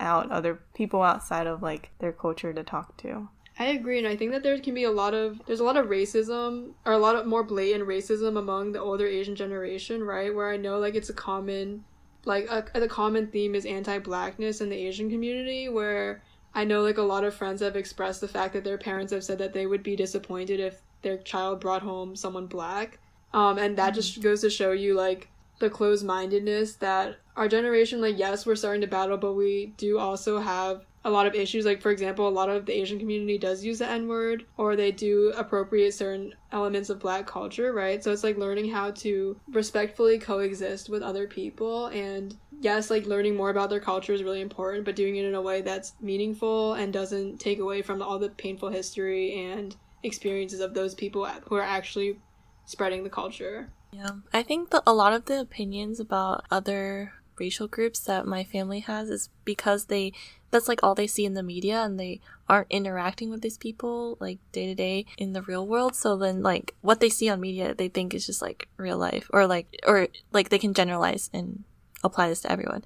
out 0.01 0.31
other 0.31 0.61
people 0.75 1.03
outside 1.03 1.47
of 1.47 1.63
like 1.63 1.91
their 1.99 2.13
culture 2.13 2.53
to 2.55 2.63
talk 2.63 2.97
to. 2.99 3.29
I 3.57 3.67
agree, 3.67 3.99
and 3.99 4.07
I 4.07 4.17
think 4.17 4.33
that 4.33 4.43
there 4.43 4.59
can 4.59 4.75
be 4.75 4.83
a 4.85 4.91
lot 4.91 5.15
of 5.15 5.41
there's 5.47 5.61
a 5.61 5.65
lot 5.65 5.77
of 5.77 5.87
racism 5.87 6.73
or 6.85 6.93
a 6.93 6.99
lot 6.99 7.15
of 7.15 7.27
more 7.27 7.45
blatant 7.45 7.87
racism 7.87 8.37
among 8.37 8.73
the 8.73 8.81
older 8.81 9.07
Asian 9.07 9.37
generation, 9.37 10.03
right? 10.03 10.35
Where 10.35 10.51
I 10.51 10.57
know 10.57 10.79
like 10.81 10.97
it's 10.97 11.11
a 11.11 11.15
common, 11.15 11.85
like 12.25 12.47
a, 12.51 12.65
the 12.81 12.89
common 12.89 13.29
theme 13.29 13.55
is 13.55 13.65
anti-blackness 13.65 14.61
in 14.61 14.71
the 14.71 14.77
Asian 14.77 15.09
community, 15.09 15.69
where 15.69 16.21
I 16.53 16.65
know 16.65 16.83
like 16.83 16.99
a 16.99 17.03
lot 17.03 17.23
of 17.23 17.35
friends 17.35 17.61
have 17.61 17.77
expressed 17.77 18.21
the 18.21 18.29
fact 18.29 18.55
that 18.55 18.65
their 18.65 18.79
parents 18.79 19.13
have 19.13 19.23
said 19.23 19.39
that 19.39 19.53
they 19.53 19.67
would 19.67 19.85
be 19.85 19.95
disappointed 19.95 20.59
if 20.59 20.81
their 21.03 21.19
child 21.19 21.61
brought 21.61 21.83
home 21.83 22.17
someone 22.17 22.47
black, 22.47 22.99
um, 23.33 23.59
and 23.59 23.77
that 23.77 23.95
just 23.95 24.21
goes 24.21 24.41
to 24.41 24.51
show 24.51 24.73
you 24.73 24.95
like 24.95 25.29
the 25.61 25.71
closed-mindedness 25.71 26.75
that 26.77 27.19
our 27.37 27.47
generation 27.47 28.01
like 28.01 28.19
yes 28.19 28.45
we're 28.45 28.57
starting 28.57 28.81
to 28.81 28.89
battle 28.89 29.17
but 29.17 29.35
we 29.35 29.73
do 29.77 29.99
also 29.99 30.41
have 30.41 30.85
a 31.05 31.11
lot 31.11 31.27
of 31.27 31.35
issues. 31.35 31.65
Like 31.65 31.83
for 31.83 31.91
example 31.91 32.27
a 32.27 32.31
lot 32.31 32.49
of 32.49 32.67
the 32.67 32.73
asian 32.73 32.99
community 32.99 33.39
does 33.39 33.65
use 33.65 33.79
the 33.79 33.89
n-word 33.89 34.47
or 34.57 34.77
they 34.77 34.91
do 34.91 35.33
appropriate 35.37 35.93
certain 35.93 36.35
elements 36.53 36.91
of 36.91 36.99
black 36.99 37.27
culture 37.27 37.73
right? 37.73 38.03
So 38.03 38.13
it's 38.13 38.25
like 38.25 38.39
learning 38.39 38.71
how 38.71 38.91
to 38.93 39.39
respectfully 39.49 40.19
coexist 40.19 40.89
with 40.89 41.03
other 41.03 41.27
people. 41.27 41.87
And 41.87 42.37
yes 42.61 42.91
like 42.91 43.07
learning 43.07 43.37
more 43.37 43.51
about 43.51 43.71
their 43.71 43.81
culture 43.81 44.13
is 44.13 44.23
really 44.23 44.41
important 44.41 44.85
but 44.85 44.97
doing 44.97 45.17
it 45.17 45.25
in 45.25 45.35
a 45.35 45.43
way 45.43 45.61
that's 45.61 45.95
meaningful 46.01 46.75
and 46.75 46.93
doesn't 46.93 47.39
take 47.39 47.59
away 47.59 47.83
from 47.83 48.01
all 48.01 48.19
the 48.19 48.31
painful 48.31 48.71
history 48.71 49.45
and 49.45 49.77
experiences 50.03 50.61
of 50.61 50.75
those 50.75 50.95
people 50.95 51.27
who 51.49 51.57
are 51.57 51.63
actually 51.63 52.19
spreading 52.65 53.05
the 53.05 53.11
culture. 53.11 53.71
Yeah. 53.93 54.11
I 54.33 54.43
think 54.43 54.71
that 54.71 54.83
a 54.87 54.93
lot 54.93 55.13
of 55.13 55.27
the 55.27 55.41
opinions 55.41 56.01
about 56.01 56.45
other 56.51 57.13
racial 57.39 57.67
groups 57.67 58.01
that 58.01 58.27
my 58.27 58.45
family 58.45 58.81
has 58.81 59.11
is 59.11 59.29
because 59.45 59.87
they 59.87 60.13
that's 60.55 60.69
like 60.69 60.85
all 60.85 60.95
they 60.95 61.09
see 61.09 61.25
in 61.25 61.35
the 61.35 61.43
media 61.43 61.83
and 61.83 61.99
they 61.99 62.21
aren't 62.49 62.71
interacting 62.71 63.29
with 63.29 63.43
these 63.43 63.59
people 63.59 64.17
like 64.21 64.39
day 64.53 64.67
to 64.67 64.75
day 64.75 65.05
in 65.19 65.33
the 65.33 65.43
real 65.43 65.67
world. 65.67 65.97
So 65.97 66.17
then 66.17 66.45
like 66.45 66.77
what 66.81 67.01
they 67.01 67.09
see 67.09 67.29
on 67.29 67.41
media 67.41 67.75
they 67.75 67.89
think 67.89 68.15
is 68.15 68.25
just 68.25 68.41
like 68.41 68.69
real 68.77 68.97
life 68.97 69.29
or 69.33 69.49
like 69.49 69.67
or 69.85 70.07
like 70.33 70.51
they 70.51 70.61
can 70.61 70.73
generalize 70.73 71.29
and 71.35 71.65
apply 72.05 72.29
this 72.29 72.43
to 72.43 72.53
everyone. 72.53 72.85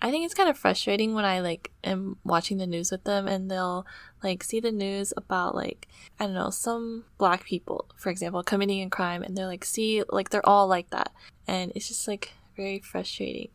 I 0.00 0.12
think 0.12 0.24
it's 0.24 0.34
kind 0.34 0.48
of 0.48 0.56
frustrating 0.56 1.12
when 1.12 1.24
I 1.24 1.40
like 1.40 1.72
am 1.82 2.18
watching 2.22 2.58
the 2.58 2.68
news 2.68 2.92
with 2.92 3.02
them 3.02 3.26
and 3.26 3.50
they'll 3.50 3.84
like 4.22 4.44
see 4.44 4.60
the 4.60 4.70
news 4.70 5.12
about 5.16 5.56
like 5.56 5.88
I 6.20 6.26
don't 6.26 6.34
know 6.34 6.50
some 6.50 7.04
black 7.18 7.44
people 7.44 7.86
for 7.96 8.10
example 8.10 8.44
committing 8.44 8.80
a 8.82 8.90
crime 8.90 9.24
and 9.24 9.36
they're 9.36 9.48
like 9.48 9.64
see 9.64 10.04
like 10.08 10.30
they're 10.30 10.48
all 10.48 10.68
like 10.68 10.90
that. 10.90 11.10
And 11.48 11.72
it's 11.74 11.88
just 11.88 12.06
like 12.06 12.30
very 12.56 12.78
frustrating 12.78 13.50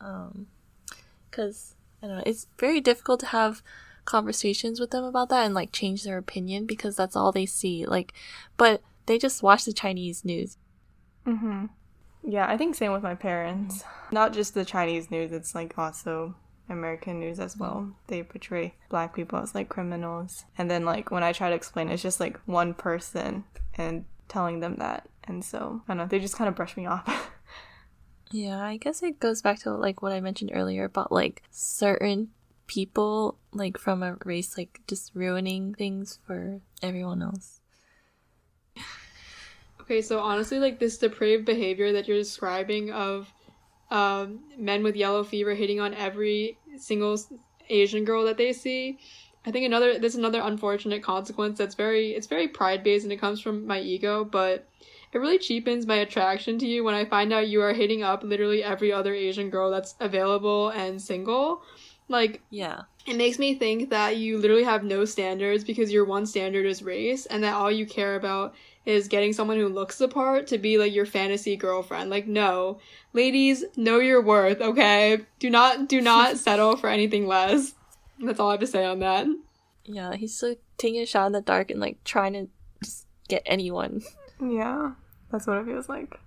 um 0.00 0.48
cuz 1.30 1.75
I 2.06 2.08
don't 2.08 2.16
know 2.18 2.22
it's 2.26 2.46
very 2.58 2.80
difficult 2.80 3.20
to 3.20 3.26
have 3.26 3.62
conversations 4.04 4.78
with 4.78 4.92
them 4.92 5.04
about 5.04 5.28
that 5.30 5.44
and 5.44 5.54
like 5.54 5.72
change 5.72 6.04
their 6.04 6.16
opinion 6.16 6.64
because 6.64 6.94
that's 6.94 7.16
all 7.16 7.32
they 7.32 7.46
see 7.46 7.84
like 7.84 8.12
but 8.56 8.80
they 9.06 9.18
just 9.18 9.42
watch 9.42 9.64
the 9.64 9.72
Chinese 9.72 10.24
news 10.24 10.56
Mm-hmm. 11.26 11.66
Yeah, 12.22 12.46
I 12.48 12.56
think 12.56 12.74
same 12.74 12.92
with 12.92 13.02
my 13.02 13.14
parents. 13.14 13.84
Not 14.10 14.32
just 14.32 14.54
the 14.54 14.64
Chinese 14.64 15.10
news, 15.10 15.32
it's 15.32 15.54
like 15.54 15.76
also 15.76 16.34
American 16.68 17.20
news 17.20 17.38
as 17.38 17.56
well. 17.56 17.92
They 18.06 18.22
portray 18.22 18.74
black 18.88 19.14
people 19.14 19.38
as 19.38 19.54
like 19.54 19.68
criminals. 19.68 20.44
And 20.56 20.70
then 20.70 20.84
like 20.84 21.10
when 21.10 21.22
I 21.22 21.32
try 21.32 21.50
to 21.50 21.54
explain, 21.54 21.88
it's 21.88 22.02
just 22.02 22.20
like 22.20 22.38
one 22.46 22.74
person 22.74 23.44
and 23.76 24.04
telling 24.28 24.60
them 24.60 24.76
that. 24.76 25.08
And 25.24 25.44
so, 25.44 25.82
I 25.86 25.92
don't 25.92 25.98
know, 25.98 26.06
they 26.06 26.20
just 26.20 26.36
kind 26.36 26.48
of 26.48 26.54
brush 26.54 26.76
me 26.76 26.86
off. 26.86 27.30
Yeah, 28.30 28.62
I 28.62 28.76
guess 28.76 29.02
it 29.02 29.20
goes 29.20 29.42
back 29.42 29.60
to 29.60 29.72
like 29.72 30.02
what 30.02 30.12
I 30.12 30.20
mentioned 30.20 30.50
earlier 30.52 30.84
about 30.84 31.12
like 31.12 31.42
certain 31.50 32.30
people 32.66 33.38
like 33.52 33.78
from 33.78 34.02
a 34.02 34.16
race 34.24 34.58
like 34.58 34.80
just 34.88 35.12
ruining 35.14 35.74
things 35.74 36.18
for 36.26 36.60
everyone 36.82 37.22
else. 37.22 37.60
Okay, 39.80 40.02
so 40.02 40.18
honestly, 40.18 40.58
like 40.58 40.80
this 40.80 40.98
depraved 40.98 41.44
behavior 41.44 41.92
that 41.92 42.08
you're 42.08 42.18
describing 42.18 42.90
of 42.90 43.32
um, 43.92 44.40
men 44.58 44.82
with 44.82 44.96
yellow 44.96 45.22
fever 45.22 45.54
hitting 45.54 45.78
on 45.78 45.94
every 45.94 46.58
single 46.76 47.16
Asian 47.68 48.04
girl 48.04 48.24
that 48.24 48.36
they 48.36 48.52
see, 48.52 48.98
I 49.46 49.52
think 49.52 49.64
another 49.64 49.98
there's 49.98 50.16
another 50.16 50.40
unfortunate 50.42 51.04
consequence 51.04 51.56
that's 51.56 51.76
very 51.76 52.10
it's 52.10 52.26
very 52.26 52.48
pride 52.48 52.82
based 52.82 53.04
and 53.04 53.12
it 53.12 53.20
comes 53.20 53.40
from 53.40 53.64
my 53.64 53.78
ego, 53.80 54.24
but 54.24 54.68
it 55.12 55.18
really 55.18 55.38
cheapens 55.38 55.86
my 55.86 55.96
attraction 55.96 56.58
to 56.58 56.66
you 56.66 56.84
when 56.84 56.94
I 56.94 57.04
find 57.04 57.32
out 57.32 57.48
you 57.48 57.62
are 57.62 57.72
hitting 57.72 58.02
up 58.02 58.22
literally 58.22 58.62
every 58.62 58.92
other 58.92 59.14
Asian 59.14 59.50
girl 59.50 59.70
that's 59.70 59.94
available 60.00 60.68
and 60.70 61.00
single. 61.00 61.62
Like 62.08 62.42
Yeah. 62.50 62.82
it 63.06 63.16
makes 63.16 63.38
me 63.38 63.54
think 63.56 63.90
that 63.90 64.16
you 64.16 64.38
literally 64.38 64.62
have 64.64 64.84
no 64.84 65.04
standards 65.04 65.64
because 65.64 65.90
your 65.90 66.04
one 66.04 66.26
standard 66.26 66.66
is 66.66 66.82
race 66.82 67.26
and 67.26 67.42
that 67.42 67.54
all 67.54 67.70
you 67.72 67.84
care 67.86 68.14
about 68.16 68.54
is 68.84 69.08
getting 69.08 69.32
someone 69.32 69.56
who 69.58 69.68
looks 69.68 69.98
the 69.98 70.06
part 70.06 70.46
to 70.46 70.58
be 70.58 70.78
like 70.78 70.94
your 70.94 71.06
fantasy 71.06 71.56
girlfriend. 71.56 72.08
Like 72.10 72.28
no. 72.28 72.78
Ladies, 73.12 73.64
know 73.76 73.98
your 73.98 74.22
worth, 74.22 74.60
okay? 74.60 75.18
Do 75.40 75.50
not 75.50 75.88
do 75.88 76.00
not 76.00 76.36
settle 76.46 76.76
for 76.76 76.88
anything 76.88 77.26
less. 77.26 77.74
That's 78.20 78.38
all 78.38 78.50
I 78.50 78.52
have 78.52 78.60
to 78.60 78.66
say 78.68 78.84
on 78.84 79.00
that. 79.00 79.26
Yeah, 79.84 80.14
he's 80.14 80.40
like 80.42 80.60
taking 80.78 81.00
a 81.00 81.06
shot 81.06 81.26
in 81.26 81.32
the 81.32 81.40
dark 81.40 81.70
and 81.72 81.80
like 81.80 82.02
trying 82.04 82.32
to 82.34 82.48
just 82.84 83.06
get 83.28 83.42
anyone. 83.46 84.02
Yeah, 84.40 84.92
that's 85.30 85.46
what 85.46 85.58
it 85.58 85.66
feels 85.66 85.88
like. 85.88 86.18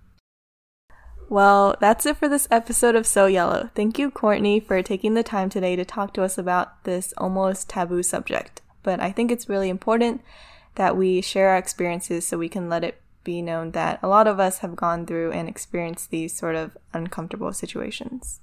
Well, 1.29 1.75
that's 1.79 2.07
it 2.07 2.17
for 2.17 2.27
this 2.27 2.47
episode 2.49 2.95
of 2.95 3.05
So 3.05 3.27
Yellow. 3.27 3.69
Thank 3.75 3.99
you, 3.99 4.09
Courtney, 4.09 4.59
for 4.59 4.81
taking 4.81 5.13
the 5.13 5.21
time 5.21 5.49
today 5.49 5.75
to 5.75 5.85
talk 5.85 6.13
to 6.15 6.23
us 6.23 6.39
about 6.39 6.83
this 6.85 7.13
almost 7.17 7.69
taboo 7.69 8.01
subject. 8.01 8.61
But 8.81 8.99
I 8.99 9.11
think 9.11 9.29
it's 9.29 9.47
really 9.47 9.69
important 9.69 10.21
that 10.75 10.97
we 10.97 11.21
share 11.21 11.49
our 11.49 11.57
experiences 11.57 12.25
so 12.25 12.37
we 12.37 12.49
can 12.49 12.67
let 12.67 12.83
it 12.83 12.99
be 13.23 13.41
known 13.43 13.71
that 13.71 13.99
a 14.01 14.07
lot 14.07 14.27
of 14.27 14.39
us 14.39 14.59
have 14.59 14.75
gone 14.75 15.05
through 15.05 15.31
and 15.31 15.47
experienced 15.47 16.09
these 16.09 16.35
sort 16.35 16.55
of 16.55 16.75
uncomfortable 16.93 17.53
situations. 17.53 18.39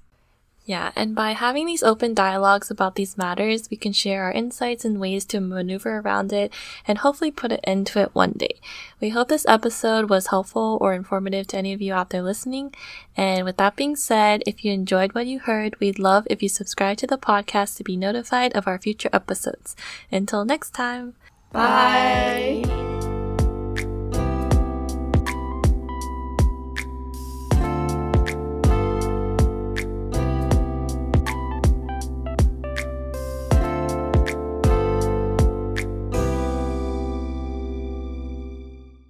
Yeah, 0.66 0.90
and 0.96 1.14
by 1.14 1.30
having 1.30 1.66
these 1.66 1.84
open 1.84 2.12
dialogues 2.12 2.72
about 2.72 2.96
these 2.96 3.16
matters, 3.16 3.70
we 3.70 3.76
can 3.76 3.92
share 3.92 4.24
our 4.24 4.32
insights 4.32 4.84
and 4.84 4.98
ways 4.98 5.24
to 5.26 5.40
maneuver 5.40 5.98
around 5.98 6.32
it 6.32 6.52
and 6.88 6.98
hopefully 6.98 7.30
put 7.30 7.52
an 7.52 7.60
end 7.62 7.86
to 7.88 8.00
it 8.00 8.14
one 8.14 8.32
day. 8.32 8.56
We 9.00 9.10
hope 9.10 9.28
this 9.28 9.46
episode 9.46 10.10
was 10.10 10.26
helpful 10.26 10.76
or 10.80 10.92
informative 10.92 11.46
to 11.48 11.56
any 11.56 11.72
of 11.72 11.80
you 11.80 11.94
out 11.94 12.10
there 12.10 12.22
listening. 12.22 12.74
And 13.16 13.44
with 13.44 13.58
that 13.58 13.76
being 13.76 13.94
said, 13.94 14.42
if 14.44 14.64
you 14.64 14.72
enjoyed 14.72 15.14
what 15.14 15.28
you 15.28 15.38
heard, 15.38 15.78
we'd 15.78 16.00
love 16.00 16.26
if 16.28 16.42
you 16.42 16.48
subscribe 16.48 16.96
to 16.98 17.06
the 17.06 17.16
podcast 17.16 17.76
to 17.76 17.84
be 17.84 17.96
notified 17.96 18.52
of 18.56 18.66
our 18.66 18.80
future 18.80 19.10
episodes. 19.12 19.76
Until 20.10 20.44
next 20.44 20.70
time, 20.70 21.14
Bye. 21.52 22.95